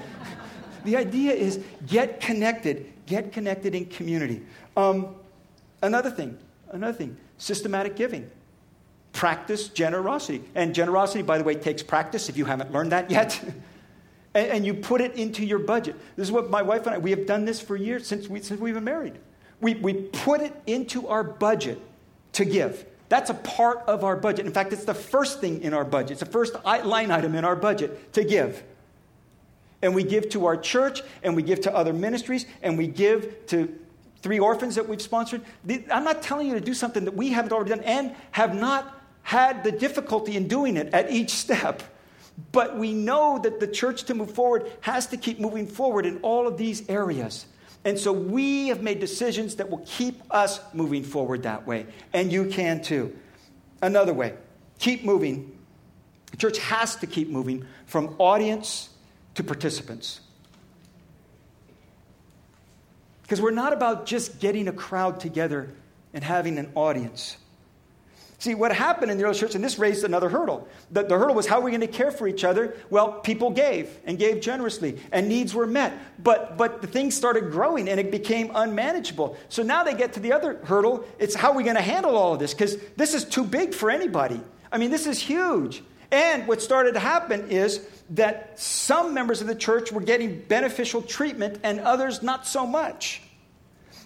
the 0.86 0.96
idea 0.96 1.34
is 1.34 1.60
get 1.86 2.22
connected, 2.22 2.92
get 3.06 3.32
connected 3.32 3.76
in 3.76 3.86
community. 3.86 4.42
Um, 4.76 5.14
another 5.84 6.10
thing, 6.10 6.40
another 6.72 6.98
thing, 6.98 7.18
systematic 7.38 7.96
giving. 7.96 8.32
Practice 9.12 9.68
generosity. 9.68 10.44
And 10.56 10.74
generosity, 10.74 11.22
by 11.22 11.38
the 11.38 11.44
way, 11.44 11.56
takes 11.56 11.84
practice 11.84 12.30
if 12.30 12.38
you 12.38 12.46
haven't 12.46 12.72
learned 12.72 12.94
that 12.94 13.12
yet. 13.12 13.44
and, 14.34 14.48
and, 14.48 14.66
you 14.66 14.74
put 14.74 15.02
it 15.02 15.16
into 15.16 15.46
your 15.46 15.60
budget. 15.60 15.96
This 16.16 16.28
is 16.28 16.32
what 16.32 16.50
my 16.50 16.62
wife 16.62 16.86
and 16.86 16.96
I, 16.96 16.98
we 16.98 17.12
have 17.12 17.26
done 17.26 17.44
this 17.44 17.60
for 17.60 17.76
years 17.76 18.08
since, 18.08 18.30
we, 18.30 18.42
since 18.42 18.62
we've 18.62 18.74
been 18.74 18.84
married. 18.84 19.20
We, 19.60 19.74
we 19.74 19.94
put 19.94 20.40
it 20.40 20.56
into 20.66 21.08
our 21.08 21.24
budget 21.24 21.82
to 22.34 22.46
give. 22.46 22.86
That's 23.10 23.30
a 23.30 23.36
part 23.36 23.80
of 23.88 24.04
our 24.04 24.16
budget. 24.16 24.46
In 24.46 24.52
fact, 24.52 24.74
it's 24.74 24.86
the 24.86 24.94
first 24.94 25.40
thing 25.40 25.62
in 25.62 25.74
our 25.74 25.86
budget. 25.86 26.12
It's 26.12 26.20
the 26.20 26.26
first 26.26 26.56
line 26.66 27.12
item 27.12 27.36
in 27.36 27.46
our 27.46 27.56
budget 27.56 28.14
to 28.14 28.24
give. 28.24 28.64
And 29.82 29.94
we 29.96 30.04
give 30.04 30.30
to 30.30 30.46
our 30.48 30.58
church, 30.58 31.02
and 31.24 31.36
we 31.36 31.44
give 31.44 31.62
to 31.62 31.76
other 31.76 31.94
ministries, 31.94 32.46
and 32.62 32.78
we 32.78 32.88
give 32.88 33.46
to 33.48 33.74
three 34.22 34.40
orphans 34.40 34.76
that 34.76 34.90
we've 34.90 35.02
sponsored. 35.02 35.42
I'm 35.92 36.04
not 36.04 36.22
telling 36.22 36.48
you 36.48 36.56
to 36.56 36.62
do 36.62 36.74
something 36.74 37.06
that 37.06 37.16
we 37.16 37.30
haven't 37.30 37.54
already 37.54 37.70
done 37.70 37.82
and 37.82 38.16
have 38.32 38.56
not 38.56 39.00
had 39.22 39.64
the 39.64 39.72
difficulty 39.72 40.36
in 40.36 40.48
doing 40.48 40.78
it 40.78 40.94
at 40.94 41.12
each 41.12 41.30
step. 41.30 41.84
But 42.52 42.78
we 42.78 42.94
know 42.94 43.40
that 43.40 43.60
the 43.60 43.68
church 43.68 44.04
to 44.06 44.14
move 44.14 44.32
forward 44.32 44.72
has 44.82 45.08
to 45.08 45.18
keep 45.18 45.40
moving 45.40 45.68
forward 45.68 46.06
in 46.06 46.18
all 46.20 46.48
of 46.48 46.58
these 46.58 46.88
areas. 46.90 47.46
And 47.88 47.98
so 47.98 48.12
we 48.12 48.68
have 48.68 48.84
made 48.84 49.00
decisions 49.00 49.56
that 49.56 49.70
will 49.70 49.82
keep 49.86 50.22
us 50.30 50.60
moving 50.74 51.06
forward 51.06 51.44
that 51.44 51.66
way. 51.66 51.86
And 52.12 52.34
you 52.34 52.48
can 52.48 52.82
too. 52.82 53.16
Another 53.82 54.14
way, 54.14 54.34
keep 54.78 55.06
moving. 55.06 55.58
The 56.32 56.36
church 56.36 56.58
has 56.58 56.98
to 56.98 57.08
keep 57.08 57.30
moving 57.30 57.66
from 57.86 58.14
audience 58.18 58.90
to 59.36 59.44
participants. 59.44 60.20
Because 63.22 63.40
we're 63.40 63.52
not 63.52 63.72
about 63.72 64.06
just 64.06 64.42
getting 64.42 64.68
a 64.68 64.74
crowd 64.74 65.22
together 65.22 65.72
and 66.14 66.26
having 66.26 66.58
an 66.58 66.70
audience. 66.76 67.38
See, 68.40 68.54
what 68.54 68.72
happened 68.72 69.10
in 69.10 69.18
the 69.18 69.24
early 69.24 69.38
church, 69.38 69.56
and 69.56 69.64
this 69.64 69.80
raised 69.80 70.04
another 70.04 70.30
hurdle. 70.30 70.68
The, 70.92 71.02
the 71.04 71.18
hurdle 71.18 71.34
was 71.34 71.48
how 71.48 71.60
are 71.60 71.64
we 71.64 71.72
going 71.72 71.82
to 71.82 71.88
care 71.88 72.12
for 72.12 72.28
each 72.28 72.44
other? 72.44 72.78
Well, 72.92 73.14
people 73.14 73.50
gave 73.50 73.90
and 74.06 74.20
gave 74.20 74.42
generously, 74.42 75.00
and 75.12 75.28
needs 75.28 75.56
were 75.56 75.66
met. 75.66 75.94
But, 76.22 76.56
but 76.56 76.82
the 76.82 76.88
things 76.88 77.16
started 77.16 77.52
growing 77.52 77.90
and 77.90 78.00
it 78.00 78.12
became 78.12 78.52
unmanageable. 78.54 79.38
So 79.50 79.64
now 79.64 79.84
they 79.84 79.96
get 79.96 80.14
to 80.14 80.20
the 80.20 80.34
other 80.34 80.60
hurdle 80.66 81.06
it's 81.18 81.34
how 81.34 81.52
are 81.52 81.56
we 81.56 81.64
going 81.64 81.78
to 81.78 81.82
handle 81.82 82.16
all 82.16 82.34
of 82.34 82.40
this? 82.40 82.54
Because 82.54 82.78
this 82.96 83.16
is 83.16 83.26
too 83.26 83.44
big 83.44 83.74
for 83.74 83.90
anybody. 83.90 84.40
I 84.72 84.78
mean, 84.78 84.92
this 84.92 85.08
is 85.08 85.20
huge. 85.20 85.82
And 86.12 86.48
what 86.48 86.62
started 86.62 86.94
to 86.94 87.00
happen 87.00 87.50
is 87.50 87.86
that 88.12 88.60
some 88.60 89.14
members 89.16 89.42
of 89.42 89.48
the 89.48 89.56
church 89.56 89.92
were 89.92 90.02
getting 90.02 90.42
beneficial 90.42 91.02
treatment 91.02 91.60
and 91.64 91.80
others 91.80 92.22
not 92.22 92.46
so 92.46 92.68
much. 92.68 93.22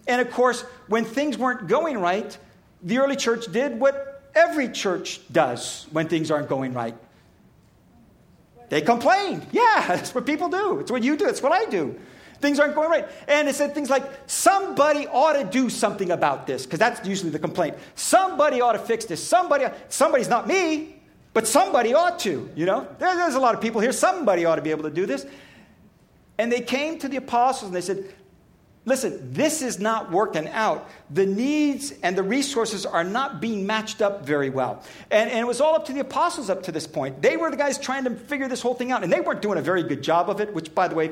And 0.07 0.21
of 0.21 0.31
course, 0.31 0.61
when 0.87 1.03
things 1.05 1.37
weren't 1.37 1.67
going 1.67 1.97
right, 1.97 2.35
the 2.81 2.97
early 2.97 3.15
church 3.15 3.51
did 3.51 3.79
what 3.79 4.10
every 4.35 4.69
church 4.69 5.21
does 5.31 5.87
when 5.91 6.07
things 6.07 6.31
aren't 6.31 6.49
going 6.49 6.73
right. 6.73 6.95
They 8.69 8.81
complain. 8.81 9.45
Yeah, 9.51 9.85
that's 9.87 10.15
what 10.15 10.25
people 10.25 10.49
do. 10.49 10.79
It's 10.79 10.91
what 10.91 11.03
you 11.03 11.17
do. 11.17 11.27
It's 11.27 11.41
what 11.41 11.51
I 11.51 11.65
do. 11.65 11.99
Things 12.39 12.59
aren't 12.59 12.73
going 12.73 12.89
right. 12.89 13.07
And 13.27 13.47
it 13.47 13.55
said 13.55 13.75
things 13.75 13.89
like, 13.89 14.03
somebody 14.25 15.05
ought 15.07 15.33
to 15.33 15.43
do 15.43 15.69
something 15.69 16.09
about 16.09 16.47
this, 16.47 16.65
because 16.65 16.79
that's 16.79 17.07
usually 17.07 17.29
the 17.29 17.37
complaint. 17.37 17.75
Somebody 17.93 18.61
ought 18.61 18.73
to 18.73 18.79
fix 18.79 19.05
this. 19.05 19.23
Somebody, 19.23 19.65
somebody's 19.89 20.29
not 20.29 20.47
me, 20.47 20.95
but 21.33 21.47
somebody 21.47 21.93
ought 21.93 22.17
to. 22.19 22.49
You 22.55 22.65
know, 22.65 22.87
there, 22.97 23.15
there's 23.15 23.35
a 23.35 23.39
lot 23.39 23.53
of 23.53 23.61
people 23.61 23.79
here. 23.79 23.91
Somebody 23.91 24.45
ought 24.45 24.55
to 24.55 24.61
be 24.63 24.71
able 24.71 24.83
to 24.83 24.89
do 24.89 25.05
this. 25.05 25.25
And 26.39 26.51
they 26.51 26.61
came 26.61 26.97
to 26.99 27.07
the 27.07 27.17
apostles 27.17 27.67
and 27.67 27.75
they 27.75 27.81
said, 27.81 28.11
Listen, 28.83 29.31
this 29.31 29.61
is 29.61 29.79
not 29.79 30.11
working 30.11 30.47
out. 30.47 30.89
The 31.11 31.25
needs 31.25 31.93
and 32.01 32.17
the 32.17 32.23
resources 32.23 32.85
are 32.85 33.03
not 33.03 33.39
being 33.39 33.67
matched 33.67 34.01
up 34.01 34.25
very 34.25 34.49
well. 34.49 34.83
And, 35.11 35.29
and, 35.29 35.39
it 35.39 35.45
was 35.45 35.61
all 35.61 35.75
up 35.75 35.85
to 35.85 35.93
the 35.93 35.99
apostles 35.99 36.49
up 36.49 36.63
to 36.63 36.71
this 36.71 36.87
point. 36.87 37.21
They 37.21 37.37
were 37.37 37.51
the 37.51 37.57
guys 37.57 37.77
trying 37.77 38.05
to 38.05 38.15
figure 38.15 38.47
this 38.47 38.61
whole 38.61 38.73
thing 38.73 38.91
out, 38.91 39.03
and 39.03 39.13
they 39.13 39.21
weren't 39.21 39.43
doing 39.43 39.59
a 39.59 39.61
very 39.61 39.83
good 39.83 40.01
job 40.01 40.31
of 40.31 40.41
it, 40.41 40.51
which, 40.55 40.73
by 40.73 40.87
the 40.87 40.95
way, 40.95 41.11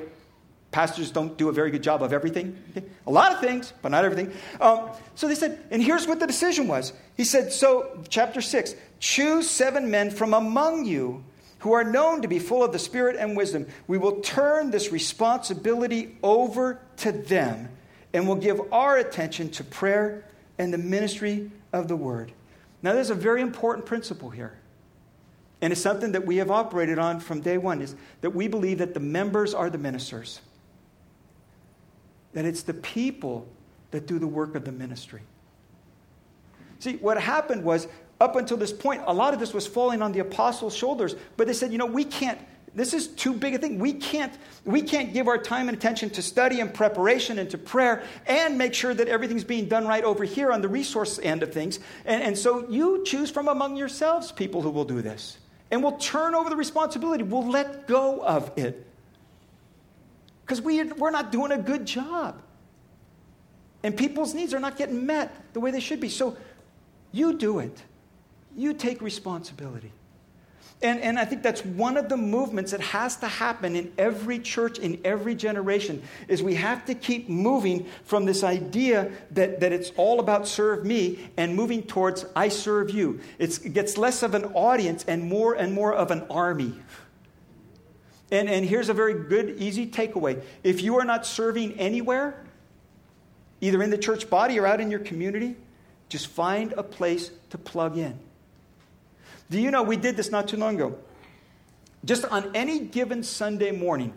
pastors 0.71 1.12
don't 1.12 1.38
do 1.38 1.49
a 1.49 1.51
very 1.51 1.69
good 1.69 1.84
job 1.84 2.01
of 2.01 2.12
everything. 2.12 2.58
A 3.05 3.12
lot 3.12 3.34
of 3.34 3.39
things, 3.39 3.71
but 3.84 3.89
not 3.89 4.03
everything. 4.03 4.34
Um, 4.60 4.89
so 5.13 5.27
they 5.27 5.36
said, 5.36 5.60
and 5.69 5.82
here's 5.82 6.08
what 6.08 6.19
the 6.19 6.27
decision 6.27 6.67
was. 6.67 6.93
He 7.17 7.23
said, 7.23 7.51
so, 7.51 8.03
chapter 8.10 8.41
6 8.41 8.73
choose 8.99 9.49
seven 9.49 9.89
men 9.89 10.12
from 10.12 10.34
among 10.34 10.86
you 10.86 11.23
who 11.60 11.74
are 11.74 11.84
known 11.84 12.22
to 12.22 12.28
be 12.28 12.39
full 12.39 12.63
of 12.63 12.72
the 12.72 12.80
Spirit 12.80 13.15
and 13.15 13.36
wisdom. 13.36 13.67
We 13.88 13.98
will 13.98 14.22
turn 14.22 14.72
this 14.72 14.91
responsibility 14.91 16.17
over 16.24 16.80
to 16.98 17.12
them, 17.12 17.69
and 18.13 18.28
we'll 18.28 18.38
give 18.38 18.62
our 18.72 18.98
attention 18.98 19.50
to 19.52 19.63
prayer 19.63 20.26
and 20.58 20.74
the 20.74 20.78
ministry 20.78 21.52
of 21.72 21.88
the 21.88 21.95
word. 21.95 22.32
Now, 22.82 22.93
there's 22.93 23.10
a 23.10 23.15
very 23.15 23.41
important 23.41 23.86
principle 23.86 24.30
here. 24.30 24.58
And 25.62 25.74
it's 25.74 25.82
something 25.82 26.13
that 26.13 26.26
we 26.26 26.38
have 26.38 26.50
operated 26.50 27.00
on 27.00 27.19
from 27.19 27.41
day 27.41 27.58
one 27.58 27.82
is 27.82 27.93
that 28.22 28.30
we 28.30 28.48
believe 28.48 28.78
that 28.78 28.93
the 28.93 29.02
members 29.02 29.54
are 29.54 29.69
the 29.69 29.78
ministers. 29.78 30.39
That 32.34 32.45
it's 32.45 32.63
the 32.63 32.74
people 32.74 33.45
that 33.91 34.08
do 34.08 34.19
the 34.19 34.28
work 34.28 34.56
of 34.56 34.63
the 34.63 34.72
ministry. 34.72 35.22
See, 36.80 36.95
what 36.95 37.22
happened 37.22 37.65
was, 37.65 37.89
up 38.19 38.36
until 38.36 38.58
this 38.58 38.73
point, 38.73 39.01
a 39.08 39.13
lot 39.13 39.34
of 39.34 39.39
this 39.39 39.53
was 39.53 39.65
falling 39.65 40.01
on 40.01 40.12
the 40.12 40.19
apostles' 40.19 40.75
shoulders, 40.75 41.15
but 41.38 41.47
they 41.47 41.53
said, 41.53 41.71
you 41.71 41.77
know, 41.77 41.86
we 41.86 42.03
can't, 42.03 42.39
this 42.75 42.93
is 42.93 43.08
too 43.08 43.34
big 43.34 43.55
a 43.55 43.58
thing. 43.58 43.79
We 43.79 43.93
can't, 43.93 44.34
we 44.65 44.82
can't 44.82 45.13
give 45.13 45.27
our 45.27 45.38
time 45.38 45.69
and 45.69 45.77
attention 45.77 46.10
to 46.12 46.21
study 46.21 46.60
and 46.60 46.73
preparation 46.73 47.39
and 47.39 47.49
to 47.49 47.58
prayer 47.58 48.03
and 48.27 48.58
make 48.58 48.73
sure 48.73 48.93
that 48.93 49.08
everything's 49.08 49.43
being 49.43 49.67
done 49.67 49.88
right 49.88 50.03
over 50.03 50.23
here 50.23 50.51
on 50.51 50.62
the 50.62 50.67
resource 50.67 51.19
end 51.23 51.43
of 51.43 51.53
things. 51.53 51.79
And, 52.05 52.21
and 52.21 52.38
so 52.38 52.69
you 52.69 53.03
choose 53.05 53.32
from 53.32 53.47
among 53.47 53.77
yourselves 53.77 54.32
people 54.32 54.62
who 54.62 54.69
will 54.69 54.86
do 54.86 55.01
this. 55.01 55.38
And 55.71 55.84
we'll 55.84 55.97
turn 55.97 56.36
over 56.36 56.49
the 56.49 56.55
responsibility. 56.55 57.23
We'll 57.23 57.47
let 57.47 57.88
go 57.88 58.23
of 58.23 58.51
it. 58.58 58.86
Because 60.41 60.62
we, 60.62 60.84
we're 60.84 61.12
not 61.12 61.32
doing 61.32 61.51
a 61.51 61.58
good 61.58 61.86
job. 61.86 62.41
And 63.84 63.95
people's 63.95 64.34
needs 64.34 64.53
are 64.53 64.60
not 64.60 64.77
getting 64.77 65.05
met 65.05 65.53
the 65.53 65.60
way 65.60 65.71
they 65.71 65.79
should 65.79 65.99
be. 65.99 66.10
So 66.10 66.36
you 67.12 67.38
do 67.38 67.60
it. 67.60 67.82
You 68.56 68.74
take 68.74 69.02
responsibility. 69.02 69.92
And, 70.82 71.02
and 71.02 71.20
I 71.20 71.26
think 71.26 71.44
that's 71.44 71.66
one 71.66 71.98
of 71.98 72.08
the 72.08 72.16
movements 72.16 72.72
that 72.72 72.80
has 72.80 73.18
to 73.18 73.28
happen 73.28 73.76
in 73.76 73.92
every 73.98 74.40
church, 74.40 74.80
in 74.80 75.02
every 75.04 75.36
generation, 75.36 76.02
is 76.30 76.42
we 76.42 76.56
have 76.56 76.86
to 76.86 76.96
keep 76.96 77.28
moving 77.28 77.86
from 78.06 78.24
this 78.24 78.46
idea 78.46 79.12
that, 79.32 79.60
that 79.60 79.74
it's 79.74 79.92
all 79.98 80.22
about 80.22 80.48
serve 80.48 80.86
me 80.86 81.30
and 81.36 81.54
moving 81.54 81.84
towards 81.84 82.26
I 82.34 82.48
serve 82.48 82.92
you. 82.92 83.20
It's, 83.40 83.58
it 83.60 83.74
gets 83.74 83.98
less 83.98 84.24
of 84.24 84.34
an 84.36 84.46
audience 84.54 85.04
and 85.04 85.24
more 85.24 85.54
and 85.54 85.74
more 85.74 85.94
of 85.94 86.12
an 86.12 86.26
army. 86.30 86.74
And, 88.32 88.48
and 88.48 88.66
here's 88.66 88.88
a 88.88 88.94
very 88.94 89.26
good, 89.26 89.58
easy 89.58 89.86
takeaway. 89.86 90.42
If 90.64 90.82
you 90.82 90.98
are 90.98 91.06
not 91.06 91.26
serving 91.26 91.74
anywhere, 91.74 92.46
either 93.60 93.84
in 93.84 93.90
the 93.90 93.98
church 93.98 94.30
body 94.30 94.58
or 94.58 94.66
out 94.66 94.80
in 94.80 94.90
your 94.90 95.02
community, 95.02 95.58
just 96.08 96.28
find 96.28 96.72
a 96.74 96.84
place 96.84 97.32
to 97.50 97.58
plug 97.58 97.98
in. 97.98 98.18
Do 99.50 99.60
you 99.60 99.72
know 99.72 99.84
we 99.84 99.98
did 99.98 100.16
this 100.16 100.32
not 100.32 100.48
too 100.48 100.58
long 100.58 100.76
ago? 100.76 100.98
Just 102.06 102.26
on 102.26 102.56
any 102.56 102.80
given 102.80 103.24
Sunday 103.24 103.72
morning, 103.72 104.14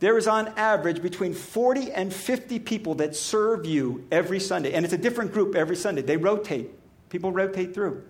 there 0.00 0.18
is 0.18 0.26
on 0.26 0.48
average 0.56 1.02
between 1.02 1.32
40 1.32 1.92
and 1.92 2.12
50 2.12 2.58
people 2.60 2.94
that 2.96 3.16
serve 3.16 3.64
you 3.64 4.06
every 4.12 4.38
Sunday. 4.40 4.72
And 4.72 4.84
it's 4.84 4.94
a 4.94 4.98
different 4.98 5.32
group 5.32 5.54
every 5.54 5.76
Sunday. 5.76 6.02
They 6.02 6.16
rotate, 6.16 6.70
people 7.08 7.32
rotate 7.32 7.74
through. 7.74 8.04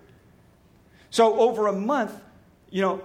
So 1.11 1.39
over 1.39 1.69
a 1.69 1.73
month, 1.73 2.13
you 2.71 2.83
know, 2.83 3.03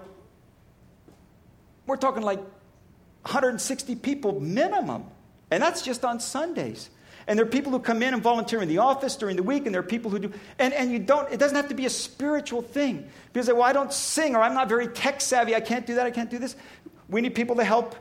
we're 1.85 1.97
talking 1.97 2.23
like 2.23 2.39
160 3.23 3.95
people 3.95 4.39
minimum. 4.39 5.05
And 5.51 5.61
that's 5.61 5.81
just 5.81 6.03
on 6.03 6.19
Sundays. 6.19 6.89
And 7.29 7.37
there 7.37 7.45
are 7.45 7.49
people 7.49 7.71
who 7.71 7.79
come 7.79 8.01
in 8.01 8.15
and 8.15 8.23
volunteer 8.23 8.59
in 8.59 8.67
the 8.67 8.79
office 8.79 9.15
during 9.15 9.35
the 9.35 9.43
week, 9.43 9.67
and 9.67 9.73
there 9.73 9.81
are 9.81 9.83
people 9.83 10.09
who 10.09 10.17
do. 10.17 10.33
And, 10.57 10.73
and 10.73 10.91
you 10.91 10.97
don't, 10.97 11.31
it 11.31 11.37
doesn't 11.37 11.55
have 11.55 11.67
to 11.67 11.75
be 11.75 11.85
a 11.85 11.89
spiritual 11.89 12.63
thing. 12.63 13.07
Because, 13.31 13.47
well, 13.49 13.61
I 13.61 13.71
don't 13.71 13.93
sing, 13.93 14.35
or 14.35 14.41
I'm 14.41 14.55
not 14.55 14.67
very 14.67 14.87
tech 14.87 15.21
savvy, 15.21 15.53
I 15.53 15.59
can't 15.59 15.85
do 15.85 15.93
that, 15.93 16.07
I 16.07 16.09
can't 16.09 16.31
do 16.31 16.39
this. 16.39 16.55
We 17.07 17.21
need 17.21 17.35
people 17.35 17.55
to 17.57 17.63
help 17.63 17.95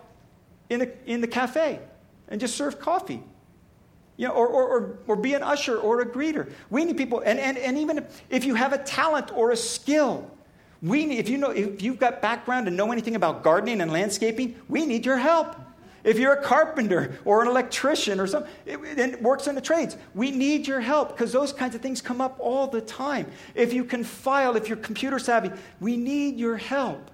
in 0.70 0.80
the, 0.80 0.92
in 1.04 1.20
the 1.20 1.26
cafe 1.26 1.78
and 2.28 2.40
just 2.40 2.56
serve 2.56 2.80
coffee. 2.80 3.22
You 4.16 4.28
know, 4.28 4.34
or, 4.34 4.48
or, 4.48 4.66
or, 4.66 4.98
or 5.08 5.16
be 5.16 5.34
an 5.34 5.42
usher 5.42 5.76
or 5.76 6.00
a 6.00 6.06
greeter. 6.06 6.50
We 6.70 6.86
need 6.86 6.96
people, 6.96 7.20
and, 7.20 7.38
and, 7.38 7.58
and 7.58 7.76
even 7.76 8.06
if 8.30 8.46
you 8.46 8.54
have 8.54 8.72
a 8.72 8.78
talent 8.78 9.30
or 9.34 9.50
a 9.50 9.56
skill, 9.58 10.30
we 10.80 11.04
need, 11.04 11.18
if, 11.18 11.28
you 11.28 11.36
know, 11.36 11.50
if 11.50 11.82
you've 11.82 11.98
got 11.98 12.22
background 12.22 12.66
and 12.66 12.78
know 12.78 12.92
anything 12.92 13.14
about 13.14 13.42
gardening 13.42 13.82
and 13.82 13.92
landscaping, 13.92 14.56
we 14.70 14.86
need 14.86 15.04
your 15.04 15.18
help. 15.18 15.54
If 16.08 16.18
you're 16.18 16.32
a 16.32 16.42
carpenter 16.42 17.18
or 17.26 17.42
an 17.42 17.48
electrician 17.48 18.18
or 18.18 18.26
something, 18.26 18.50
it, 18.64 19.22
works 19.22 19.46
in 19.46 19.54
the 19.54 19.60
trades, 19.60 19.94
we 20.14 20.30
need 20.30 20.66
your 20.66 20.80
help 20.80 21.10
because 21.10 21.32
those 21.32 21.52
kinds 21.52 21.74
of 21.74 21.82
things 21.82 22.00
come 22.00 22.22
up 22.22 22.36
all 22.40 22.66
the 22.66 22.80
time. 22.80 23.30
If 23.54 23.74
you 23.74 23.84
can 23.84 24.04
file, 24.04 24.56
if 24.56 24.68
you're 24.68 24.78
computer 24.78 25.18
savvy, 25.18 25.50
we 25.80 25.98
need 25.98 26.38
your 26.38 26.56
help. 26.56 27.10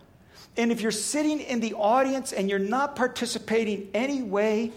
And 0.57 0.71
if 0.71 0.81
you're 0.81 0.93
sitting 0.93 1.41
in 1.41 1.59
the 1.59 1.75
audience 1.75 2.33
and 2.33 2.49
you're 2.49 2.61
not 2.61 2.95
participating 2.95 3.91
anyway, 3.95 4.71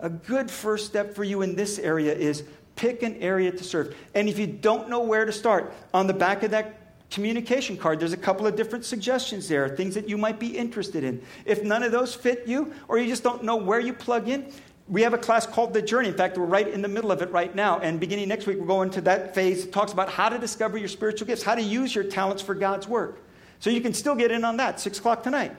a 0.00 0.08
good 0.08 0.50
first 0.50 0.86
step 0.86 1.14
for 1.14 1.22
you 1.22 1.42
in 1.42 1.54
this 1.54 1.78
area 1.78 2.14
is 2.14 2.44
pick 2.76 3.02
an 3.02 3.16
area 3.16 3.52
to 3.52 3.62
serve. 3.62 3.94
And 4.14 4.30
if 4.30 4.38
you 4.38 4.46
don't 4.46 4.88
know 4.88 5.00
where 5.00 5.26
to 5.26 5.32
start, 5.32 5.74
on 5.92 6.06
the 6.06 6.14
back 6.14 6.44
of 6.44 6.52
that 6.52 6.77
communication 7.10 7.76
card, 7.76 8.00
there's 8.00 8.12
a 8.12 8.18
couple 8.18 8.46
of 8.46 8.56
different 8.56 8.84
suggestions 8.84 9.48
there, 9.48 9.68
things 9.68 9.94
that 9.94 10.08
you 10.08 10.18
might 10.18 10.38
be 10.38 10.56
interested 10.56 11.04
in. 11.04 11.22
If 11.44 11.62
none 11.62 11.82
of 11.82 11.92
those 11.92 12.14
fit 12.14 12.46
you, 12.46 12.72
or 12.86 12.98
you 12.98 13.06
just 13.06 13.22
don't 13.22 13.42
know 13.42 13.56
where 13.56 13.80
you 13.80 13.92
plug 13.92 14.28
in, 14.28 14.52
we 14.88 15.02
have 15.02 15.12
a 15.12 15.18
class 15.18 15.46
called 15.46 15.74
The 15.74 15.82
Journey. 15.82 16.08
In 16.08 16.14
fact, 16.14 16.38
we're 16.38 16.46
right 16.46 16.66
in 16.66 16.80
the 16.80 16.88
middle 16.88 17.12
of 17.12 17.20
it 17.20 17.30
right 17.30 17.54
now. 17.54 17.78
And 17.78 18.00
beginning 18.00 18.28
next 18.28 18.46
week, 18.46 18.58
we're 18.58 18.66
going 18.66 18.90
to 18.90 19.02
that 19.02 19.34
phase 19.34 19.64
that 19.64 19.72
talks 19.72 19.92
about 19.92 20.08
how 20.08 20.28
to 20.30 20.38
discover 20.38 20.78
your 20.78 20.88
spiritual 20.88 21.26
gifts, 21.26 21.42
how 21.42 21.54
to 21.54 21.62
use 21.62 21.94
your 21.94 22.04
talents 22.04 22.42
for 22.42 22.54
God's 22.54 22.88
work. 22.88 23.22
So 23.60 23.70
you 23.70 23.80
can 23.80 23.92
still 23.92 24.14
get 24.14 24.30
in 24.30 24.44
on 24.44 24.56
that, 24.58 24.80
6 24.80 24.98
o'clock 24.98 25.22
tonight. 25.22 25.54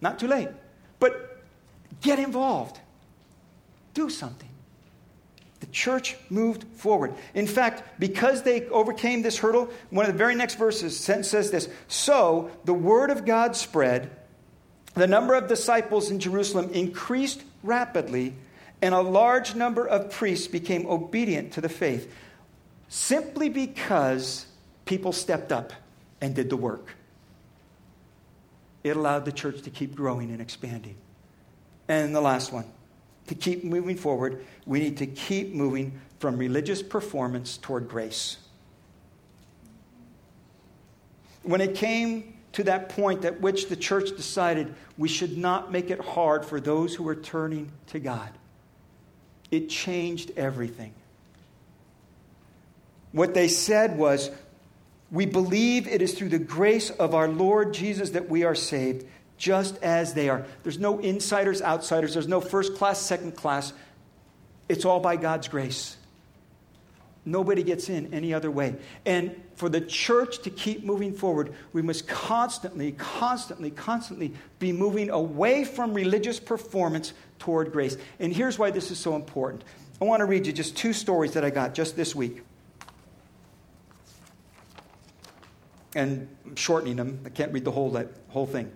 Not 0.00 0.18
too 0.18 0.26
late. 0.26 0.48
But 0.98 1.42
get 2.00 2.18
involved, 2.18 2.80
do 3.94 4.10
something 4.10 4.49
church 5.72 6.16
moved 6.28 6.64
forward. 6.76 7.14
In 7.34 7.46
fact, 7.46 7.82
because 7.98 8.42
they 8.42 8.66
overcame 8.68 9.22
this 9.22 9.38
hurdle, 9.38 9.70
one 9.90 10.06
of 10.06 10.12
the 10.12 10.18
very 10.18 10.34
next 10.34 10.56
verses 10.56 10.98
says 10.98 11.50
this 11.50 11.68
So 11.88 12.50
the 12.64 12.74
word 12.74 13.10
of 13.10 13.24
God 13.24 13.56
spread, 13.56 14.10
the 14.94 15.06
number 15.06 15.34
of 15.34 15.48
disciples 15.48 16.10
in 16.10 16.18
Jerusalem 16.18 16.70
increased 16.72 17.42
rapidly, 17.62 18.34
and 18.82 18.94
a 18.94 19.00
large 19.00 19.54
number 19.54 19.86
of 19.86 20.10
priests 20.10 20.48
became 20.48 20.86
obedient 20.86 21.52
to 21.52 21.60
the 21.60 21.68
faith, 21.68 22.12
simply 22.88 23.48
because 23.48 24.46
people 24.84 25.12
stepped 25.12 25.52
up 25.52 25.72
and 26.20 26.34
did 26.34 26.50
the 26.50 26.56
work. 26.56 26.94
It 28.82 28.96
allowed 28.96 29.24
the 29.26 29.32
church 29.32 29.62
to 29.62 29.70
keep 29.70 29.94
growing 29.94 30.30
and 30.30 30.40
expanding. 30.40 30.96
And 31.88 32.14
the 32.14 32.20
last 32.20 32.52
one 32.52 32.64
to 33.30 33.36
keep 33.36 33.62
moving 33.62 33.96
forward, 33.96 34.44
we 34.66 34.80
need 34.80 34.96
to 34.96 35.06
keep 35.06 35.54
moving 35.54 36.00
from 36.18 36.36
religious 36.36 36.82
performance 36.82 37.58
toward 37.58 37.88
grace. 37.88 38.38
When 41.44 41.60
it 41.60 41.76
came 41.76 42.34
to 42.54 42.64
that 42.64 42.88
point 42.88 43.24
at 43.24 43.40
which 43.40 43.68
the 43.68 43.76
church 43.76 44.16
decided 44.16 44.74
we 44.98 45.06
should 45.06 45.38
not 45.38 45.70
make 45.70 45.90
it 45.90 46.00
hard 46.00 46.44
for 46.44 46.60
those 46.60 46.92
who 46.92 47.04
were 47.04 47.14
turning 47.14 47.70
to 47.86 48.00
God, 48.00 48.30
it 49.52 49.68
changed 49.68 50.32
everything. 50.36 50.92
What 53.12 53.32
they 53.32 53.46
said 53.46 53.96
was, 53.96 54.32
We 55.12 55.24
believe 55.24 55.86
it 55.86 56.02
is 56.02 56.14
through 56.14 56.30
the 56.30 56.40
grace 56.40 56.90
of 56.90 57.14
our 57.14 57.28
Lord 57.28 57.74
Jesus 57.74 58.10
that 58.10 58.28
we 58.28 58.42
are 58.42 58.56
saved 58.56 59.06
just 59.40 59.82
as 59.82 60.12
they 60.12 60.28
are. 60.28 60.44
There's 60.62 60.78
no 60.78 60.98
insiders, 60.98 61.62
outsiders. 61.62 62.12
There's 62.12 62.28
no 62.28 62.42
first 62.42 62.76
class, 62.76 63.00
second 63.00 63.32
class. 63.32 63.72
It's 64.68 64.84
all 64.84 65.00
by 65.00 65.16
God's 65.16 65.48
grace. 65.48 65.96
Nobody 67.24 67.62
gets 67.62 67.88
in 67.88 68.12
any 68.12 68.34
other 68.34 68.50
way. 68.50 68.76
And 69.06 69.34
for 69.56 69.70
the 69.70 69.80
church 69.80 70.40
to 70.42 70.50
keep 70.50 70.84
moving 70.84 71.14
forward, 71.14 71.54
we 71.72 71.80
must 71.80 72.06
constantly, 72.06 72.92
constantly, 72.92 73.70
constantly 73.70 74.34
be 74.58 74.72
moving 74.72 75.08
away 75.08 75.64
from 75.64 75.94
religious 75.94 76.38
performance 76.38 77.14
toward 77.38 77.72
grace. 77.72 77.96
And 78.18 78.34
here's 78.34 78.58
why 78.58 78.70
this 78.70 78.90
is 78.90 78.98
so 78.98 79.16
important. 79.16 79.64
I 80.02 80.04
want 80.04 80.20
to 80.20 80.26
read 80.26 80.46
you 80.46 80.52
just 80.52 80.76
two 80.76 80.92
stories 80.92 81.32
that 81.32 81.46
I 81.46 81.50
got 81.50 81.72
just 81.72 81.96
this 81.96 82.14
week. 82.14 82.42
And 85.94 86.28
I'm 86.44 86.56
shortening 86.56 86.96
them. 86.96 87.20
I 87.24 87.30
can't 87.30 87.52
read 87.52 87.64
the 87.64 87.72
whole, 87.72 87.98
whole 88.28 88.46
thing. 88.46 88.70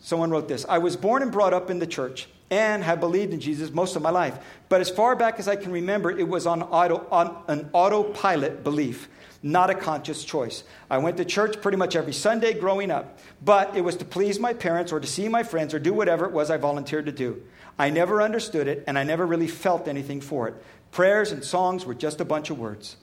Someone 0.00 0.30
wrote 0.30 0.48
this 0.48 0.64
I 0.68 0.78
was 0.78 0.96
born 0.96 1.22
and 1.22 1.32
brought 1.32 1.54
up 1.54 1.70
in 1.70 1.78
the 1.78 1.86
church 1.86 2.28
and 2.50 2.84
have 2.84 3.00
believed 3.00 3.32
in 3.32 3.40
Jesus 3.40 3.70
most 3.70 3.96
of 3.96 4.02
my 4.02 4.10
life. 4.10 4.38
But 4.68 4.80
as 4.80 4.90
far 4.90 5.16
back 5.16 5.38
as 5.38 5.48
I 5.48 5.56
can 5.56 5.72
remember, 5.72 6.10
it 6.10 6.28
was 6.28 6.46
on, 6.46 6.62
auto, 6.62 7.06
on 7.10 7.42
an 7.48 7.70
autopilot 7.72 8.62
belief, 8.62 9.08
not 9.42 9.70
a 9.70 9.74
conscious 9.74 10.24
choice. 10.24 10.62
I 10.90 10.98
went 10.98 11.16
to 11.16 11.24
church 11.24 11.60
pretty 11.60 11.78
much 11.78 11.96
every 11.96 12.12
Sunday 12.12 12.54
growing 12.54 12.90
up, 12.90 13.18
but 13.42 13.76
it 13.76 13.80
was 13.80 13.96
to 13.96 14.04
please 14.04 14.38
my 14.38 14.52
parents 14.52 14.92
or 14.92 15.00
to 15.00 15.06
see 15.06 15.28
my 15.28 15.42
friends 15.42 15.74
or 15.74 15.78
do 15.78 15.92
whatever 15.92 16.26
it 16.26 16.32
was 16.32 16.50
I 16.50 16.58
volunteered 16.58 17.06
to 17.06 17.12
do. 17.12 17.42
I 17.78 17.90
never 17.90 18.22
understood 18.22 18.68
it, 18.68 18.84
and 18.86 18.98
I 18.98 19.02
never 19.02 19.26
really 19.26 19.48
felt 19.48 19.88
anything 19.88 20.20
for 20.20 20.46
it. 20.48 20.54
Prayers 20.92 21.32
and 21.32 21.42
songs 21.42 21.84
were 21.84 21.94
just 21.94 22.20
a 22.20 22.24
bunch 22.24 22.50
of 22.50 22.58
words. 22.58 22.96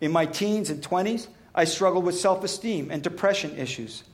In 0.00 0.12
my 0.12 0.26
teens 0.26 0.70
and 0.70 0.82
20s, 0.82 1.28
I 1.54 1.64
struggled 1.64 2.04
with 2.04 2.18
self 2.18 2.44
esteem 2.44 2.90
and 2.90 3.02
depression 3.02 3.56
issues. 3.56 4.04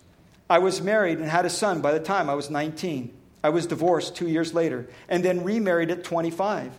I 0.48 0.58
was 0.58 0.82
married 0.82 1.18
and 1.18 1.28
had 1.28 1.46
a 1.46 1.50
son 1.50 1.80
by 1.80 1.92
the 1.92 2.00
time 2.00 2.28
I 2.28 2.34
was 2.34 2.50
19. 2.50 3.12
I 3.42 3.50
was 3.50 3.66
divorced 3.66 4.16
two 4.16 4.28
years 4.28 4.54
later 4.54 4.86
and 5.08 5.24
then 5.24 5.44
remarried 5.44 5.90
at 5.90 6.04
25. 6.04 6.72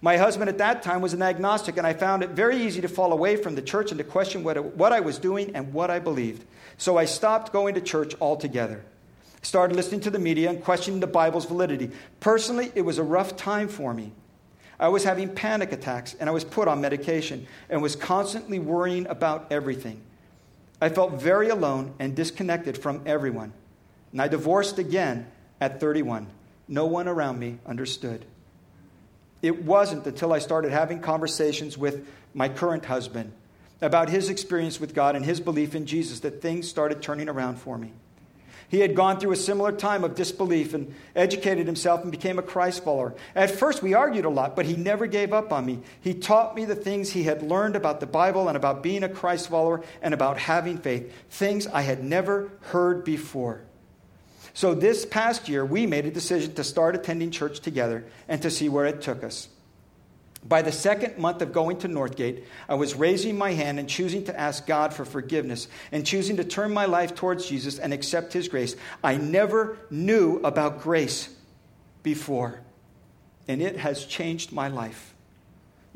My 0.00 0.16
husband 0.16 0.48
at 0.48 0.58
that 0.58 0.82
time 0.84 1.00
was 1.00 1.12
an 1.12 1.22
agnostic, 1.22 1.76
and 1.76 1.84
I 1.84 1.92
found 1.92 2.22
it 2.22 2.30
very 2.30 2.56
easy 2.56 2.80
to 2.82 2.88
fall 2.88 3.12
away 3.12 3.34
from 3.34 3.56
the 3.56 3.62
church 3.62 3.90
and 3.90 3.98
to 3.98 4.04
question 4.04 4.44
what, 4.44 4.76
what 4.76 4.92
I 4.92 5.00
was 5.00 5.18
doing 5.18 5.56
and 5.56 5.72
what 5.72 5.90
I 5.90 5.98
believed. 5.98 6.44
So 6.76 6.96
I 6.96 7.04
stopped 7.04 7.52
going 7.52 7.74
to 7.74 7.80
church 7.80 8.14
altogether. 8.20 8.84
Started 9.42 9.74
listening 9.74 10.00
to 10.02 10.10
the 10.10 10.18
media 10.20 10.50
and 10.50 10.62
questioning 10.62 11.00
the 11.00 11.08
Bible's 11.08 11.46
validity. 11.46 11.90
Personally, 12.20 12.70
it 12.76 12.82
was 12.82 12.98
a 12.98 13.02
rough 13.02 13.36
time 13.36 13.66
for 13.66 13.92
me. 13.92 14.12
I 14.80 14.88
was 14.88 15.02
having 15.02 15.34
panic 15.34 15.72
attacks 15.72 16.14
and 16.20 16.28
I 16.28 16.32
was 16.32 16.44
put 16.44 16.68
on 16.68 16.80
medication 16.80 17.46
and 17.68 17.82
was 17.82 17.96
constantly 17.96 18.60
worrying 18.60 19.06
about 19.08 19.48
everything. 19.50 20.00
I 20.80 20.88
felt 20.88 21.14
very 21.14 21.48
alone 21.48 21.94
and 21.98 22.14
disconnected 22.14 22.78
from 22.78 23.02
everyone. 23.06 23.52
And 24.12 24.22
I 24.22 24.28
divorced 24.28 24.78
again 24.78 25.26
at 25.60 25.80
31. 25.80 26.28
No 26.68 26.86
one 26.86 27.08
around 27.08 27.38
me 27.38 27.58
understood. 27.66 28.24
It 29.42 29.64
wasn't 29.64 30.06
until 30.06 30.32
I 30.32 30.38
started 30.38 30.72
having 30.72 31.00
conversations 31.00 31.76
with 31.76 32.06
my 32.34 32.48
current 32.48 32.84
husband 32.84 33.32
about 33.80 34.08
his 34.08 34.28
experience 34.28 34.80
with 34.80 34.94
God 34.94 35.14
and 35.16 35.24
his 35.24 35.40
belief 35.40 35.74
in 35.74 35.86
Jesus 35.86 36.20
that 36.20 36.42
things 36.42 36.68
started 36.68 37.00
turning 37.00 37.28
around 37.28 37.56
for 37.56 37.78
me. 37.78 37.92
He 38.68 38.80
had 38.80 38.94
gone 38.94 39.18
through 39.18 39.32
a 39.32 39.36
similar 39.36 39.72
time 39.72 40.04
of 40.04 40.14
disbelief 40.14 40.74
and 40.74 40.94
educated 41.16 41.66
himself 41.66 42.02
and 42.02 42.10
became 42.10 42.38
a 42.38 42.42
Christ 42.42 42.84
follower. 42.84 43.14
At 43.34 43.50
first, 43.50 43.82
we 43.82 43.94
argued 43.94 44.26
a 44.26 44.30
lot, 44.30 44.54
but 44.54 44.66
he 44.66 44.76
never 44.76 45.06
gave 45.06 45.32
up 45.32 45.52
on 45.52 45.64
me. 45.64 45.80
He 46.02 46.12
taught 46.12 46.54
me 46.54 46.66
the 46.66 46.74
things 46.74 47.10
he 47.10 47.22
had 47.22 47.42
learned 47.42 47.76
about 47.76 48.00
the 48.00 48.06
Bible 48.06 48.46
and 48.46 48.56
about 48.56 48.82
being 48.82 49.02
a 49.02 49.08
Christ 49.08 49.48
follower 49.48 49.82
and 50.02 50.12
about 50.12 50.36
having 50.36 50.76
faith, 50.78 51.10
things 51.30 51.66
I 51.66 51.80
had 51.80 52.04
never 52.04 52.50
heard 52.60 53.04
before. 53.04 53.62
So, 54.52 54.74
this 54.74 55.06
past 55.06 55.48
year, 55.48 55.64
we 55.64 55.86
made 55.86 56.04
a 56.04 56.10
decision 56.10 56.52
to 56.54 56.64
start 56.64 56.94
attending 56.94 57.30
church 57.30 57.60
together 57.60 58.04
and 58.28 58.42
to 58.42 58.50
see 58.50 58.68
where 58.68 58.86
it 58.86 59.00
took 59.00 59.24
us. 59.24 59.48
By 60.44 60.62
the 60.62 60.72
second 60.72 61.18
month 61.18 61.42
of 61.42 61.52
going 61.52 61.78
to 61.78 61.88
Northgate, 61.88 62.44
I 62.68 62.74
was 62.74 62.94
raising 62.94 63.36
my 63.36 63.52
hand 63.52 63.78
and 63.78 63.88
choosing 63.88 64.24
to 64.24 64.38
ask 64.38 64.66
God 64.66 64.94
for 64.94 65.04
forgiveness 65.04 65.68
and 65.90 66.06
choosing 66.06 66.36
to 66.36 66.44
turn 66.44 66.72
my 66.72 66.86
life 66.86 67.14
towards 67.14 67.48
Jesus 67.48 67.78
and 67.78 67.92
accept 67.92 68.32
His 68.32 68.48
grace. 68.48 68.76
I 69.02 69.16
never 69.16 69.78
knew 69.90 70.40
about 70.44 70.80
grace 70.80 71.28
before, 72.02 72.60
and 73.48 73.60
it 73.60 73.76
has 73.78 74.04
changed 74.04 74.52
my 74.52 74.68
life. 74.68 75.14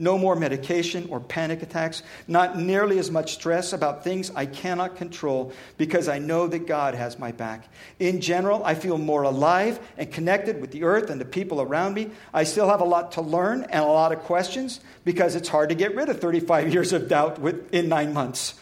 No 0.02 0.18
more 0.18 0.34
medication 0.34 1.06
or 1.10 1.20
panic 1.20 1.62
attacks. 1.62 2.02
Not 2.26 2.58
nearly 2.58 2.98
as 2.98 3.08
much 3.08 3.34
stress 3.34 3.72
about 3.72 4.02
things 4.02 4.32
I 4.34 4.46
cannot 4.46 4.96
control 4.96 5.52
because 5.76 6.08
I 6.08 6.18
know 6.18 6.48
that 6.48 6.66
God 6.66 6.96
has 6.96 7.20
my 7.20 7.30
back. 7.30 7.68
In 8.00 8.20
general, 8.20 8.64
I 8.64 8.74
feel 8.74 8.98
more 8.98 9.22
alive 9.22 9.78
and 9.96 10.10
connected 10.10 10.60
with 10.60 10.72
the 10.72 10.82
earth 10.82 11.08
and 11.08 11.20
the 11.20 11.24
people 11.24 11.62
around 11.62 11.94
me. 11.94 12.10
I 12.34 12.42
still 12.42 12.68
have 12.68 12.80
a 12.80 12.84
lot 12.84 13.12
to 13.12 13.20
learn 13.20 13.62
and 13.62 13.84
a 13.84 13.86
lot 13.86 14.10
of 14.10 14.18
questions 14.24 14.80
because 15.04 15.36
it's 15.36 15.48
hard 15.48 15.68
to 15.68 15.76
get 15.76 15.94
rid 15.94 16.08
of 16.08 16.18
35 16.18 16.72
years 16.74 16.92
of 16.92 17.06
doubt 17.06 17.38
in 17.70 17.88
nine 17.88 18.12
months. 18.12 18.54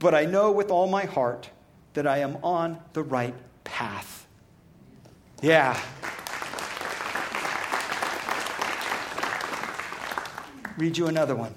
But 0.00 0.16
I 0.16 0.24
know 0.24 0.50
with 0.50 0.72
all 0.72 0.88
my 0.88 1.04
heart 1.04 1.48
that 1.94 2.08
I 2.08 2.18
am 2.18 2.38
on 2.42 2.80
the 2.92 3.04
right 3.04 3.36
path. 3.62 4.26
Yeah. 5.42 5.80
Read 10.78 10.96
you 10.96 11.08
another 11.08 11.34
one. 11.34 11.54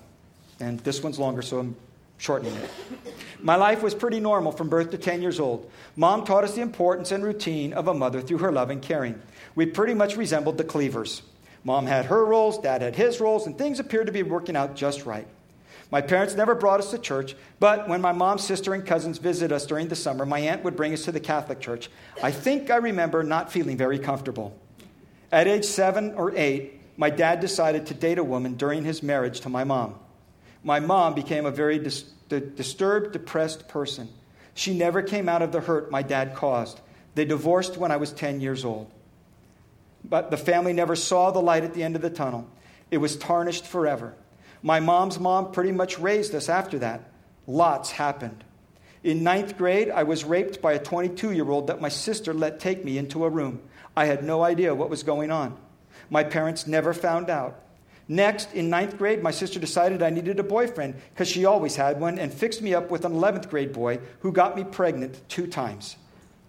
And 0.60 0.80
this 0.82 1.02
one's 1.02 1.20
longer, 1.20 1.42
so 1.42 1.60
I'm 1.60 1.76
shortening 2.18 2.56
it. 2.56 2.70
My 3.42 3.56
life 3.56 3.82
was 3.82 3.96
pretty 3.96 4.20
normal 4.20 4.52
from 4.52 4.70
birth 4.70 4.92
to 4.92 4.98
10 4.98 5.22
years 5.22 5.40
old. 5.40 5.72
Mom 5.96 6.26
taught 6.26 6.44
us 6.44 6.56
the 6.56 6.62
importance 6.62 7.12
and 7.12 7.24
routine 7.24 7.74
of 7.74 7.88
a 7.88 7.94
mother 7.94 8.22
through 8.22 8.40
her 8.40 8.52
love 8.52 8.70
and 8.70 8.82
caring. 8.82 9.20
We 9.56 9.66
pretty 9.66 9.94
much 9.94 10.18
resembled 10.18 10.58
the 10.58 10.64
Cleavers. 10.64 11.24
Mom 11.64 11.86
had 11.86 12.06
her 12.06 12.26
roles, 12.26 12.58
dad 12.60 12.82
had 12.82 12.96
his 12.96 13.20
roles, 13.20 13.46
and 13.46 13.58
things 13.58 13.80
appeared 13.80 14.08
to 14.08 14.12
be 14.12 14.24
working 14.24 14.56
out 14.56 14.76
just 14.76 15.06
right. 15.06 15.28
My 15.92 16.02
parents 16.02 16.36
never 16.36 16.56
brought 16.56 16.80
us 16.80 16.92
to 16.92 16.98
church, 16.98 17.36
but 17.60 17.90
when 17.90 18.02
my 18.02 18.14
mom's 18.14 18.44
sister 18.44 18.74
and 18.74 18.86
cousins 18.86 19.18
visited 19.18 19.54
us 19.54 19.66
during 19.66 19.90
the 19.90 19.96
summer, 19.96 20.26
my 20.26 20.40
aunt 20.40 20.64
would 20.64 20.76
bring 20.76 20.94
us 20.94 21.04
to 21.04 21.12
the 21.12 21.20
Catholic 21.20 21.60
church. 21.60 21.90
I 22.24 22.32
think 22.32 22.72
I 22.72 22.78
remember 22.78 23.24
not 23.24 23.52
feeling 23.52 23.78
very 23.78 24.00
comfortable. 24.00 24.58
At 25.32 25.48
age 25.48 25.66
seven 25.66 26.14
or 26.14 26.36
eight, 26.36 26.81
my 27.02 27.10
dad 27.10 27.40
decided 27.40 27.88
to 27.88 27.96
date 27.96 28.20
a 28.20 28.24
woman 28.24 28.54
during 28.54 28.84
his 28.84 29.02
marriage 29.02 29.40
to 29.40 29.50
my 29.50 29.64
mom. 29.64 29.96
My 30.64 30.80
mom 30.80 31.16
became 31.16 31.48
a 31.48 31.50
very 31.52 31.80
dis- 31.80 32.04
disturbed, 32.30 33.14
depressed 33.14 33.68
person. 33.68 34.08
She 34.54 34.78
never 34.78 35.02
came 35.02 35.28
out 35.28 35.42
of 35.42 35.52
the 35.52 35.62
hurt 35.62 35.90
my 35.90 36.04
dad 36.04 36.36
caused. 36.36 36.80
They 37.16 37.26
divorced 37.26 37.76
when 37.76 37.92
I 37.92 37.98
was 37.98 38.12
10 38.12 38.40
years 38.40 38.64
old. 38.64 38.92
But 40.04 40.30
the 40.30 40.38
family 40.38 40.74
never 40.74 40.96
saw 40.96 41.32
the 41.32 41.42
light 41.42 41.64
at 41.64 41.74
the 41.74 41.82
end 41.82 41.96
of 41.96 42.04
the 42.04 42.12
tunnel. 42.12 42.48
It 42.92 43.00
was 43.00 43.18
tarnished 43.18 43.66
forever. 43.66 44.14
My 44.62 44.80
mom's 44.80 45.20
mom 45.20 45.54
pretty 45.54 45.72
much 45.72 45.98
raised 45.98 46.36
us 46.36 46.50
after 46.50 46.78
that. 46.78 47.10
Lots 47.48 47.90
happened. 47.90 48.44
In 49.04 49.24
ninth 49.24 49.58
grade, 49.58 49.90
I 49.90 50.04
was 50.04 50.24
raped 50.24 50.62
by 50.62 50.74
a 50.74 50.80
22 50.80 51.32
year 51.32 51.50
old 51.50 51.66
that 51.66 51.82
my 51.82 51.90
sister 51.90 52.32
let 52.32 52.60
take 52.60 52.86
me 52.86 53.00
into 53.00 53.26
a 53.26 53.30
room. 53.30 53.60
I 53.98 54.06
had 54.06 54.24
no 54.24 54.44
idea 54.44 54.76
what 54.76 54.92
was 54.92 55.02
going 55.02 55.32
on. 55.32 55.58
My 56.10 56.24
parents 56.24 56.68
never 56.68 56.94
found 56.94 57.30
out. 57.30 57.62
Next, 58.08 58.54
in 58.54 58.70
ninth 58.70 58.98
grade, 58.98 59.24
my 59.24 59.32
sister 59.32 59.60
decided 59.60 60.04
I 60.04 60.10
needed 60.10 60.40
a 60.40 60.44
boyfriend 60.44 60.96
because 61.14 61.30
she 61.30 61.46
always 61.46 61.76
had 61.76 62.00
one 62.00 62.20
and 62.20 62.34
fixed 62.34 62.62
me 62.62 62.74
up 62.74 62.92
with 62.92 63.06
an 63.06 63.14
11th 63.14 63.50
grade 63.50 63.72
boy 63.72 64.00
who 64.20 64.32
got 64.32 64.56
me 64.56 64.64
pregnant 64.64 65.22
two 65.30 65.48
times 65.48 65.96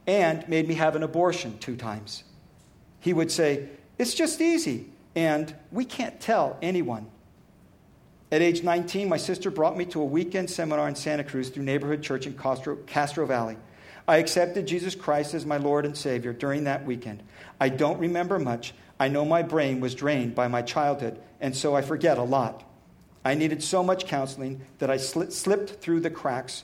and 0.07 0.49
made 0.49 0.67
me 0.67 0.75
have 0.75 0.97
an 0.97 1.03
abortion 1.03 1.59
two 1.59 1.77
times. 1.77 2.25
He 2.99 3.13
would 3.13 3.31
say, 3.31 3.69
It's 3.99 4.15
just 4.15 4.41
easy, 4.41 4.87
and 5.15 5.55
we 5.71 5.85
can't 5.85 6.21
tell 6.21 6.59
anyone. 6.63 7.07
At 8.33 8.41
age 8.41 8.63
19, 8.63 9.09
my 9.09 9.19
sister 9.19 9.51
brought 9.51 9.77
me 9.77 9.85
to 9.87 10.01
a 10.01 10.05
weekend 10.07 10.49
seminar 10.49 10.89
in 10.89 10.95
Santa 10.95 11.23
Cruz 11.23 11.51
through 11.51 11.65
Neighborhood 11.65 12.03
Church 12.03 12.27
in 12.27 12.33
Castro, 12.33 12.77
Castro 12.87 13.27
Valley. 13.27 13.57
I 14.09 14.17
accepted 14.17 14.67
Jesus 14.67 14.95
Christ 14.95 15.35
as 15.35 15.47
my 15.47 15.59
Lord 15.59 15.85
and 15.85 15.97
Savior 15.97 16.33
during 16.33 16.65
that 16.65 16.85
weekend. 16.85 17.23
I 17.61 17.69
don't 17.69 17.99
remember 17.99 18.39
much, 18.39 18.75
I 19.03 19.09
know 19.09 19.25
my 19.25 19.43
brain 19.43 19.81
was 19.81 19.97
drained 19.97 20.37
by 20.37 20.47
my 20.47 20.63
childhood, 20.63 21.19
and 21.41 21.57
so 21.57 21.75
I 21.75 21.83
forget 21.83 22.19
a 22.19 22.23
lot. 22.23 22.63
I 23.25 23.35
needed 23.35 23.61
so 23.61 23.83
much 23.83 24.07
counseling 24.07 24.61
that 24.79 24.93
I 24.93 24.97
sli- 24.97 25.33
slipped 25.33 25.71
through 25.81 25.99
the 26.03 26.09
cracks 26.09 26.63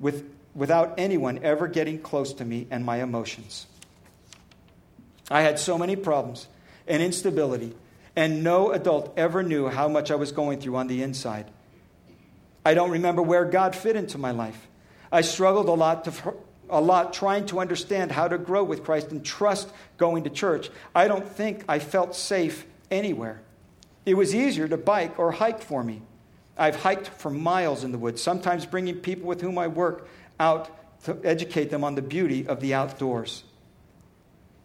with, 0.00 0.28
without 0.56 0.94
anyone 0.98 1.38
ever 1.44 1.68
getting 1.68 2.00
close 2.00 2.32
to 2.32 2.44
me 2.44 2.66
and 2.68 2.84
my 2.84 3.00
emotions. 3.00 3.68
I 5.30 5.42
had 5.42 5.60
so 5.60 5.78
many 5.78 5.94
problems 5.94 6.48
and 6.88 7.00
instability, 7.00 7.76
and 8.16 8.42
no 8.42 8.72
adult 8.72 9.16
ever 9.16 9.44
knew 9.44 9.68
how 9.68 9.86
much 9.86 10.10
I 10.10 10.16
was 10.16 10.32
going 10.32 10.58
through 10.58 10.74
on 10.74 10.88
the 10.88 11.04
inside. 11.04 11.48
I 12.66 12.74
don't 12.74 12.90
remember 12.90 13.22
where 13.22 13.44
God 13.44 13.76
fit 13.76 13.94
into 13.94 14.18
my 14.18 14.32
life. 14.32 14.66
I 15.12 15.20
struggled 15.20 15.68
a 15.68 15.74
lot 15.74 16.06
to, 16.06 16.34
a 16.70 16.80
lot 16.80 17.12
trying 17.12 17.46
to 17.46 17.60
understand 17.60 18.12
how 18.12 18.28
to 18.28 18.38
grow 18.38 18.64
with 18.64 18.84
Christ 18.84 19.10
and 19.10 19.24
trust 19.24 19.70
going 19.96 20.24
to 20.24 20.30
church. 20.30 20.70
I 20.94 21.08
don't 21.08 21.28
think 21.28 21.64
I 21.68 21.78
felt 21.78 22.14
safe 22.14 22.66
anywhere. 22.90 23.40
It 24.06 24.14
was 24.14 24.34
easier 24.34 24.68
to 24.68 24.76
bike 24.76 25.18
or 25.18 25.32
hike 25.32 25.60
for 25.60 25.82
me. 25.82 26.02
I've 26.56 26.76
hiked 26.76 27.08
for 27.08 27.30
miles 27.30 27.84
in 27.84 27.92
the 27.92 27.98
woods, 27.98 28.22
sometimes 28.22 28.66
bringing 28.66 28.96
people 28.96 29.26
with 29.26 29.40
whom 29.40 29.58
I 29.58 29.68
work 29.68 30.08
out 30.40 30.70
to 31.04 31.18
educate 31.24 31.70
them 31.70 31.84
on 31.84 31.94
the 31.94 32.02
beauty 32.02 32.46
of 32.46 32.60
the 32.60 32.74
outdoors. 32.74 33.44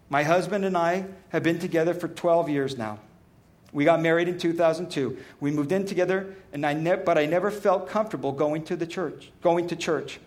My 0.10 0.24
husband 0.24 0.66
and 0.66 0.78
I 0.78 1.06
have 1.30 1.44
been 1.44 1.60
together 1.60 1.94
for 1.94 2.08
12 2.08 2.50
years 2.50 2.78
now. 2.78 3.00
We 3.72 3.86
got 3.86 4.02
married 4.02 4.28
in 4.28 4.38
2002. 4.38 5.18
We 5.40 5.52
moved 5.52 5.72
in 5.72 5.86
together, 5.86 6.36
and 6.52 6.66
I 6.66 6.74
ne- 6.74 7.02
but 7.04 7.18
I 7.18 7.26
never 7.26 7.50
felt 7.50 7.90
comfortable 7.90 8.32
going 8.32 8.64
to 8.66 8.76
the 8.76 8.86
church, 8.86 9.32
going 9.42 9.68
to 9.68 9.76
church. 9.76 10.20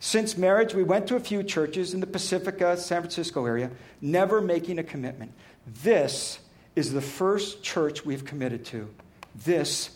Since 0.00 0.36
marriage, 0.36 0.74
we 0.74 0.84
went 0.84 1.08
to 1.08 1.16
a 1.16 1.20
few 1.20 1.42
churches 1.42 1.92
in 1.92 2.00
the 2.00 2.06
Pacifica, 2.06 2.76
San 2.76 3.02
Francisco 3.02 3.44
area, 3.44 3.70
never 4.00 4.40
making 4.40 4.78
a 4.78 4.84
commitment. 4.84 5.32
This 5.66 6.38
is 6.76 6.92
the 6.92 7.00
first 7.00 7.62
church 7.62 8.04
we've 8.04 8.24
committed 8.24 8.64
to. 8.66 8.88
This 9.34 9.90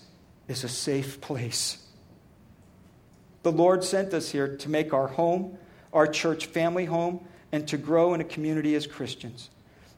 is 0.49 0.65
a 0.65 0.69
safe 0.69 1.21
place. 1.21 1.79
The 3.45 3.53
Lord 3.53 3.85
sent 3.85 4.13
us 4.13 4.31
here 4.31 4.57
to 4.57 4.69
make 4.69 4.93
our 4.93 5.09
home, 5.09 5.57
our 5.93 6.07
church 6.07 6.47
family 6.47 6.85
home, 6.85 7.25
and 7.53 7.67
to 7.69 7.77
grow 7.77 8.15
in 8.15 8.21
a 8.21 8.25
community 8.25 8.75
as 8.75 8.87
Christians. 8.87 9.51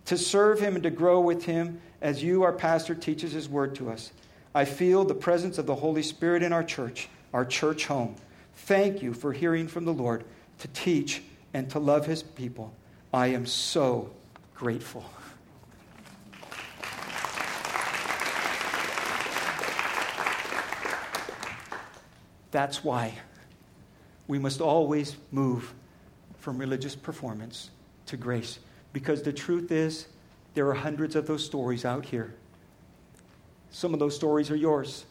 To 0.06 0.18
serve 0.18 0.60
Him 0.60 0.74
and 0.74 0.82
to 0.82 0.90
grow 0.90 1.20
with 1.20 1.44
Him 1.44 1.80
as 2.02 2.22
you, 2.22 2.42
our 2.42 2.52
pastor, 2.52 2.94
teaches 2.94 3.32
His 3.32 3.48
word 3.48 3.74
to 3.76 3.90
us. 3.90 4.12
I 4.54 4.66
feel 4.66 5.04
the 5.04 5.14
presence 5.14 5.56
of 5.56 5.66
the 5.66 5.74
Holy 5.74 6.02
Spirit 6.02 6.42
in 6.42 6.52
our 6.52 6.64
church, 6.64 7.08
our 7.32 7.44
church 7.44 7.86
home. 7.86 8.16
Thank 8.56 9.02
you 9.02 9.12
for 9.12 9.32
hearing 9.32 9.68
from 9.68 9.84
the 9.84 9.92
Lord 9.92 10.24
to 10.60 10.68
teach 10.68 11.22
and 11.52 11.68
to 11.70 11.78
love 11.78 12.06
his 12.06 12.22
people. 12.22 12.74
I 13.12 13.28
am 13.28 13.46
so 13.46 14.10
grateful. 14.54 15.04
That's 22.50 22.84
why 22.84 23.14
we 24.28 24.38
must 24.38 24.60
always 24.60 25.16
move 25.32 25.74
from 26.38 26.56
religious 26.56 26.94
performance 26.94 27.70
to 28.06 28.16
grace. 28.16 28.58
Because 28.92 29.22
the 29.22 29.32
truth 29.32 29.72
is, 29.72 30.06
there 30.54 30.68
are 30.68 30.74
hundreds 30.74 31.16
of 31.16 31.26
those 31.26 31.44
stories 31.44 31.84
out 31.84 32.04
here. 32.04 32.32
some 33.70 33.92
of 33.92 33.98
those 33.98 34.14
stories 34.14 34.52
are 34.52 34.56
yours. 34.56 35.04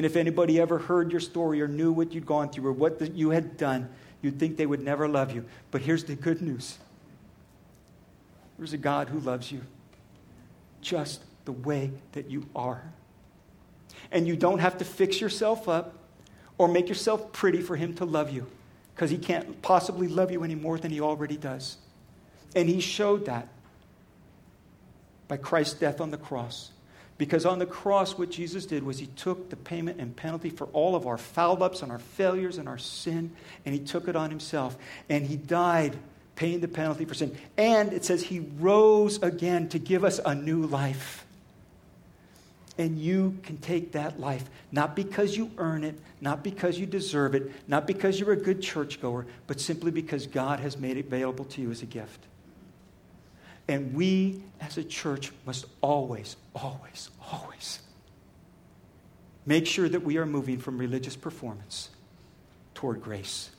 And 0.00 0.06
if 0.06 0.16
anybody 0.16 0.58
ever 0.58 0.78
heard 0.78 1.10
your 1.10 1.20
story 1.20 1.60
or 1.60 1.68
knew 1.68 1.92
what 1.92 2.14
you'd 2.14 2.24
gone 2.24 2.48
through 2.48 2.66
or 2.70 2.72
what 2.72 2.98
the, 2.98 3.10
you 3.10 3.28
had 3.28 3.58
done, 3.58 3.90
you'd 4.22 4.38
think 4.38 4.56
they 4.56 4.64
would 4.64 4.80
never 4.80 5.06
love 5.06 5.34
you. 5.34 5.44
But 5.70 5.82
here's 5.82 6.04
the 6.04 6.14
good 6.14 6.40
news 6.40 6.78
there's 8.56 8.72
a 8.72 8.78
God 8.78 9.10
who 9.10 9.20
loves 9.20 9.52
you 9.52 9.60
just 10.80 11.22
the 11.44 11.52
way 11.52 11.90
that 12.12 12.30
you 12.30 12.48
are. 12.56 12.82
And 14.10 14.26
you 14.26 14.36
don't 14.36 14.60
have 14.60 14.78
to 14.78 14.86
fix 14.86 15.20
yourself 15.20 15.68
up 15.68 15.92
or 16.56 16.66
make 16.66 16.88
yourself 16.88 17.30
pretty 17.30 17.60
for 17.60 17.76
Him 17.76 17.92
to 17.96 18.06
love 18.06 18.30
you 18.30 18.46
because 18.94 19.10
He 19.10 19.18
can't 19.18 19.60
possibly 19.60 20.08
love 20.08 20.30
you 20.30 20.44
any 20.44 20.54
more 20.54 20.78
than 20.78 20.90
He 20.90 21.02
already 21.02 21.36
does. 21.36 21.76
And 22.56 22.70
He 22.70 22.80
showed 22.80 23.26
that 23.26 23.48
by 25.28 25.36
Christ's 25.36 25.74
death 25.74 26.00
on 26.00 26.10
the 26.10 26.16
cross. 26.16 26.70
Because 27.20 27.44
on 27.44 27.58
the 27.58 27.66
cross, 27.66 28.16
what 28.16 28.30
Jesus 28.30 28.64
did 28.64 28.82
was 28.82 28.98
he 28.98 29.04
took 29.08 29.50
the 29.50 29.56
payment 29.56 30.00
and 30.00 30.16
penalty 30.16 30.48
for 30.48 30.68
all 30.68 30.96
of 30.96 31.06
our 31.06 31.18
foul 31.18 31.62
ups 31.62 31.82
and 31.82 31.92
our 31.92 31.98
failures 31.98 32.56
and 32.56 32.66
our 32.66 32.78
sin, 32.78 33.32
and 33.66 33.74
he 33.74 33.78
took 33.78 34.08
it 34.08 34.16
on 34.16 34.30
himself. 34.30 34.74
And 35.10 35.26
he 35.26 35.36
died 35.36 35.98
paying 36.34 36.60
the 36.60 36.66
penalty 36.66 37.04
for 37.04 37.12
sin. 37.12 37.36
And 37.58 37.92
it 37.92 38.06
says 38.06 38.22
he 38.22 38.40
rose 38.58 39.22
again 39.22 39.68
to 39.68 39.78
give 39.78 40.02
us 40.02 40.18
a 40.24 40.34
new 40.34 40.62
life. 40.62 41.26
And 42.78 42.98
you 42.98 43.36
can 43.42 43.58
take 43.58 43.92
that 43.92 44.18
life, 44.18 44.48
not 44.72 44.96
because 44.96 45.36
you 45.36 45.50
earn 45.58 45.84
it, 45.84 45.98
not 46.22 46.42
because 46.42 46.78
you 46.78 46.86
deserve 46.86 47.34
it, 47.34 47.52
not 47.68 47.86
because 47.86 48.18
you're 48.18 48.32
a 48.32 48.36
good 48.36 48.62
churchgoer, 48.62 49.26
but 49.46 49.60
simply 49.60 49.90
because 49.90 50.26
God 50.26 50.60
has 50.60 50.78
made 50.78 50.96
it 50.96 51.08
available 51.08 51.44
to 51.44 51.60
you 51.60 51.70
as 51.70 51.82
a 51.82 51.86
gift. 51.86 52.24
And 53.70 53.94
we 53.94 54.42
as 54.60 54.78
a 54.78 54.82
church 54.82 55.30
must 55.46 55.64
always, 55.80 56.34
always, 56.56 57.08
always 57.30 57.78
make 59.46 59.64
sure 59.64 59.88
that 59.88 60.02
we 60.02 60.18
are 60.18 60.26
moving 60.26 60.58
from 60.58 60.76
religious 60.76 61.14
performance 61.14 61.90
toward 62.74 63.00
grace. 63.00 63.50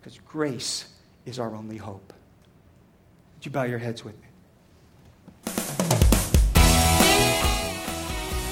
Because 0.00 0.18
grace 0.26 0.86
is 1.26 1.38
our 1.38 1.54
only 1.54 1.76
hope. 1.76 2.14
Would 3.34 3.44
you 3.44 3.50
bow 3.50 3.64
your 3.64 3.78
heads 3.78 4.02
with 4.02 4.14
me? 4.14 4.28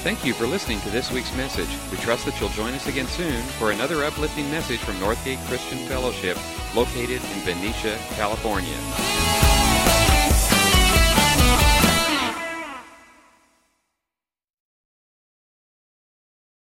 Thank 0.03 0.26
you 0.26 0.34
for 0.34 0.47
listening 0.47 0.80
to 0.80 0.90
this 0.90 1.11
week's 1.11 1.34
message. 1.38 1.68
We 1.90 1.97
trust 1.99 2.26
that 2.26 2.38
you'll 2.38 2.51
join 2.51 2.74
us 2.74 2.86
again 2.86 3.07
soon 3.07 3.40
for 3.59 3.70
another 3.70 4.05
uplifting 4.05 4.51
message 4.51 4.80
from 4.80 4.97
Northgate 4.97 5.43
Christian 5.47 5.78
Fellowship, 5.88 6.36
located 6.76 7.22
in 7.22 7.45
Benicia, 7.47 7.97
California. 8.14 9.22